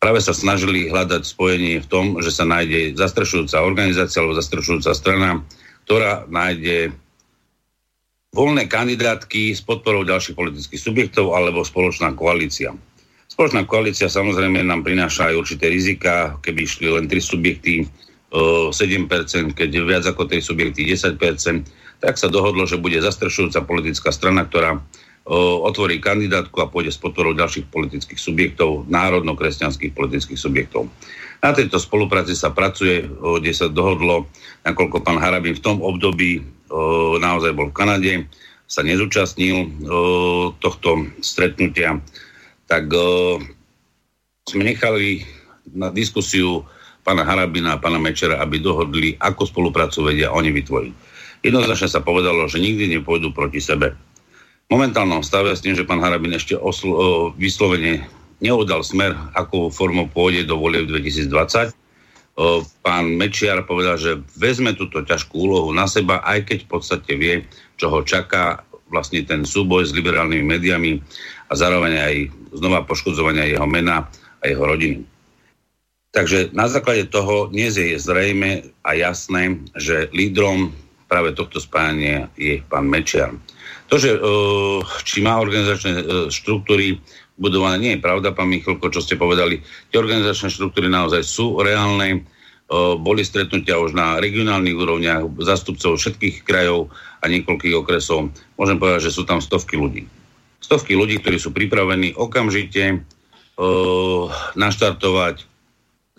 [0.00, 5.44] práve sa snažili hľadať spojenie v tom, že sa nájde zastrešujúca organizácia alebo zastrešujúca strana,
[5.84, 6.96] ktorá nájde
[8.32, 12.72] voľné kandidátky s podporou ďalších politických subjektov alebo spoločná koalícia.
[13.28, 17.84] Spoločná koalícia samozrejme nám prináša aj určité rizika, keby išli len tri subjekty,
[18.30, 19.10] 7%,
[19.58, 21.18] keď viac ako 3 subjekty 10%,
[21.98, 24.78] tak sa dohodlo, že bude zastrešujúca politická strana, ktorá
[25.28, 30.88] otvorí kandidátku a pôjde s podporou ďalších politických subjektov, národno-kresťanských politických subjektov.
[31.40, 34.28] Na tejto spolupráci sa pracuje, kde sa dohodlo,
[34.66, 36.44] nakoľko pán Harabin v tom období
[37.20, 38.12] naozaj bol v Kanade,
[38.70, 39.82] sa nezúčastnil
[40.62, 41.98] tohto stretnutia,
[42.70, 42.86] tak
[44.46, 45.26] sme nechali
[45.74, 46.62] na diskusiu
[47.02, 50.94] pána Harabina a pána Mečera, aby dohodli, ako spoluprácu vedia oni vytvoriť.
[51.40, 53.96] Jednoznačne sa povedalo, že nikdy nepôjdu proti sebe
[54.70, 57.02] momentálnom stave s tým, že pán Harabin ešte oslo, o,
[57.34, 58.06] vyslovene
[58.38, 61.74] neodal smer, akou formou pôjde do volieb 2020.
[62.38, 67.12] O, pán Mečiar povedal, že vezme túto ťažkú úlohu na seba, aj keď v podstate
[67.18, 67.34] vie,
[67.76, 71.02] čo ho čaká vlastne ten súboj s liberálnymi médiami
[71.50, 72.14] a zároveň aj
[72.54, 74.06] znova poškodzovania jeho mena
[74.42, 75.02] a jeho rodiny.
[76.10, 80.74] Takže na základe toho dnes je zrejme a jasné, že lídrom
[81.10, 83.34] práve tohto spájania je pán Mečiar.
[83.90, 87.02] To, že uh, či má organizačné uh, štruktúry
[87.34, 89.58] budované, nie je pravda, pán Michalko, čo ste povedali.
[89.90, 92.22] Tie organizačné štruktúry naozaj sú reálne.
[92.70, 98.30] Uh, boli stretnutia už na regionálnych úrovniach zastupcov všetkých krajov a niekoľkých okresov.
[98.54, 100.06] Môžem povedať, že sú tam stovky ľudí.
[100.62, 105.49] Stovky ľudí, ktorí sú pripravení okamžite uh, naštartovať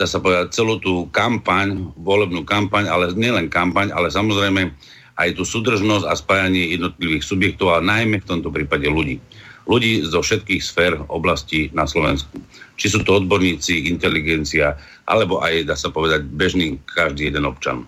[0.01, 4.73] dá sa povedať, celú tú kampaň, volebnú kampaň, ale nielen kampaň, ale samozrejme
[5.21, 9.21] aj tú súdržnosť a spájanie jednotlivých subjektov a najmä v tomto prípade ľudí.
[9.69, 12.41] Ľudí zo všetkých sfér oblastí na Slovensku.
[12.81, 14.73] Či sú to odborníci, inteligencia,
[15.05, 17.85] alebo aj, dá sa povedať, bežný každý jeden občan.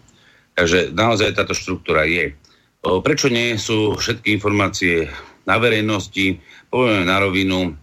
[0.53, 2.29] Takže naozaj táto štruktúra je.
[2.85, 5.09] Prečo nie sú všetky informácie
[5.49, 6.37] na verejnosti?
[6.69, 7.73] Povieme na rovinu.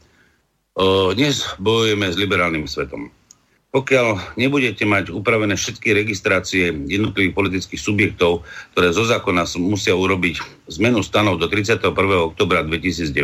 [1.19, 3.11] Dnes bojujeme s liberálnym svetom
[3.71, 8.43] pokiaľ nebudete mať upravené všetky registrácie jednotlivých politických subjektov,
[8.75, 11.95] ktoré zo zákona musia urobiť zmenu stanov do 31.
[12.35, 13.15] oktobra 2019,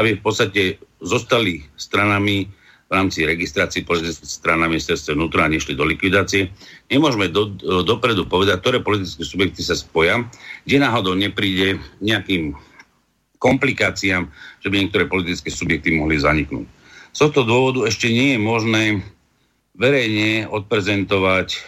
[0.00, 2.48] aby v podstate zostali stranami
[2.88, 6.48] v rámci registrácií politických stran na ministerstve vnútra a nešli do likvidácie.
[6.88, 7.52] Nemôžeme do,
[7.84, 10.24] dopredu povedať, ktoré politické subjekty sa spoja,
[10.64, 12.56] kde náhodou nepríde nejakým
[13.40, 14.24] komplikáciám,
[14.64, 16.64] že by niektoré politické subjekty mohli zaniknúť.
[17.12, 18.82] Z tohto dôvodu ešte nie je možné
[19.74, 21.58] verejne odprezentovať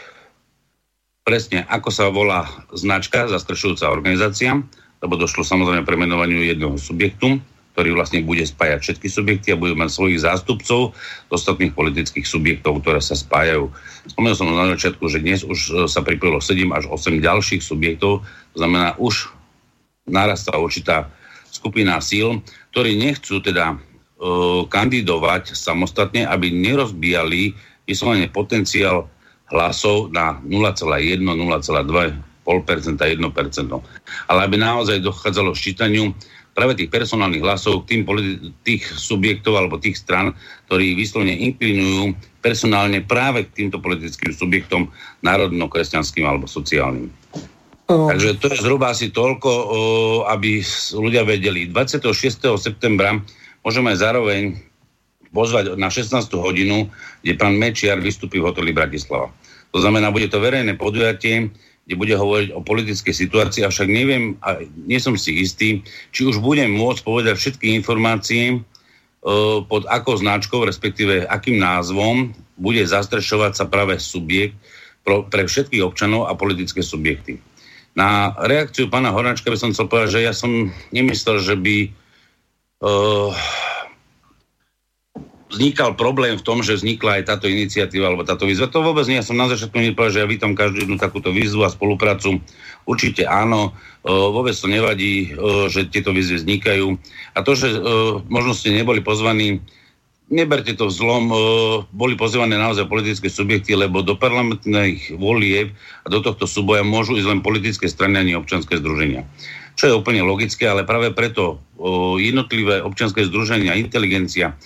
[1.26, 4.62] presne, ako sa volá značka, zastrešujúca organizácia,
[5.02, 7.42] lebo došlo samozrejme premenovaniu jedného subjektu,
[7.76, 10.96] ktorý vlastne bude spájať všetky subjekty a bude mať svojich zástupcov
[11.28, 13.68] ostatných politických subjektov, ktoré sa spájajú.
[14.08, 18.24] Spomenul som na začiatku, že dnes už e, sa pripojilo 7 až 8 ďalších subjektov,
[18.24, 19.28] to znamená už
[20.08, 21.12] narastá určitá
[21.52, 22.40] skupina síl,
[22.72, 23.76] ktorí nechcú teda e,
[24.72, 27.52] kandidovať samostatne, aby nerozbíjali
[27.86, 29.06] vyslovene potenciál
[29.48, 34.30] hlasov na 0,1, 0,2 0,5%, 1%.
[34.30, 36.14] Ale aby naozaj dochádzalo ščítaniu
[36.54, 40.32] práve tých personálnych hlasov tým politi- tých subjektov alebo tých stran,
[40.70, 44.88] ktorí vyslovene inklinujú personálne práve k týmto politickým subjektom
[45.26, 47.10] národno-kresťanským alebo sociálnym.
[47.86, 48.08] Oh.
[48.10, 49.50] Takže to je zhruba asi toľko,
[50.32, 50.64] aby
[50.96, 51.70] ľudia vedeli.
[51.70, 52.10] 26.
[52.56, 53.20] septembra
[53.62, 54.58] môžeme aj zároveň
[55.36, 56.16] pozvať na 16.
[56.40, 56.88] hodinu,
[57.20, 59.28] kde pán Mečiar vystúpi v hoteli Bratislava.
[59.76, 61.52] To znamená, bude to verejné podujatie,
[61.84, 66.40] kde bude hovoriť o politickej situácii, avšak neviem, a nie som si istý, či už
[66.40, 68.58] budem môcť povedať všetky informácie, e,
[69.68, 74.56] pod akou značkou, respektíve akým názvom, bude zastrešovať sa práve subjekt
[75.06, 77.38] pre všetkých občanov a politické subjekty.
[77.94, 81.76] Na reakciu pána Hornáčka by som chcel povedať, že ja som nemyslel, že by
[82.82, 83.30] uh,
[85.46, 88.66] vznikal problém v tom, že vznikla aj táto iniciatíva alebo táto výzva.
[88.70, 89.18] To vôbec nie.
[89.18, 92.42] Ja som na začiatku nepovedal, že ja vítam každú jednu takúto výzvu a spoluprácu.
[92.86, 93.70] Určite áno.
[94.02, 96.98] E, vôbec to nevadí, e, že tieto výzvy vznikajú.
[97.38, 97.78] A to, že e,
[98.26, 99.62] možno ste neboli pozvaní,
[100.26, 101.30] neberte to vzlom,
[101.94, 105.70] boli pozvané naozaj politické subjekty, lebo do parlamentných volieb
[106.02, 109.22] a do tohto súboja môžu ísť len politické strany ani občanské združenia.
[109.78, 111.62] Čo je úplne logické, ale práve preto
[112.18, 114.58] jednotlivé občanské združenia, inteligencia,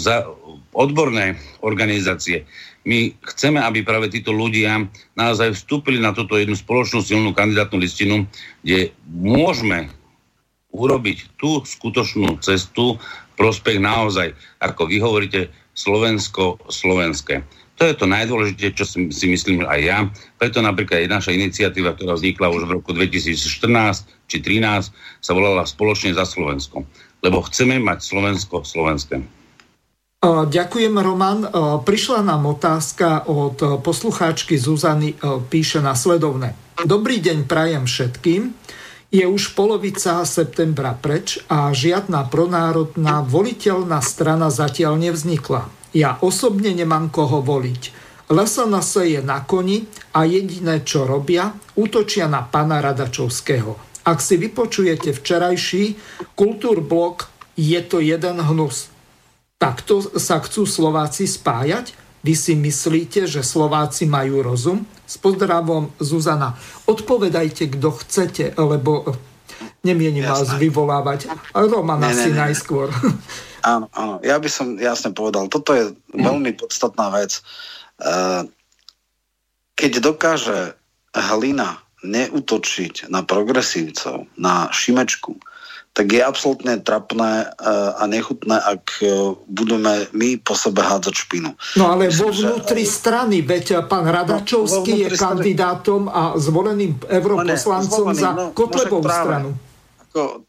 [0.00, 0.24] za
[0.72, 2.48] odborné organizácie.
[2.84, 8.28] My chceme, aby práve títo ľudia naozaj vstúpili na túto jednu spoločnú silnú kandidátnu listinu,
[8.60, 9.88] kde môžeme
[10.74, 12.98] urobiť tú skutočnú cestu
[13.38, 15.40] prospech naozaj, ako vy hovoríte,
[15.74, 17.42] Slovensko-slovenské.
[17.74, 19.98] To je to najdôležitejšie, čo si, myslím aj ja.
[20.38, 25.66] Preto napríklad je naša iniciatíva, ktorá vznikla už v roku 2014 či 2013, sa volala
[25.66, 26.86] Spoločne za Slovensko
[27.24, 29.24] lebo chceme mať Slovensko slovenské.
[30.24, 31.48] Ďakujem, Roman.
[31.84, 35.16] Prišla nám otázka od poslucháčky Zuzany,
[35.52, 36.56] píše nasledovne.
[36.84, 38.52] Dobrý deň prajem všetkým.
[39.12, 45.68] Je už polovica septembra preč a žiadna pronárodná voliteľná strana zatiaľ nevznikla.
[45.92, 47.82] Ja osobne nemám koho voliť.
[48.32, 49.84] LSNS je na koni
[50.16, 53.93] a jediné, čo robia, útočia na pana Radačovského.
[54.04, 55.96] Ak si vypočujete včerajší
[56.36, 58.92] kultúrblok, je to jeden hnus.
[59.56, 61.96] Takto sa chcú Slováci spájať?
[62.24, 64.84] Vy si myslíte, že Slováci majú rozum?
[65.04, 66.56] S pozdravom Zuzana.
[66.88, 69.12] Odpovedajte, kto chcete, lebo
[69.84, 71.28] nemienim vás vyvolávať.
[71.52, 72.88] Roman asi najskôr.
[73.64, 74.20] Áno, áno.
[74.20, 77.40] Ja by som jasne povedal, toto je veľmi podstatná vec.
[77.96, 78.44] Eh,
[79.72, 80.76] keď dokáže
[81.16, 85.40] hlina neutočiť na progresívcov, na Šimečku,
[85.94, 89.06] tak je absolútne trapné e, a nechutné, ak e,
[89.46, 91.54] budeme my po sebe hádzať špinu.
[91.78, 92.90] No ale Myslím, vo vnútri že...
[92.90, 99.48] strany, veď pán Radačovský no, je kandidátom a zvoleným europoslancom no, za no, Kotlebovú stranu.
[100.10, 100.42] Ako,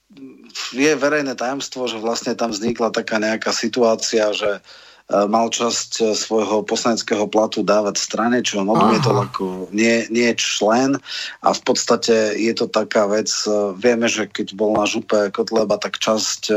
[0.74, 6.04] je verejné tajomstvo, že vlastne tam vznikla taká nejaká situácia, že E, mal časť e,
[6.18, 10.98] svojho poslaneckého platu dávať strane, čo on odmietol ako nie, nie člen.
[11.46, 15.78] A v podstate je to taká vec, e, vieme, že keď bol na župe Kotleba,
[15.78, 16.50] tak časť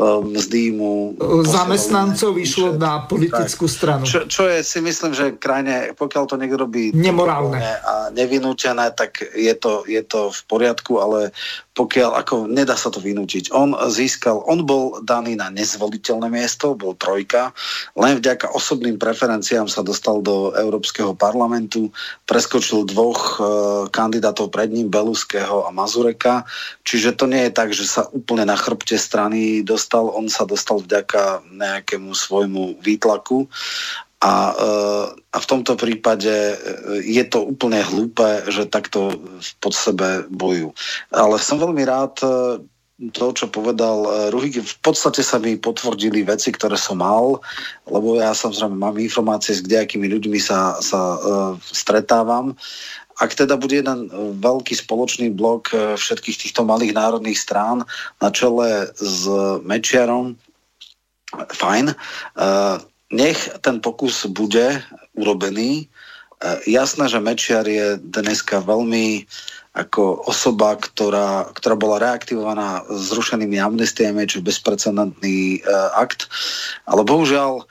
[0.00, 1.16] mzdy mu...
[1.44, 4.04] Zamestnancov išlo na politickú tak, stranu.
[4.04, 7.60] Čo, čo je si myslím, že krajne, pokiaľ to niekto robí nemorálne.
[7.80, 11.32] a nevinútené, tak je to, je to v poriadku, ale
[11.80, 13.56] pokiaľ, ako nedá sa to vynútiť.
[13.56, 17.56] On získal, on bol daný na nezvoliteľné miesto, bol trojka,
[17.96, 21.88] len vďaka osobným preferenciám sa dostal do Európskeho parlamentu,
[22.28, 23.42] preskočil dvoch e,
[23.88, 26.44] kandidátov pred ním, Beluského a Mazureka,
[26.84, 30.84] čiže to nie je tak, že sa úplne na chrbte strany dostal, on sa dostal
[30.84, 33.48] vďaka nejakému svojmu výtlaku
[34.20, 34.70] a, e,
[35.16, 36.56] a v tomto prípade e,
[37.08, 39.16] je to úplne hlúpe, že takto
[39.64, 40.76] pod sebe bojujú.
[41.08, 42.28] Ale som veľmi rád, e,
[43.16, 47.40] to, čo povedal Ruhik, v podstate sa mi potvrdili veci, ktoré som mal,
[47.88, 52.52] lebo ja samozrejme mám informácie, s kdejakými ľuďmi sa, sa uh, stretávam.
[53.16, 54.12] Ak teda bude jeden
[54.44, 57.88] veľký spoločný blok všetkých týchto malých národných strán
[58.20, 59.24] na čele s
[59.64, 60.36] Mečiarom,
[61.56, 61.96] fajn.
[62.36, 64.82] Uh, nech ten pokus bude
[65.18, 65.84] urobený.
[65.84, 65.86] E,
[66.70, 69.26] jasné, že Mečiar je dneska veľmi
[69.70, 76.26] ako osoba, ktorá, ktorá bola reaktivovaná zrušenými amnestiami, čo bezprecedentný uh, akt.
[76.90, 77.62] Ale bohužiaľ,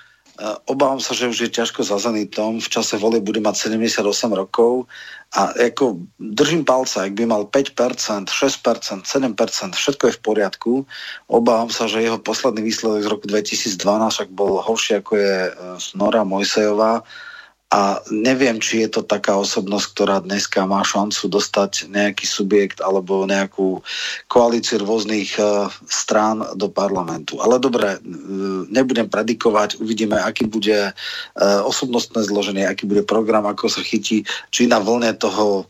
[0.65, 2.63] obávam sa, že už je ťažko zazený tom.
[2.63, 4.87] V čase volie bude mať 78 rokov
[5.35, 9.05] a ako držím palca, ak by mal 5%, 6%, 7%,
[9.75, 10.73] všetko je v poriadku.
[11.29, 13.77] Obávam sa, že jeho posledný výsledok z roku 2012
[14.09, 15.51] však bol horší ako je e,
[15.93, 17.05] Nora Mojsejová
[17.69, 23.29] a neviem, či je to taká osobnosť, ktorá dneska má šancu dostať nejaký subjekt alebo
[23.29, 23.85] nejakú
[24.25, 27.37] koalíciu rôznych uh, strán do parlamentu.
[27.37, 33.69] Ale dobre, uh, nebudem predikovať, uvidíme, aký bude uh, osobnostné zloženie, aký bude program, ako
[33.69, 35.69] sa chytí, či na vlne toho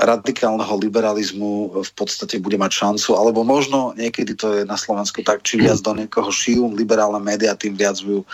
[0.00, 5.44] radikálneho liberalizmu v podstate bude mať šancu, alebo možno niekedy to je na Slovensku tak,
[5.44, 8.24] či viac do niekoho šijú liberálne médiá, tým viac ju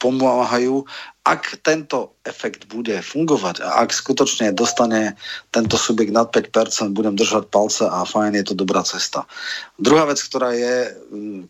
[0.00, 0.88] pomáhajú.
[1.28, 5.14] Ak tento efekt bude fungovať a ak skutočne dostane
[5.52, 9.28] tento subjekt nad 5%, budem držať palce a fajn, je to dobrá cesta.
[9.76, 11.40] Druhá vec, ktorá je mm,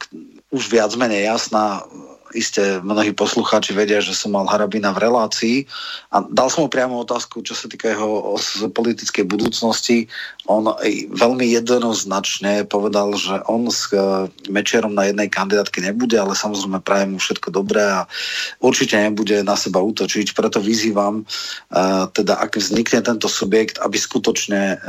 [0.51, 1.87] už viac menej jasná,
[2.35, 5.57] iste mnohí poslucháči vedia, že som mal Harabina v relácii
[6.15, 8.37] a dal som mu priamo otázku, čo sa týka jeho
[8.71, 10.07] politickej budúcnosti.
[10.47, 10.67] On
[11.15, 17.15] veľmi jednoznačne povedal, že on s e, Mečerom na jednej kandidátke nebude, ale samozrejme prajem
[17.15, 18.07] mu všetko dobré a
[18.63, 20.35] určite nebude na seba útočiť.
[20.35, 21.23] Preto vyzývam,
[22.15, 24.81] teda ak vznikne tento subjekt, aby skutočne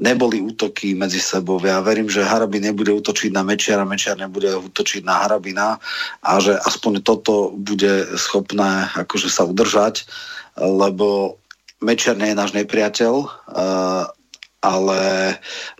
[0.00, 1.60] neboli útoky medzi sebou.
[1.60, 5.76] Ja verím, že Harabin nebude útočiť na Mečiara, Mečiar nebude útočiť na Harabina
[6.24, 10.08] a že aspoň toto bude schopné akože sa udržať,
[10.56, 11.36] lebo
[11.84, 13.12] Mečiar nie je náš nepriateľ
[14.60, 15.00] ale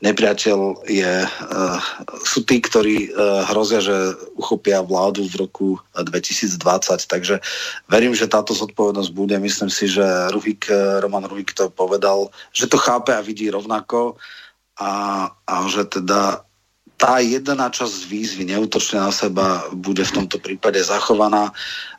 [0.01, 1.79] nepriateľ je, uh,
[2.25, 6.57] sú tí, ktorí uh, hrozia, že uchopia vládu v roku 2020.
[7.05, 7.45] Takže
[7.93, 9.37] verím, že táto zodpovednosť bude.
[9.37, 10.73] Myslím si, že Ruhik,
[11.05, 14.17] Roman Ruhik to povedal, že to chápe a vidí rovnako
[14.81, 14.93] a,
[15.45, 16.49] a že teda
[17.01, 21.49] tá jedna časť výzvy neútočne na seba bude v tomto prípade zachovaná.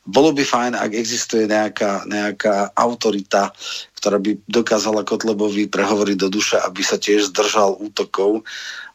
[0.05, 3.49] Bolo by fajn, ak existuje nejaká, nejaká autorita,
[3.97, 8.45] ktorá by dokázala Kotlebovi prehovoriť do duše, aby sa tiež zdržal útokov.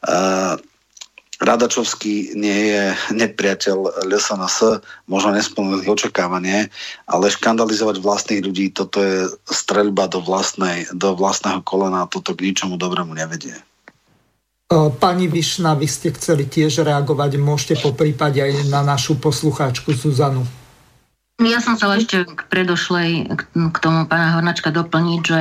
[0.07, 0.55] Uh,
[1.37, 6.73] Radačovský nie je nepriateľ LSNS, možno nesplnil očakávanie,
[7.05, 12.81] ale škandalizovať vlastných ľudí, toto je streľba do, vlastnej, do vlastného kolena, toto k ničomu
[12.81, 13.53] dobrému nevedie.
[14.75, 20.43] Pani Višna, vy ste chceli tiež reagovať, môžete po prípade aj na našu poslucháčku Zuzanu.
[21.39, 25.41] Ja som chcela ešte k predošlej, k tomu pána Hornačka doplniť, že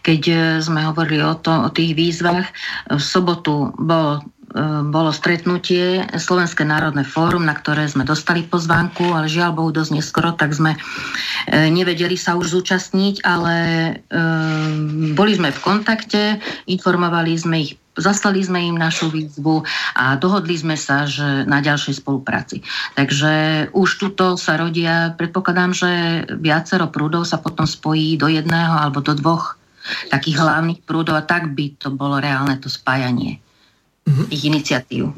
[0.00, 0.22] keď
[0.64, 2.48] sme hovorili o, to, o tých výzvach,
[2.88, 4.24] v sobotu bolo
[4.86, 10.30] bolo stretnutie Slovenské národné fórum, na ktoré sme dostali pozvánku, ale žiaľ Bohu dosť neskoro,
[10.30, 10.78] tak sme
[11.50, 13.92] e, nevedeli sa už zúčastniť, ale e,
[15.10, 16.38] boli sme v kontakte,
[16.70, 19.62] informovali sme ich Zaslali sme im našu výzvu
[19.94, 22.66] a dohodli sme sa, že na ďalšej spolupráci.
[22.98, 23.32] Takže
[23.70, 25.90] už tuto sa rodia, predpokladám, že
[26.38, 29.54] viacero prúdov sa potom spojí do jedného alebo do dvoch
[30.10, 33.38] takých hlavných prúdov a tak by to bolo reálne to spájanie
[34.08, 34.26] mm-hmm.
[34.32, 35.12] ich iniciatív.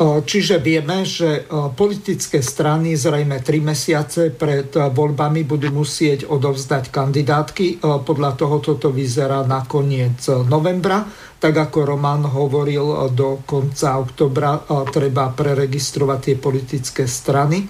[0.00, 1.44] Čiže vieme, že
[1.76, 7.84] politické strany zrejme tri mesiace pred voľbami budú musieť odovzdať kandidátky.
[7.84, 11.04] Podľa toho toto vyzerá na koniec novembra.
[11.36, 17.68] Tak ako Roman hovoril, do konca oktobra treba preregistrovať tie politické strany.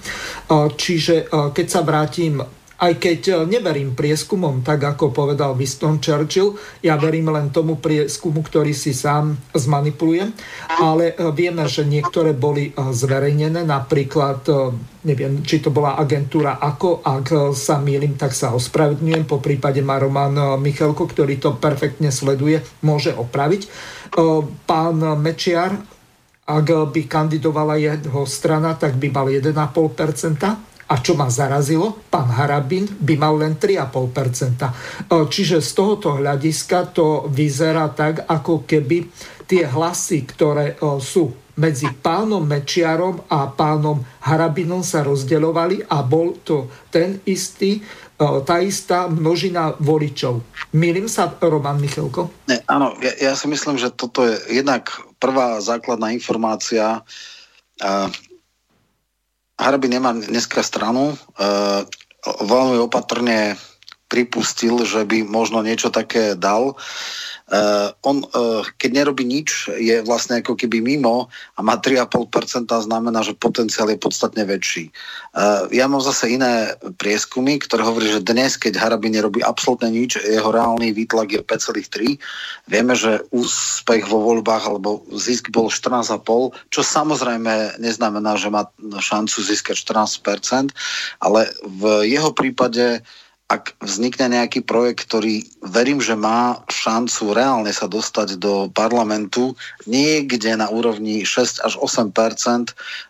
[0.55, 2.39] Čiže keď sa vrátim
[2.81, 8.41] aj keď e, neverím prieskumom, tak ako povedal Winston Churchill, ja verím len tomu prieskumu,
[8.41, 10.33] ktorý si sám zmanipuluje,
[10.81, 14.49] ale e, vieme, že niektoré boli e, zverejnené, napríklad,
[15.05, 20.01] neviem, či to bola agentúra ako, ak sa mýlim, tak sa ospravedlňujem, po prípade má
[20.01, 23.69] Roman Michalko, ktorý to perfektne sleduje, môže opraviť.
[24.65, 25.77] Pán Mečiar,
[26.49, 30.70] ak by kandidovala jeho strana, tak by mal 1,5%.
[30.91, 35.07] A čo ma zarazilo, pán Harabin by mal len 3,5%.
[35.07, 39.07] Čiže z tohoto hľadiska to vyzerá tak, ako keby
[39.47, 46.73] tie hlasy, ktoré sú medzi pánom Mečiarom a pánom Harabinom sa rozdeľovali a bol to
[46.89, 47.85] ten istý,
[48.19, 50.43] tá istá množina voličov.
[50.73, 52.33] Milím sa, Roman Michalko?
[52.49, 54.91] Ne, áno, ja, ja si myslím, že toto je jednak
[55.21, 57.05] prvá základná informácia.
[59.61, 61.13] Harby nemá dneska stranu.
[61.37, 61.85] Uh,
[62.25, 63.57] veľmi opatrne
[64.11, 66.75] pripustil, že by možno niečo také dal.
[67.51, 71.27] Uh, on, uh, keď nerobí nič, je vlastne ako keby mimo
[71.59, 74.95] a má 3,5%, znamená, že potenciál je podstatne väčší.
[75.35, 80.23] Uh, ja mám zase iné prieskumy, ktoré hovorí, že dnes, keď Harabi nerobí absolútne nič,
[80.23, 82.23] jeho reálny výtlak je 5,3.
[82.71, 86.23] Vieme, že úspech vo voľbách alebo zisk bol 14,5,
[86.71, 90.71] čo samozrejme neznamená, že má šancu získať 14%,
[91.19, 93.03] ale v jeho prípade
[93.51, 99.59] ak vznikne nejaký projekt, ktorý verím, že má šancu reálne sa dostať do parlamentu,
[99.91, 102.15] niekde na úrovni 6 až 8%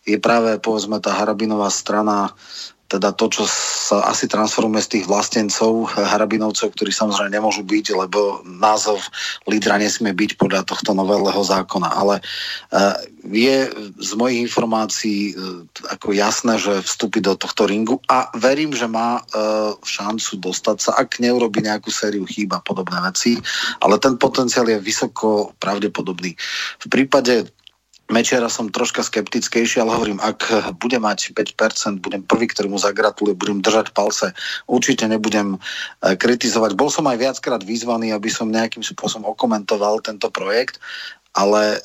[0.08, 2.32] je práve povedzme tá Harabinová strana
[2.90, 8.42] teda to, čo sa asi transformuje z tých vlastencov, harabinovcov, ktorí samozrejme nemôžu byť, lebo
[8.42, 8.98] názov
[9.46, 11.86] lídra nesmie byť podľa tohto nového zákona.
[11.86, 12.98] Ale uh,
[13.30, 15.62] je z mojich informácií uh,
[15.94, 19.22] ako jasné, že vstúpi do tohto ringu a verím, že má
[19.84, 23.38] šancu dostať sa, ak neurobi nejakú sériu chýb a podobné veci,
[23.78, 26.34] ale ten potenciál je vysoko pravdepodobný.
[26.80, 27.46] V prípade
[28.10, 32.78] Mečiara som troška skeptickejší, ale hovorím, ak bude mať 5%, budem prvý, ktorý mu
[33.38, 34.34] budem držať palce,
[34.66, 36.74] určite nebudem eh, kritizovať.
[36.74, 40.82] Bol som aj viackrát vyzvaný, aby som nejakým spôsobom okomentoval tento projekt
[41.34, 41.80] ale e,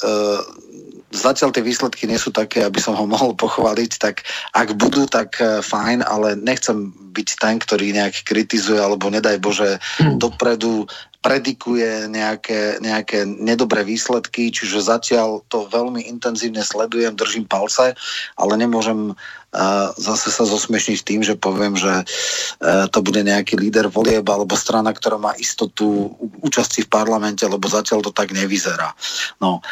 [1.15, 5.39] zatiaľ tie výsledky nie sú také, aby som ho mohol pochváliť, tak ak budú, tak
[5.39, 10.19] e, fajn, ale nechcem byť ten, ktorý nejak kritizuje, alebo nedaj Bože, hmm.
[10.19, 10.85] dopredu
[11.25, 17.97] predikuje nejaké, nejaké nedobré výsledky, čiže zatiaľ to veľmi intenzívne sledujem, držím palce,
[18.37, 23.89] ale nemôžem uh, zase sa zosmiešniť tým, že poviem, že uh, to bude nejaký líder
[23.89, 26.13] volieb alebo strana, ktorá má istotu
[26.45, 28.93] účasti v parlamente, lebo zatiaľ to tak nevyzerá.
[29.41, 29.65] No,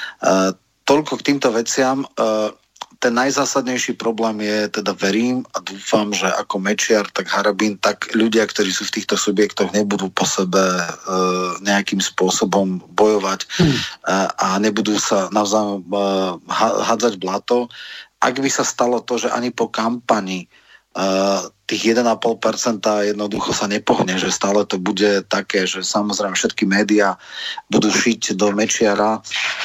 [0.84, 2.08] toľko k týmto veciam.
[2.20, 2.52] Uh,
[3.04, 8.48] ten najzásadnejší problém je, teda verím a dúfam, že ako Mečiar, tak Harabín, tak ľudia,
[8.48, 10.88] ktorí sú v týchto subjektoch, nebudú po sebe e,
[11.68, 13.76] nejakým spôsobom bojovať hmm.
[13.76, 13.82] e,
[14.40, 16.00] a nebudú sa navzájom e,
[16.88, 17.68] hádzať blato.
[18.24, 20.48] Ak by sa stalo to, že ani po kampani
[21.66, 22.06] tých 1,5%
[22.86, 27.18] jednoducho sa nepohne, že stále to bude také, že samozrejme všetky médiá
[27.66, 29.18] budú šiť do Mečiara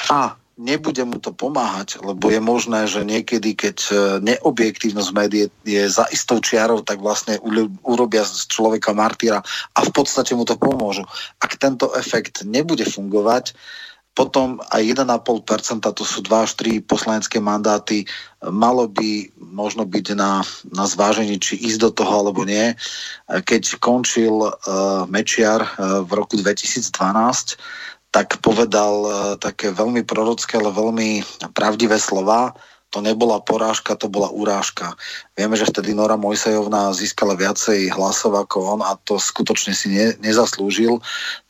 [0.09, 3.93] a nebude mu to pomáhať, lebo je možné, že niekedy, keď e,
[4.27, 7.39] neobjektívnosť médií je za istou čiarou, tak vlastne
[7.87, 9.39] urobia z človeka martýra
[9.73, 11.07] a v podstate mu to pomôžu.
[11.39, 13.55] Ak tento efekt nebude fungovať,
[14.19, 18.03] potom aj 1,5%, to sú 2 až 3 poslanecké mandáty,
[18.43, 20.43] malo by možno byť na,
[20.75, 22.75] na zvážení, či ísť do toho alebo nie.
[23.31, 26.91] Keď končil uh, Mečiar uh, v roku 2012,
[28.11, 31.23] tak povedal uh, také veľmi prorocké, ale veľmi
[31.53, 32.57] pravdivé slova.
[32.97, 34.97] To nebola porážka, to bola urážka.
[35.37, 40.17] Vieme, že vtedy Nora Mojsejovna získala viacej hlasov ako on a to skutočne si ne,
[40.25, 40.97] nezaslúžil.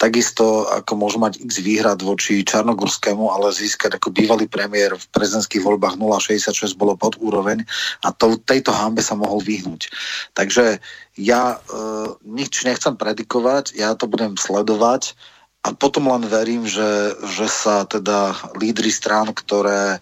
[0.02, 5.62] Takisto ako môže mať x výhrad voči Čarnogurskému, ale získať ako bývalý premiér v prezidentských
[5.62, 7.62] voľbách 0,66 bolo pod úroveň
[8.02, 9.94] a to, tejto hambe sa mohol vyhnúť.
[10.34, 10.82] Takže
[11.22, 11.56] ja e,
[12.26, 15.14] nič nechcem predikovať, ja to budem sledovať
[15.68, 19.98] a potom len verím, že, že sa teda lídry strán, ktoré e,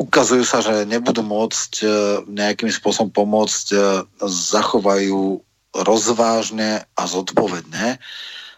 [0.00, 1.86] ukazujú sa, že nebudú môcť e,
[2.32, 3.78] nejakým spôsobom pomôcť, e,
[4.24, 5.44] zachovajú
[5.76, 8.00] rozvážne a zodpovedne.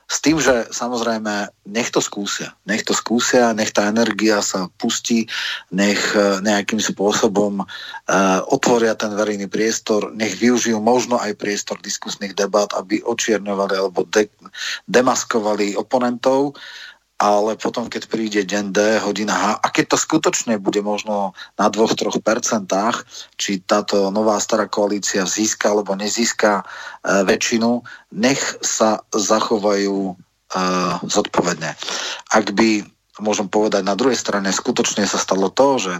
[0.04, 2.52] S tým, že samozrejme nech to skúsia.
[2.68, 5.24] Nech to skúsia, nech tá energia sa pustí,
[5.72, 12.36] nech e, nejakým spôsobom uh, otvoria ten verejný priestor, nech využijú možno aj priestor diskusných
[12.36, 14.32] debát, aby očierňovali alebo de-
[14.84, 16.52] demaskovali oponentov
[17.18, 21.70] ale potom, keď príde deň D, hodina H, a keď to skutočne bude možno na
[21.70, 23.06] 2-3 percentách,
[23.38, 26.64] či táto nová stará koalícia získa alebo nezíska e,
[27.22, 27.86] väčšinu,
[28.18, 30.14] nech sa zachovajú e,
[31.06, 31.78] zodpovedne.
[32.34, 32.82] Ak by,
[33.22, 35.92] môžem povedať, na druhej strane skutočne sa stalo to, že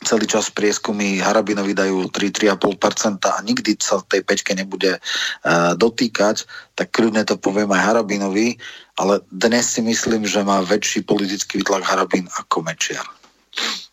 [0.00, 6.92] celý čas prieskumy Harabinovi dajú 3-3,5% a nikdy sa tej pečke nebude uh, dotýkať, tak
[6.92, 8.56] kľudne to poviem aj Harabinovi,
[8.96, 13.04] ale dnes si myslím, že má väčší politický výtlak Harabin ako Mečiar.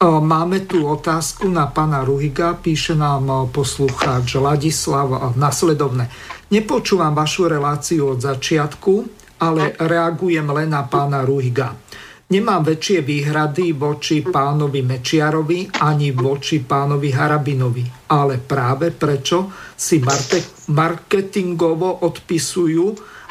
[0.04, 6.08] Máme tu otázku na pána Ruhiga, píše nám poslucháč Ladislav nasledovne.
[6.54, 8.94] Nepočúvam vašu reláciu od začiatku,
[9.42, 11.74] ale reagujem len na pána Ruhiga.
[12.28, 19.48] Nemám väčšie výhrady voči pánovi Mečiarovi ani voči pánovi Harabinovi, ale práve prečo
[19.80, 20.04] si
[20.68, 22.86] marketingovo odpisujú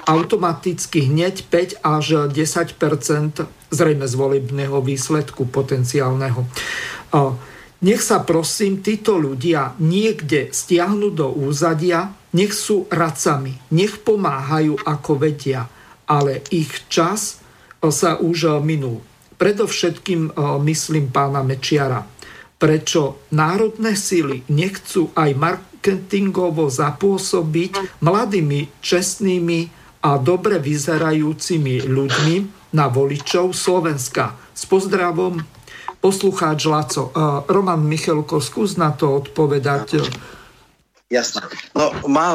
[0.08, 2.72] automaticky hneď 5 až 10
[3.68, 6.48] zrejme z volebného výsledku potenciálneho.
[7.84, 15.20] Nech sa prosím títo ľudia niekde stiahnu do úzadia, nech sú radcami, nech pomáhajú ako
[15.20, 15.68] vedia,
[16.08, 17.44] ale ich čas
[17.90, 19.02] sa už minul.
[19.36, 20.32] Predovšetkým
[20.64, 22.08] myslím pána Mečiara.
[22.56, 29.68] Prečo národné síly nechcú aj marketingovo zapôsobiť mladými, čestnými
[30.00, 32.36] a dobre vyzerajúcimi ľuďmi
[32.72, 34.32] na voličov Slovenska.
[34.56, 35.44] S pozdravom
[36.00, 37.12] poslucháč Laco.
[37.44, 40.00] Roman Michalko, skús na to odpovedať
[41.06, 41.38] Jasné.
[41.70, 42.34] No, má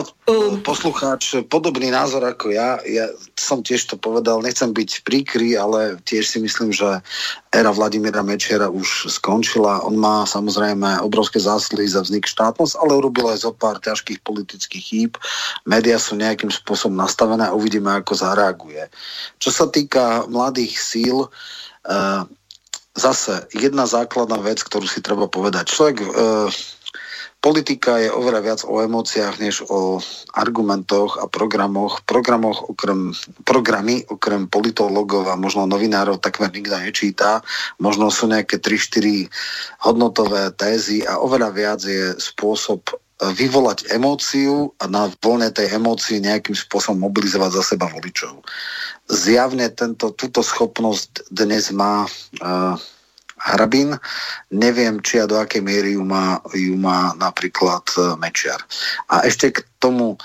[0.64, 2.80] poslucháč podobný názor ako ja.
[2.88, 7.04] Ja som tiež to povedal, nechcem byť príkry, ale tiež si myslím, že
[7.52, 9.84] éra Vladimíra Mečera už skončila.
[9.84, 14.84] On má samozrejme obrovské zásluhy za vznik štátnosť, ale urobil aj zo pár ťažkých politických
[14.88, 15.12] chýb.
[15.68, 18.88] Média sú nejakým spôsobom nastavené a uvidíme, ako zareaguje.
[19.44, 22.24] Čo sa týka mladých síl, uh,
[22.96, 25.68] zase jedna základná vec, ktorú si treba povedať.
[25.68, 26.48] Človek uh,
[27.42, 29.98] politika je oveľa viac o emóciách, než o
[30.38, 32.06] argumentoch a programoch.
[32.06, 37.42] Programoch okrem, programy, okrem politologov a možno novinárov takmer nikto nečíta.
[37.82, 39.26] Možno sú nejaké 3-4
[39.82, 42.94] hodnotové tézy a oveľa viac je spôsob e,
[43.34, 48.46] vyvolať emóciu a na voľne tej emócii nejakým spôsobom mobilizovať za seba voličov.
[49.10, 52.78] zjavne tento, túto schopnosť dnes má uh,
[53.42, 53.98] Hrabin.
[54.54, 58.62] Neviem, či a do akej miery ju má, ju má napríklad uh, Mečiar.
[59.10, 60.18] A ešte k tomu,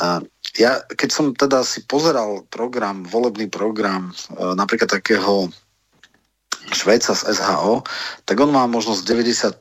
[0.00, 0.20] uh,
[0.58, 5.50] ja keď som teda si pozeral program, volebný program uh, napríklad takého
[6.64, 7.84] Švéca z SHO,
[8.24, 9.60] tak on má možno z 90%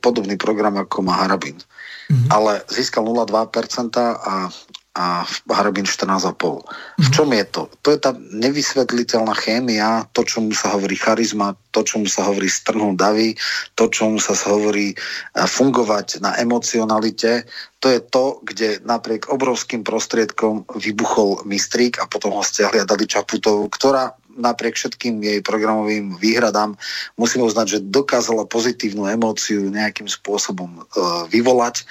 [0.00, 1.60] podobný program, ako má Harabin.
[2.08, 2.32] Mm-hmm.
[2.32, 4.48] Ale získal 0,2% a
[4.98, 6.66] a Harabin 14,5.
[6.98, 7.70] V čom je to?
[7.86, 12.94] To je tá nevysvetliteľná chémia, to, čomu sa hovorí charizma, to, čomu sa hovorí strhnúť
[12.98, 13.38] davy,
[13.78, 14.98] to, čomu sa hovorí
[15.38, 17.46] fungovať na emocionalite.
[17.80, 23.06] To je to, kde napriek obrovským prostriedkom vybuchol Mistrík a potom ho stiahli a dali
[23.06, 26.74] Čaputovú, ktorá napriek všetkým jej programovým výhradám
[27.20, 30.80] musíme uznať, že dokázala pozitívnu emóciu nejakým spôsobom e,
[31.28, 31.80] vyvolať.
[31.80, 31.84] E,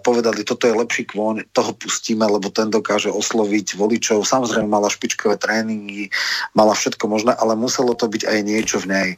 [0.00, 4.22] povedali, toto je lepší kvôň, toho pustíme, lebo ten dokáže osloviť voličov.
[4.22, 6.08] Samozrejme mala špičkové tréningy,
[6.54, 9.08] mala všetko možné, ale muselo to byť aj niečo v nej.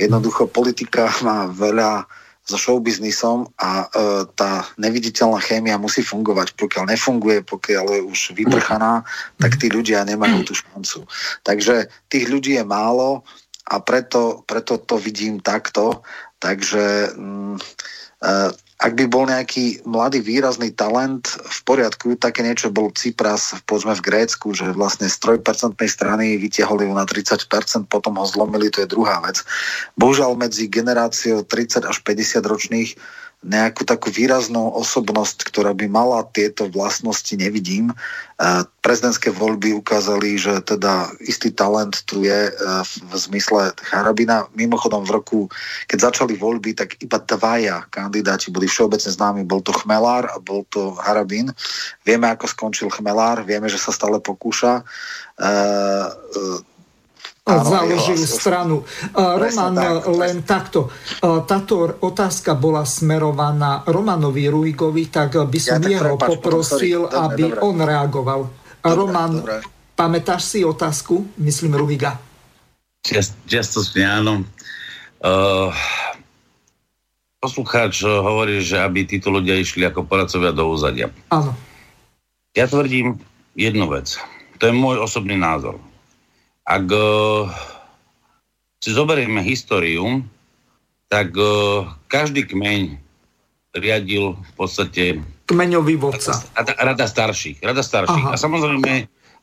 [0.00, 2.06] Jednoducho politika má veľa
[2.46, 3.86] so showbiznisom a e,
[4.38, 6.54] tá neviditeľná chémia musí fungovať.
[6.54, 9.02] Pokiaľ nefunguje, pokiaľ je už vyprchaná,
[9.42, 11.10] tak tí ľudia nemajú tú šancu.
[11.42, 13.26] Takže tých ľudí je málo
[13.66, 16.06] a preto, preto to vidím takto.
[16.38, 18.32] Takže mm, e,
[18.76, 24.04] ak by bol nejaký mladý výrazný talent v poriadku, také niečo bol Cypras povedzme v
[24.04, 28.92] Grécku, že vlastne z 3% strany vytiahli ju na 30%, potom ho zlomili, to je
[28.92, 29.40] druhá vec.
[29.96, 32.90] Bohužiaľ medzi generáciou 30 až 50 ročných
[33.44, 37.92] nejakú takú výraznú osobnosť, ktorá by mala tieto vlastnosti, nevidím.
[38.82, 42.52] Prezidentské voľby ukázali, že teda istý talent tu je e,
[42.84, 44.44] v zmysle Harabina.
[44.52, 45.40] Mimochodom v roku,
[45.88, 49.40] keď začali voľby, tak iba dvaja kandidáti boli všeobecne známi.
[49.46, 51.48] Bol to Chmelár a bol to Harabin.
[52.04, 54.84] Vieme, ako skončil Chmelár, vieme, že sa stále pokúša.
[57.46, 58.82] Založil stranu.
[59.14, 60.90] Roman, tak, len takto.
[61.22, 67.44] Táto otázka bola smerovaná Romanovi Ruigovi, tak by som ja, jeho prepač, poprosil, dobre, aby
[67.54, 67.60] dobre.
[67.62, 68.40] on reagoval.
[68.50, 69.62] Dobre, Roman, dobre.
[69.94, 71.38] pamätáš si otázku?
[71.38, 72.18] Myslím Ruiga.
[73.46, 74.42] Čiastočne áno.
[75.22, 75.70] Uh,
[77.38, 81.14] poslucháč hovorí, že aby títo ľudia išli ako poradcovia do úzadia.
[81.30, 81.54] Áno.
[82.58, 83.22] Ja tvrdím
[83.54, 84.18] jednu vec.
[84.58, 85.78] To je môj osobný názor
[86.66, 87.46] ak uh,
[88.82, 90.26] si zoberieme históriu,
[91.06, 92.98] tak uh, každý kmeň
[93.78, 96.42] riadil v podstate kmeňový vodca.
[96.58, 97.62] Rada, rada starších.
[97.62, 98.24] Rada starších.
[98.26, 98.34] Aha.
[98.34, 98.92] A samozrejme,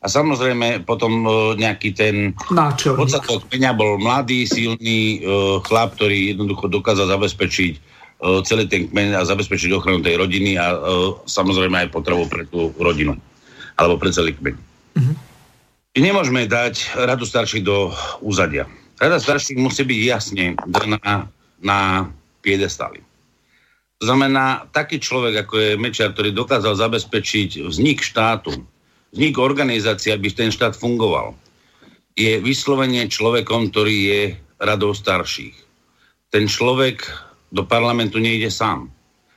[0.04, 3.00] a samozrejme potom uh, nejaký ten Náčelník.
[3.00, 7.72] vodca toho kmeňa bol mladý, silný uh, chlap, ktorý jednoducho dokázal zabezpečiť
[8.20, 12.44] uh, celý ten kmeň a zabezpečiť ochranu tej rodiny a uh, samozrejme aj potrebu pre
[12.44, 13.16] tú rodinu.
[13.80, 14.54] Alebo pre celý kmeň.
[15.00, 15.16] Uh-huh.
[15.94, 18.66] Nemôžeme dať radu starších do úzadia.
[18.98, 21.30] Rada starších musí byť jasne daná
[21.62, 22.10] na
[22.42, 22.98] piedestály.
[24.02, 28.58] To znamená, taký človek, ako je Mečiar, ktorý dokázal zabezpečiť vznik štátu,
[29.14, 31.38] vznik organizácie, aby ten štát fungoval,
[32.18, 34.22] je vyslovene človekom, ktorý je
[34.58, 35.54] radou starších.
[36.34, 37.06] Ten človek
[37.54, 38.90] do parlamentu nejde sám.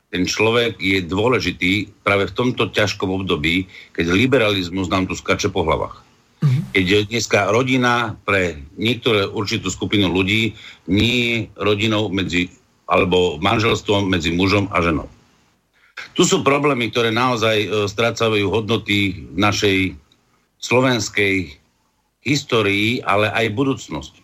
[0.10, 5.62] Ten človek je dôležitý práve v tomto ťažkom období, keď liberalizmus nám tu skače po
[5.62, 6.07] hlavách.
[6.48, 6.64] Mm-hmm.
[6.72, 10.56] Keď dneska rodina pre niektoré určitú skupinu ľudí
[10.88, 12.48] nie je rodinou medzi,
[12.88, 15.12] alebo manželstvom medzi mužom a ženou.
[16.16, 19.78] Tu sú problémy, ktoré naozaj e, strácajú hodnoty v našej
[20.64, 21.52] slovenskej
[22.24, 24.24] histórii, ale aj budúcnosti.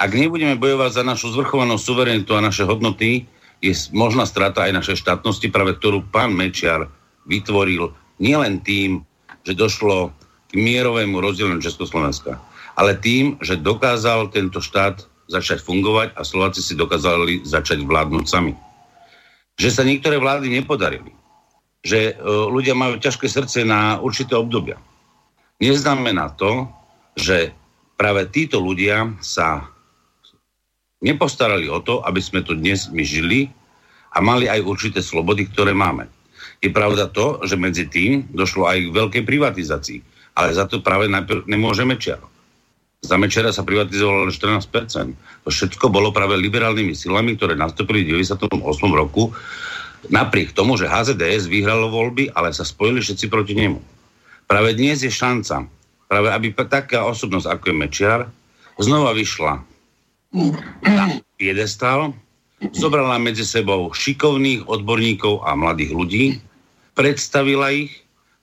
[0.00, 3.28] Ak nebudeme bojovať za našu zvrchovanú suverenitu a naše hodnoty,
[3.60, 6.88] je možná strata aj našej štátnosti, práve ktorú pán Mečiar
[7.28, 9.04] vytvoril nielen tým,
[9.44, 10.16] že došlo
[10.50, 12.42] k mierovému rozdieleniu Československa.
[12.74, 18.52] Ale tým, že dokázal tento štát začať fungovať a Slováci si dokázali začať vládnuť sami.
[19.54, 21.14] Že sa niektoré vlády nepodarili.
[21.86, 22.12] Že e,
[22.50, 24.76] ľudia majú ťažké srdce na určité obdobia.
[25.62, 26.66] Neznamená to,
[27.14, 27.54] že
[27.94, 29.70] práve títo ľudia sa
[31.04, 33.52] nepostarali o to, aby sme tu dnes my žili
[34.10, 36.10] a mali aj určité slobody, ktoré máme.
[36.60, 40.00] Je pravda to, že medzi tým došlo aj k veľkej privatizácii
[40.34, 42.20] ale za to práve najprv nemôže Mečiar.
[43.00, 44.68] Za Mečera sa privatizovalo len 14%.
[45.44, 48.52] To všetko bolo práve liberálnymi silami, ktoré nastúpili v 98.
[48.92, 49.32] roku,
[50.12, 53.80] napriek tomu, že HZDS vyhralo voľby, ale sa spojili všetci proti nemu.
[54.44, 55.64] Práve dnes je šanca,
[56.12, 58.20] práve aby taká osobnosť ako je Mečiar
[58.76, 59.64] znova vyšla
[60.84, 61.04] na
[61.40, 62.12] piedestal,
[62.76, 66.24] zobrala medzi sebou šikovných odborníkov a mladých ľudí,
[66.92, 67.99] predstavila ich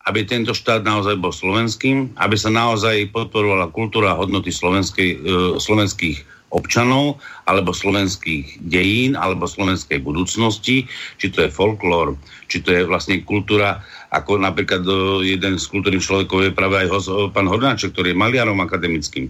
[0.08, 5.18] aby tento štát naozaj bol slovenským, aby sa naozaj podporovala kultúra a hodnoty slovenskej, e,
[5.60, 10.88] slovenských občanov, alebo slovenských dejín, alebo slovenskej budúcnosti,
[11.20, 12.16] či to je folklór,
[12.48, 13.84] či to je vlastne kultúra,
[14.16, 14.92] ako napríklad e,
[15.36, 16.88] jeden z kultúrnych človekov je práve aj
[17.36, 19.28] pán Hornáček, ktorý je maliarom akademickým.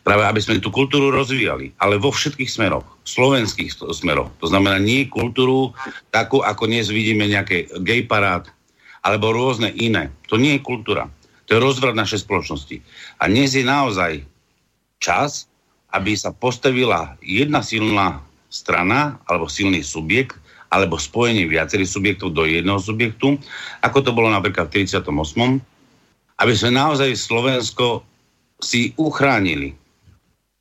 [0.00, 4.32] Práve aby sme tú kultúru rozvíjali, ale vo všetkých smeroch, slovenských smeroch.
[4.40, 5.76] To znamená nie kultúru
[6.08, 8.48] takú, ako dnes vidíme nejaké gay parád,
[9.00, 10.12] alebo rôzne iné.
[10.28, 11.08] To nie je kultúra.
[11.48, 12.78] To je rozvrat našej spoločnosti.
[13.18, 14.22] A dnes je naozaj
[15.02, 15.50] čas,
[15.90, 20.38] aby sa postavila jedna silná strana alebo silný subjekt
[20.70, 23.42] alebo spojenie viacerých subjektov do jedného subjektu,
[23.82, 25.02] ako to bolo napríklad v 38.
[26.38, 28.06] Aby sme naozaj Slovensko
[28.62, 29.74] si uchránili.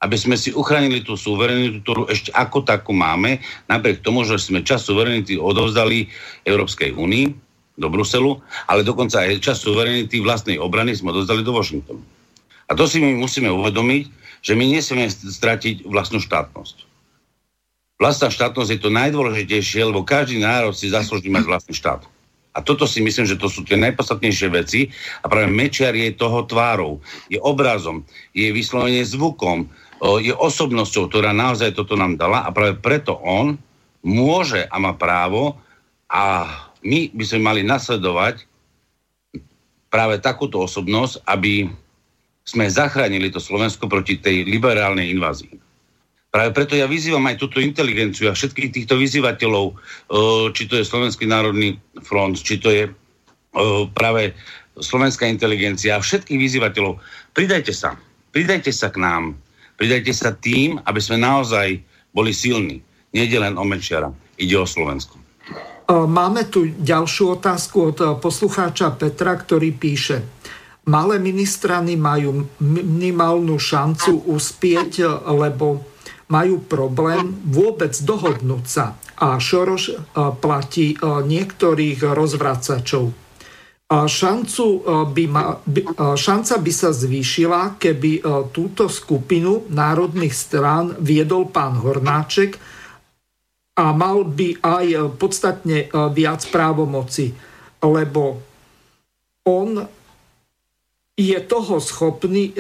[0.02, 3.38] Aby sme si uchránili tú suverenitu, ktorú ešte ako takú máme,
[3.70, 6.10] napriek tomu, že sme čas suverenity odovzdali
[6.48, 7.49] Európskej únii,
[7.80, 8.38] do Bruselu,
[8.68, 12.04] ale dokonca aj čas suverenity vlastnej obrany sme dostali do Washingtonu.
[12.70, 14.04] A to si my musíme uvedomiť,
[14.44, 16.86] že my nesieme stratiť vlastnú štátnosť.
[18.00, 22.08] Vlastná štátnosť je to najdôležitejšie, lebo každý národ si zaslúži mať vlastný štát.
[22.56, 24.92] A toto si myslím, že to sú tie najpodstatnejšie veci.
[25.24, 29.68] A práve Mečiar je toho tvárou, je obrazom, je vyslovene zvukom,
[30.24, 33.60] je osobnosťou, ktorá naozaj toto nám dala a práve preto on
[34.00, 35.60] môže a má právo
[36.08, 36.48] a
[36.86, 38.48] my by sme mali nasledovať
[39.90, 41.68] práve takúto osobnosť, aby
[42.48, 45.54] sme zachránili to Slovensko proti tej liberálnej invázii.
[46.30, 49.74] Práve preto ja vyzývam aj túto inteligenciu a všetkých týchto vyzývateľov,
[50.54, 52.90] či to je Slovenský národný front, či to je
[53.98, 54.32] práve
[54.80, 57.02] slovenská inteligencia a všetkých vyzývateľov,
[57.36, 58.00] pridajte sa.
[58.32, 59.36] Pridajte sa k nám.
[59.76, 61.82] Pridajte sa tým, aby sme naozaj
[62.14, 62.80] boli silní.
[63.12, 64.14] Nede len o Mečiara.
[64.40, 65.19] Ide o Slovensko.
[65.90, 70.22] Máme tu ďalšiu otázku od poslucháča Petra, ktorý píše.
[70.86, 75.02] Malé ministrany majú minimálnu šancu uspieť,
[75.34, 75.82] lebo
[76.30, 79.02] majú problém vôbec dohodnúť sa.
[79.18, 83.10] A Šoroš platí niektorých rozvracačov.
[83.90, 84.66] Šancu
[85.10, 85.58] by ma,
[86.14, 88.22] šanca by sa zvýšila, keby
[88.54, 92.78] túto skupinu národných strán viedol pán Hornáček,
[93.80, 97.32] a mal by aj e, podstatne e, viac právomoci,
[97.80, 98.24] lebo
[99.48, 99.80] on
[101.16, 102.54] je toho schopný e,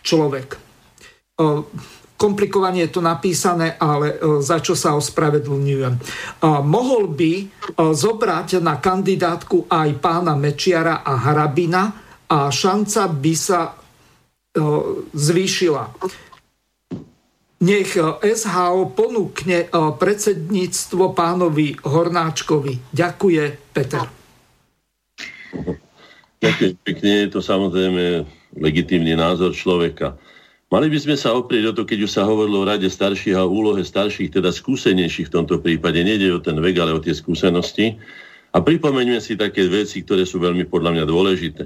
[0.00, 0.48] človek.
[2.16, 6.00] Komplikovane je to napísané, ale za čo sa ospravedlňujem.
[6.64, 7.32] Mohol by
[7.76, 11.92] zobrať na kandidátku aj pána Mečiara a Harabina
[12.24, 13.76] a šanca by sa
[15.12, 15.84] zvýšila
[17.62, 22.92] nech SHO ponúkne eh, predsedníctvo pánovi Hornáčkovi.
[22.92, 23.42] Ďakuje
[23.72, 24.06] Peter.
[26.36, 28.28] Ďakujem pekne, je to samozrejme
[28.60, 30.20] legitímny názor človeka.
[30.66, 33.46] Mali by sme sa oprieť o to, keď už sa hovorilo o rade starších a
[33.46, 36.02] úlohe starších, teda skúsenejších v tomto prípade.
[36.02, 37.96] Nede o ten vek, ale o tie skúsenosti.
[38.50, 41.64] A pripomeňme si také veci, ktoré sú veľmi podľa mňa dôležité.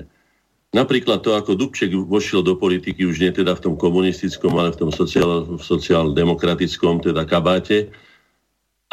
[0.70, 4.86] Napríklad to, ako Dubček vošiel do politiky už nie teda v tom komunistickom, ale v
[4.86, 7.90] tom sociál, sociál-demokratickom teda kabáte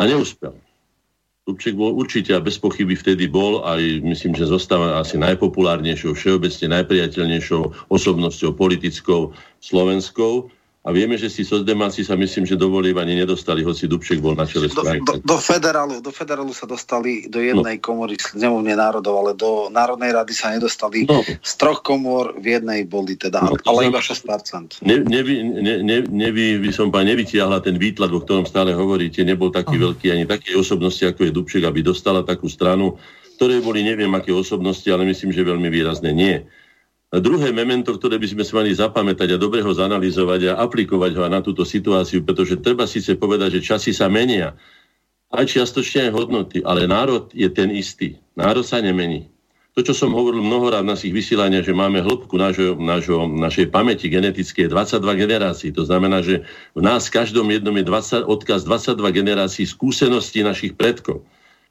[0.01, 0.57] a neúspel.
[1.45, 6.81] Dubček bol určite a bez pochyby vtedy bol aj myslím, že zostáva asi najpopulárnejšou, všeobecne
[6.81, 9.31] najpriateľnejšou osobnosťou politickou
[9.61, 10.49] slovenskou
[10.87, 14.39] a vieme, že si socdemáci sa myslím, že do volieb ani nedostali, hoci Dubček bol
[14.39, 15.03] na čele strany.
[15.03, 17.83] Do, do, do, federálu, do federálu sa dostali do jednej no.
[17.83, 21.03] komory nemovne národov, ale do Národnej rady sa nedostali.
[21.03, 21.27] No.
[21.43, 24.79] Z troch komor v jednej boli teda, no, ale iba 6%.
[24.87, 29.27] Ne, nevy, ne, ne, nevy, by som pán nevytiahla ten výtlak, o ktorom stále hovoríte,
[29.27, 29.91] nebol taký uh-huh.
[29.91, 32.95] veľký ani také osobnosti, ako je Dubček, aby dostala takú stranu,
[33.35, 36.47] ktoré boli neviem aké osobnosti, ale myslím, že veľmi výrazné nie.
[37.07, 41.23] Druhé memento, ktoré by sme si mali zapamätať a dobre ho zanalizovať a aplikovať ho
[41.31, 44.59] na túto situáciu, pretože treba síce povedať, že časy sa menia,
[45.31, 48.19] aj čiastočne aj hodnoty, ale národ je ten istý.
[48.35, 49.31] Národ sa nemení.
[49.79, 54.09] To, čo som hovoril mnohorát v našich vysielaniach, že máme hĺbku nášho, nášho, našej pamäti
[54.09, 55.69] genetické 22 generácií.
[55.77, 56.43] To znamená, že
[56.73, 61.23] v nás každom jednom je 20, odkaz 22 generácií skúseností našich predkov.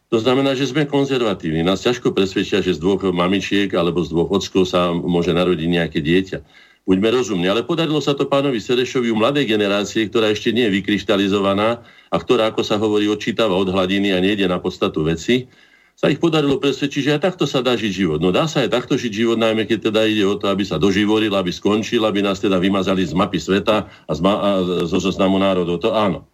[0.06, 1.66] To znamená, že sme konzervatívni.
[1.66, 5.98] Nás ťažko presvedčia, že z dvoch mamičiek alebo z dvoch ockov sa môže narodiť nejaké
[5.98, 6.38] dieťa.
[6.86, 7.50] Buďme rozumní.
[7.50, 12.16] Ale podarilo sa to pánovi Serešovi u mladej generácie, ktorá ešte nie je vykryštalizovaná a
[12.22, 15.50] ktorá, ako sa hovorí, odčítava od hladiny a nejde na podstatu veci,
[15.98, 18.20] sa ich podarilo presvedčiť, že aj takto sa dá žiť život.
[18.22, 20.78] No dá sa aj takto žiť život, najmä keď teda ide o to, aby sa
[20.78, 24.50] doživoril, aby skončil, aby nás teda vymazali z mapy sveta a, z ma- a
[24.86, 25.82] zo zoznamu národov.
[25.82, 26.28] To áno.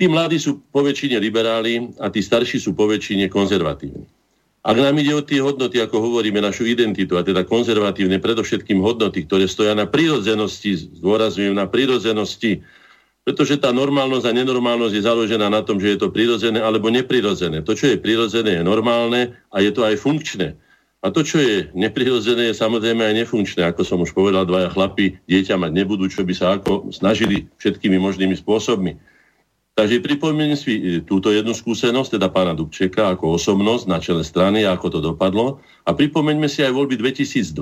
[0.00, 4.08] Tí mladí sú po väčšine liberáli a tí starší sú po väčšine konzervatívni.
[4.64, 9.28] Ak nám ide o tie hodnoty, ako hovoríme, našu identitu, a teda konzervatívne, predovšetkým hodnoty,
[9.28, 12.64] ktoré stoja na prírodzenosti, zdôrazňujem na prírodzenosti,
[13.28, 17.60] pretože tá normálnosť a nenormálnosť je založená na tom, že je to prirodzené alebo neprirodzené.
[17.60, 20.56] To, čo je prirodzené, je normálne a je to aj funkčné.
[21.04, 23.68] A to, čo je neprirodzené, je samozrejme aj nefunkčné.
[23.68, 28.00] Ako som už povedal, dvaja chlapi dieťa mať nebudú, čo by sa ako snažili všetkými
[28.00, 29.09] možnými spôsobmi.
[29.80, 34.68] Takže pripomeniem si e, túto jednu skúsenosť, teda pána Dubčeka ako osobnosť na čele strany,
[34.68, 35.56] ako to dopadlo.
[35.88, 37.56] A pripomeňme si aj voľby 2002,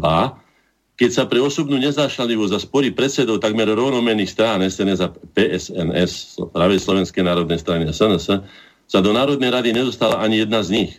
[0.98, 6.82] keď sa pre osobnú nezášľadlivosť za spory predsedov takmer rovnomených strán SNS a PSNS, práve
[6.82, 8.42] Slovenskej národnej strany a SNS,
[8.90, 10.92] sa do Národnej rady nedostala ani jedna z nich.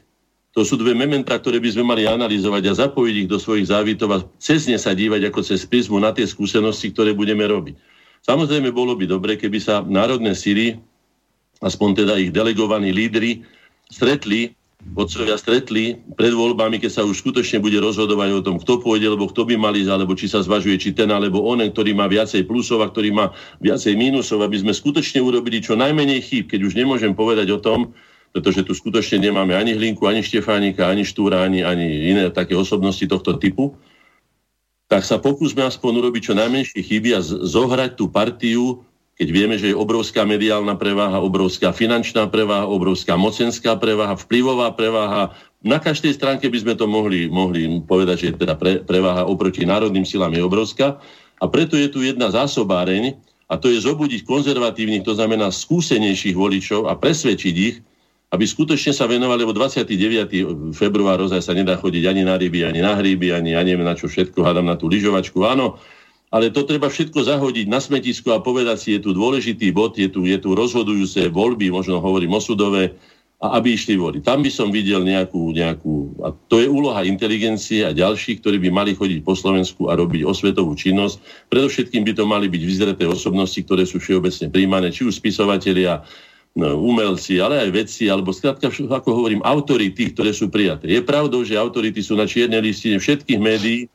[0.56, 4.10] To sú dve mementá, ktoré by sme mali analyzovať a zapojiť ich do svojich závitov
[4.16, 7.76] a cez ne sa dívať ako cez prizmu na tie skúsenosti, ktoré budeme robiť.
[8.24, 10.80] Samozrejme, bolo by dobre, keby sa národné síly
[11.60, 13.44] aspoň teda ich delegovaní lídry,
[13.91, 14.56] stretli,
[14.95, 19.27] vodcovia stretli pred voľbami, keď sa už skutočne bude rozhodovať o tom, kto pôjde, alebo
[19.27, 22.48] kto by mal ísť, alebo či sa zvažuje, či ten alebo onen, ktorý má viacej
[22.48, 26.73] plusov a ktorý má viacej mínusov, aby sme skutočne urobili čo najmenej chýb, keď už
[26.80, 27.91] nemôžem povedať o tom,
[28.31, 33.03] pretože tu skutočne nemáme ani Hlinku, ani Štefánika, ani Štúra, ani, ani iné také osobnosti
[33.03, 33.76] tohto typu,
[34.90, 38.81] tak sa pokúsme aspoň urobiť čo najmenšie chyby a zohrať tú partiu
[39.20, 45.36] keď vieme, že je obrovská mediálna preváha, obrovská finančná preváha, obrovská mocenská preváha, vplyvová preváha.
[45.60, 50.08] Na každej stránke by sme to mohli, mohli povedať, že teda pre, preváha oproti národným
[50.08, 51.04] silám je obrovská.
[51.44, 53.20] A preto je tu jedna zásobáreň,
[53.52, 57.84] a to je zobudiť konzervatívnych, to znamená skúsenejších voličov a presvedčiť ich,
[58.32, 60.72] aby skutočne sa venovali, lebo 29.
[60.72, 63.98] február rozaj sa nedá chodiť ani na ryby, ani na hríby, ani ja neviem na
[63.98, 65.44] čo všetko, hádam na tú lyžovačku.
[65.44, 65.82] Áno,
[66.30, 70.10] ale to treba všetko zahodiť na smetisko a povedať si, je tu dôležitý bod, je
[70.10, 72.93] tu, je tu rozhodujúce voľby, možno hovorím o sudové,
[73.39, 74.22] a aby išli voliť.
[74.27, 78.69] Tam by som videl nejakú, nejakú, a to je úloha inteligencie a ďalších, ktorí by
[78.69, 81.47] mali chodiť po Slovensku a robiť osvetovú činnosť.
[81.47, 86.03] Predovšetkým by to mali byť vyzreté osobnosti, ktoré sú všeobecne príjmané, či už spisovatelia,
[86.60, 90.91] no, umelci, ale aj vedci, alebo skrátka, ako hovorím, autority, ktoré sú prijaté.
[90.91, 93.88] Je pravdou, že autority sú na čiernej listine všetkých médií,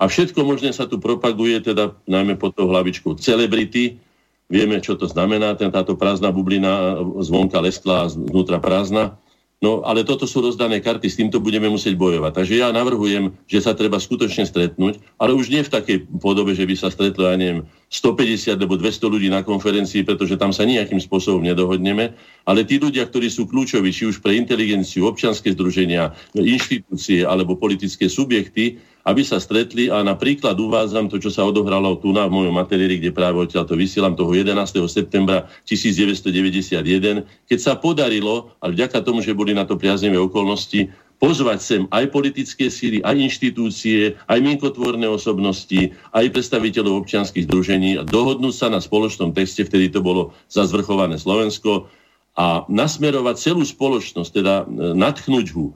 [0.00, 4.00] a všetko možné sa tu propaguje, teda najmä pod tou hlavičkou celebrity.
[4.48, 9.20] Vieme, čo to znamená, ten, táto prázdna bublina zvonka leskla a znútra prázdna.
[9.60, 12.32] No ale toto sú rozdané karty, s týmto budeme musieť bojovať.
[12.32, 16.64] Takže ja navrhujem, že sa treba skutočne stretnúť, ale už nie v takej podobe, že
[16.64, 20.96] by sa stretlo, ja neviem, 150 alebo 200 ľudí na konferencii, pretože tam sa nejakým
[20.96, 22.16] spôsobom nedohodneme,
[22.48, 28.08] ale tí ľudia, ktorí sú kľúčoví, či už pre inteligenciu, občianske združenia, inštitúcie alebo politické
[28.08, 32.54] subjekty, aby sa stretli a napríklad uvádzam to, čo sa odohralo tu na v mojom
[32.56, 34.56] materiáli, kde práve odtiaľ to vysielam toho 11.
[34.88, 41.58] septembra 1991, keď sa podarilo, ale vďaka tomu, že boli na to priaznivé okolnosti, pozvať
[41.60, 48.54] sem aj politické síly, aj inštitúcie, aj mienkotvorné osobnosti, aj predstaviteľov občianských združení a dohodnúť
[48.56, 51.92] sa na spoločnom texte, vtedy to bolo zazvrchované Slovensko,
[52.38, 55.74] a nasmerovať celú spoločnosť, teda e, natchnúť ho,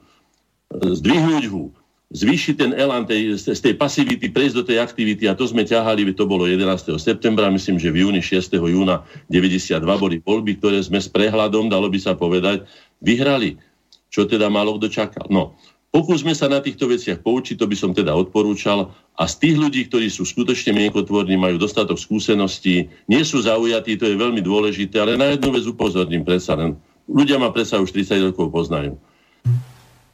[0.71, 1.69] e, zdvihnúť ho,
[2.15, 6.07] zvýšiť ten elán tej, z tej pasivity, prejsť do tej aktivity a to sme ťahali,
[6.15, 6.95] to bolo 11.
[6.95, 8.55] septembra, myslím, že v júni 6.
[8.55, 12.63] júna 92 boli voľby, ktoré sme s prehľadom, dalo by sa povedať,
[13.03, 13.59] vyhrali.
[14.07, 15.27] Čo teda malo kto čakal?
[15.27, 15.59] No,
[15.91, 18.95] pokúsme sa na týchto veciach poučiť, to by som teda odporúčal.
[19.19, 24.07] A z tých ľudí, ktorí sú skutočne mienkotvorní, majú dostatok skúseností, nie sú zaujatí, to
[24.07, 26.79] je veľmi dôležité, ale na jednu vec upozorním predsa len.
[27.11, 28.95] Ľudia ma predsa už 30 rokov poznajú.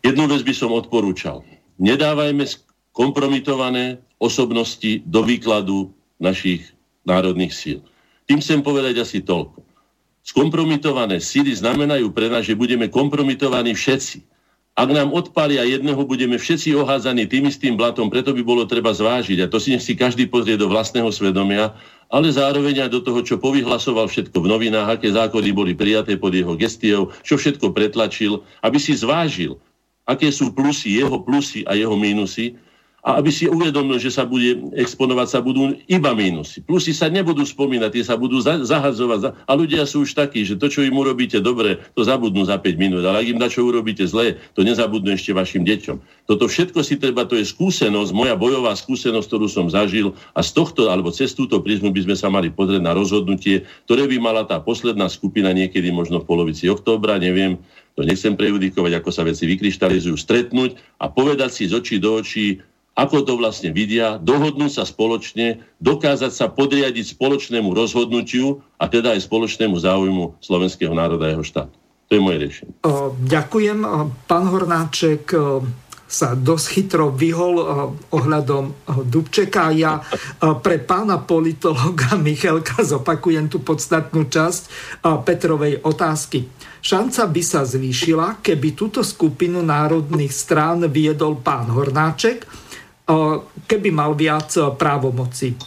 [0.01, 1.45] Jednu vec by som odporúčal
[1.81, 2.45] nedávajme
[2.93, 5.89] kompromitované osobnosti do výkladu
[6.21, 6.69] našich
[7.01, 7.79] národných síl.
[8.29, 9.65] Tým chcem povedať asi toľko.
[10.21, 14.21] Skompromitované síly znamenajú pre nás, že budeme kompromitovaní všetci.
[14.77, 19.43] Ak nám odpalia jedného, budeme všetci ohádzaní tým istým blatom, preto by bolo treba zvážiť.
[19.43, 21.75] A to si nech si každý pozrie do vlastného svedomia,
[22.07, 26.31] ale zároveň aj do toho, čo povyhlasoval všetko v novinách, aké zákony boli prijaté pod
[26.31, 29.59] jeho gestiou, čo všetko pretlačil, aby si zvážil,
[30.07, 32.57] aké sú plusy, jeho plusy a jeho mínusy
[33.01, 36.61] a aby si uvedomil, že sa bude exponovať, sa budú iba mínusy.
[36.61, 39.33] Plusy sa nebudú spomínať, tie sa budú za, zahadzovať.
[39.49, 42.77] A ľudia sú už takí, že to, čo im urobíte dobre, to zabudnú za 5
[42.77, 43.01] minút.
[43.01, 45.97] Ale ak im na čo urobíte zle, to nezabudnú ešte vašim deťom.
[46.29, 50.53] Toto všetko si treba, to je skúsenosť, moja bojová skúsenosť, ktorú som zažil a z
[50.53, 54.45] tohto, alebo cez túto prízmu by sme sa mali pozrieť na rozhodnutie, ktoré by mala
[54.45, 57.57] tá posledná skupina niekedy možno v polovici októbra, neviem,
[57.97, 62.63] to nechcem prejudikovať, ako sa veci vykryštalizujú, stretnúť a povedať si z očí do očí,
[62.91, 69.25] ako to vlastne vidia, dohodnúť sa spoločne, dokázať sa podriadiť spoločnému rozhodnutiu a teda aj
[69.25, 71.75] spoločnému záujmu slovenského národa a jeho štátu.
[72.11, 72.73] To je moje riešenie.
[73.31, 73.79] Ďakujem.
[74.27, 75.31] Pán Hornáček
[76.11, 77.55] sa dosť chytro vyhol
[78.11, 79.71] ohľadom Dubčeka.
[79.71, 80.03] Ja
[80.59, 84.61] pre pána politologa Michalka zopakujem tú podstatnú časť
[85.23, 86.51] Petrovej otázky.
[86.83, 92.43] Šanca by sa zvýšila, keby túto skupinu národných strán viedol pán Hornáček,
[93.67, 95.57] keby mal viac právomoci.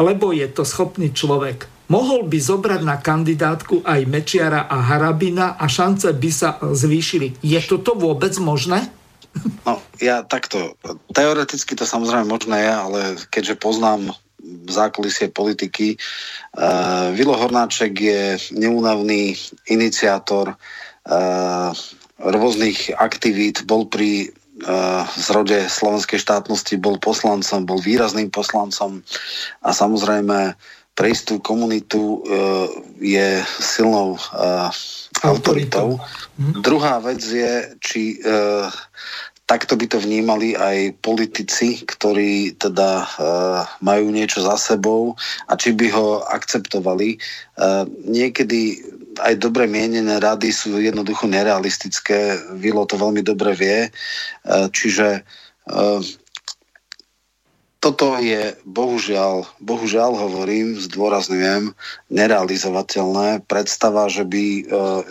[0.00, 5.66] Lebo je to schopný človek mohol by zobrať na kandidátku aj Mečiara a Harabina a
[5.66, 7.42] šance by sa zvýšili.
[7.42, 8.86] Je toto vôbec možné?
[9.62, 10.74] No, ja takto.
[11.14, 13.00] Teoreticky to samozrejme možné je, ale
[13.30, 14.10] keďže poznám
[14.66, 19.38] zákulisie politiky, uh, Vilo Hornáček je neúnavný
[19.70, 21.70] iniciátor uh,
[22.18, 24.34] rôznych aktivít, bol pri
[25.16, 29.00] zrode slovenskej štátnosti, bol poslancom, bol výrazným poslancom
[29.64, 30.54] a samozrejme
[30.94, 32.68] pre istú komunitu uh,
[33.00, 34.68] je silnou uh,
[35.24, 35.96] autoritou.
[36.36, 36.60] Mhm.
[36.60, 38.20] Druhá vec je, či
[39.50, 45.18] takto by to vnímali aj politici, ktorí teda uh, majú niečo za sebou
[45.50, 47.18] a či by ho akceptovali.
[47.58, 48.78] Uh, niekedy
[49.24, 52.38] aj dobre mienené rady sú jednoducho nerealistické.
[52.56, 53.78] Vilo to veľmi dobre vie.
[54.44, 55.22] Uh, čiže
[55.70, 56.00] uh,
[57.80, 61.72] toto je bohužiaľ, bohužiaľ hovorím, zdôrazňujem,
[62.12, 63.48] nerealizovateľné.
[63.48, 64.62] Predstava, že by e,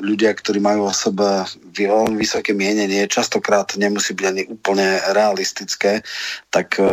[0.05, 6.05] ľudia, ktorí majú o sebe veľmi vysoké mienenie, častokrát nemusí byť ani úplne realistické,
[6.53, 6.85] tak e,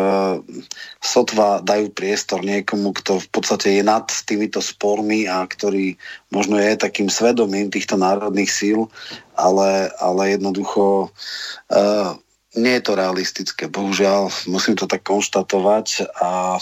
[1.04, 5.92] sotva dajú priestor niekomu, kto v podstate je nad týmito spormi a ktorý
[6.32, 8.88] možno je takým svedomím týchto národných síl,
[9.36, 11.12] ale, ale jednoducho
[11.68, 12.25] e,
[12.56, 16.58] nie je to realistické, bohužiaľ, musím to tak konštatovať a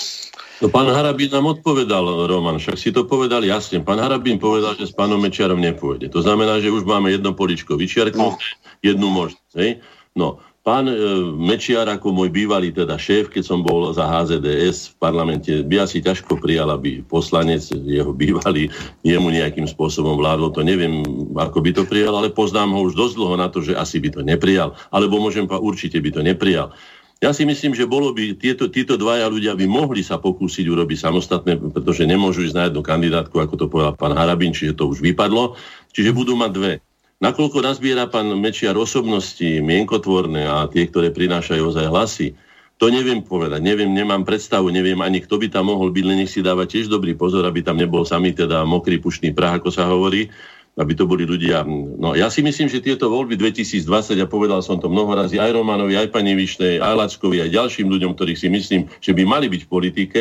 [0.63, 3.83] No pán Harabín nám odpovedal, Roman, však si to povedal jasne.
[3.83, 6.07] Pán Harabín povedal, že s pánom Mečiarom nepôjde.
[6.15, 8.79] To znamená, že už máme jedno poličko vyčiarknuté, no.
[8.79, 9.55] jednu možnosť.
[9.59, 9.83] Hej?
[10.15, 10.97] No, Pán e,
[11.37, 16.01] Mečiar ako môj bývalý teda šéf, keď som bol za HZDS v parlamente, by asi
[16.01, 18.73] ťažko prijal, aby poslanec, jeho bývalý,
[19.05, 20.57] jemu nejakým spôsobom vládol.
[20.57, 21.05] To neviem,
[21.37, 24.09] ako by to prijal, ale poznám ho už dosť dlho na to, že asi by
[24.09, 24.73] to neprijal.
[24.89, 26.73] Alebo môžem pa, určite by to neprijal.
[27.21, 30.97] Ja si myslím, že bolo by, tieto, títo dvaja ľudia by mohli sa pokúsiť urobiť
[30.97, 35.05] samostatné, pretože nemôžu ísť na jednu kandidátku, ako to povedal pán Harabin, čiže to už
[35.05, 35.61] vypadlo.
[35.93, 36.73] Čiže budú mať dve.
[37.23, 42.29] Nakoľko nazbiera pán Mečiar osobnosti mienkotvorné a tie, ktoré prinášajú ozaj hlasy,
[42.75, 46.33] to neviem povedať, neviem, nemám predstavu, neviem ani kto by tam mohol byť, len nech
[46.35, 49.87] si dáva tiež dobrý pozor, aby tam nebol sami teda mokrý pušný prah, ako sa
[49.87, 50.27] hovorí,
[50.75, 51.63] aby to boli ľudia.
[52.03, 55.55] No ja si myslím, že tieto voľby 2020, a povedal som to mnoho razy aj
[55.55, 59.47] Romanovi, aj pani Višnej, aj Lackovi, aj ďalším ľuďom, ktorých si myslím, že by mali
[59.47, 60.21] byť v politike,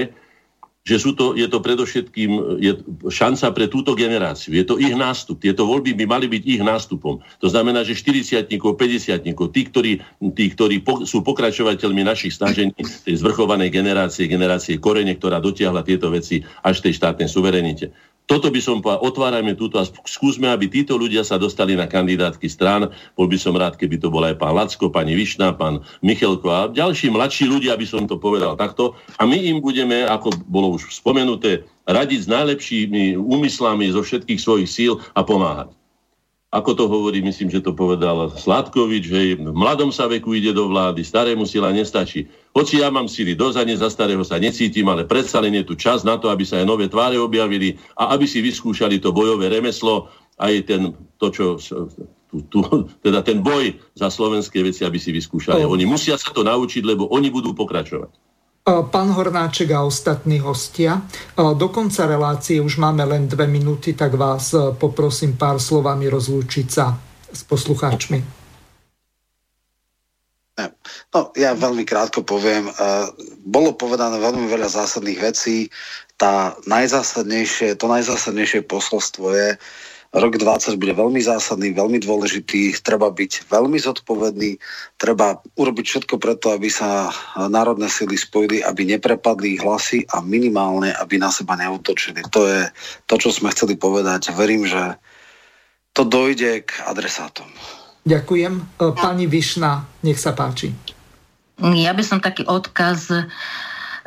[0.83, 2.75] že sú to, je to predovšetkým je
[3.07, 4.51] šanca pre túto generáciu.
[4.51, 5.39] Je to ich nástup.
[5.39, 7.23] Tieto voľby by mali byť ich nástupom.
[7.39, 10.03] To znamená, že 40 50 tí, ktorí,
[10.35, 16.11] tí, ktorí po, sú pokračovateľmi našich snažení tej zvrchovanej generácie, generácie korene, ktorá dotiahla tieto
[16.11, 17.95] veci až tej štátnej suverenite.
[18.23, 22.47] Toto by som povedal, otvárajme túto a skúsme, aby títo ľudia sa dostali na kandidátky
[22.47, 22.87] strán.
[23.19, 26.71] Bol by som rád, keby to bol aj pán Lacko, pani Višna, pán Michelko a
[26.71, 28.95] ďalší mladší ľudia, by som to povedal takto.
[29.19, 34.71] A my im budeme, ako bolo už spomenuté, radiť s najlepšími úmyslami zo všetkých svojich
[34.71, 35.75] síl a pomáhať
[36.53, 40.69] ako to hovorí, myslím, že to povedal Sladkovič, že v mladom sa veku ide do
[40.69, 42.29] vlády, starému sila nestačí.
[42.53, 46.05] Hoci ja mám síly a za starého sa necítim, ale predsa len je tu čas
[46.05, 50.13] na to, aby sa aj nové tváre objavili a aby si vyskúšali to bojové remeslo,
[50.37, 51.45] aj ten, to, čo,
[52.29, 52.59] tu, tu,
[53.01, 55.65] teda ten boj za slovenské veci, aby si vyskúšali.
[55.65, 58.13] Oni musia sa to naučiť, lebo oni budú pokračovať.
[58.63, 61.03] Pán Hornáček a ostatní hostia.
[61.35, 66.67] Do konca relácie už máme len dve minúty, tak vás e, poprosím pár slovami rozlúčiť
[66.71, 66.95] sa
[67.27, 68.23] s poslucháčmi.
[71.11, 72.71] No, ja veľmi krátko poviem.
[72.71, 72.73] E,
[73.43, 75.67] bolo povedané veľmi veľa zásadných vecí.
[76.15, 79.59] Tá najzásadnejšie, to najzásadnejšie posolstvo je,
[80.13, 84.61] Rok 20 bude veľmi zásadný, veľmi dôležitý, treba byť veľmi zodpovedný,
[85.01, 87.09] treba urobiť všetko preto, aby sa
[87.49, 92.21] národné sily spojili, aby neprepadli hlasy a minimálne, aby na seba neutočili.
[92.29, 92.69] To je
[93.09, 94.29] to, čo sme chceli povedať.
[94.37, 95.01] Verím, že
[95.97, 97.49] to dojde k adresátom.
[98.05, 98.53] Ďakujem.
[98.59, 100.77] E, pani Višna, nech sa páči.
[101.57, 103.09] Ja by som taký odkaz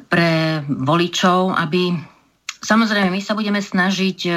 [0.06, 1.98] pre voličov, aby
[2.64, 4.36] Samozrejme, my sa budeme snažiť e, e,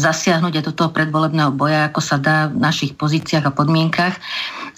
[0.00, 4.16] zasiahnuť aj do toho predvolebného boja, ako sa dá v našich pozíciách a podmienkach,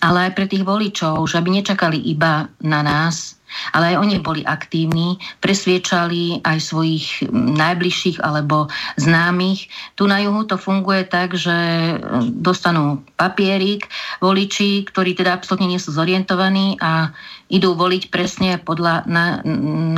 [0.03, 3.41] ale aj pre tých voličov, že aby nečakali iba na nás,
[3.75, 9.67] ale aj oni boli aktívni, presviečali aj svojich najbližších alebo známych.
[9.99, 11.95] Tu na juhu to funguje tak, že e,
[12.35, 13.87] dostanú papierik
[14.19, 17.15] voliči, ktorí teda absolútne nie sú zorientovaní a
[17.51, 19.43] idú voliť presne podľa na,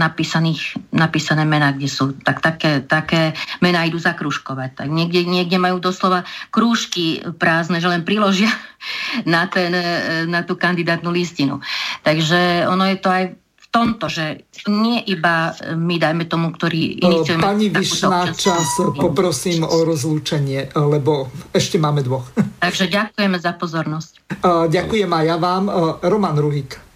[0.01, 2.17] napísaných, napísané mená, kde sú.
[2.17, 4.83] Tak také, také mená idú zakružkovať.
[4.83, 8.51] Tak niekde, niekde majú doslova krúžky prázdne, že len priložia
[9.29, 11.61] na, ten, e, na tú kandidátnu listinu.
[12.01, 13.25] Takže ono je to aj
[13.73, 17.41] tomto, že nie iba my, dajme tomu, ktorí iniciujeme...
[17.41, 22.29] Pani Vyšná, čas poprosím o rozlúčenie, lebo ešte máme dvoch.
[22.63, 24.45] Takže ďakujeme za pozornosť.
[24.45, 25.65] Ďakujem aj ja vám.
[26.05, 26.92] Roman Ruhik,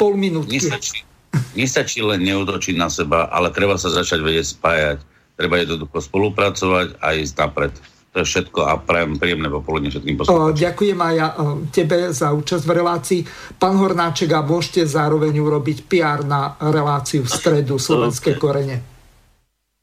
[0.00, 0.56] pol minútky.
[0.56, 1.04] Nestačí,
[1.52, 4.98] nestačí len neutočiť na seba, ale treba sa začať vedieť spájať.
[5.36, 7.72] Treba jednoducho spolupracovať a ísť napred.
[8.10, 10.58] To je všetko a prajem príjemné popoludne všetkým poslucháčom.
[10.58, 11.28] Ďakujem aj ja
[11.70, 13.20] tebe za účasť v relácii.
[13.54, 18.82] Pán Hornáček, a môžete zároveň urobiť PR na reláciu v stredu Slovenské korene.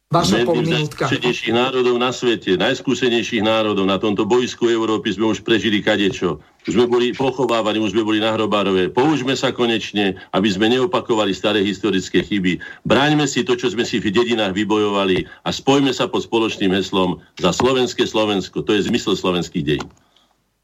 [0.08, 5.84] Vaša pol najskúsenejších národov na svete, najskúsenejších národov na tomto bojsku Európy sme už prežili
[5.84, 6.44] kadečo.
[6.68, 8.92] Už sme boli pochovávaní, už sme boli na hrobárove.
[8.92, 12.60] Použme sa konečne, aby sme neopakovali staré historické chyby.
[12.84, 17.24] Bráňme si to, čo sme si v dedinách vybojovali a spojme sa pod spoločným heslom
[17.40, 18.68] za slovenské Slovensko.
[18.68, 19.88] To je zmysel slovenských dejín.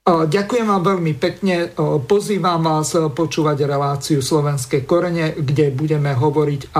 [0.03, 1.71] Ďakujem vám veľmi pekne.
[2.03, 6.75] Pozývam vás počúvať reláciu Slovenské korene, kde budeme hovoriť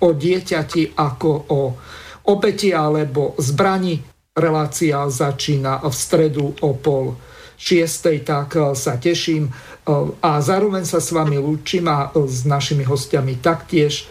[0.00, 1.60] o dieťati ako o
[2.32, 4.00] obeti alebo zbraní.
[4.32, 7.12] Relácia začína v stredu o pol
[7.62, 9.46] šiestej, tak e, sa teším.
[9.46, 9.50] E,
[10.18, 14.10] a zároveň sa s vami lúčim a e, s našimi hostiami taktiež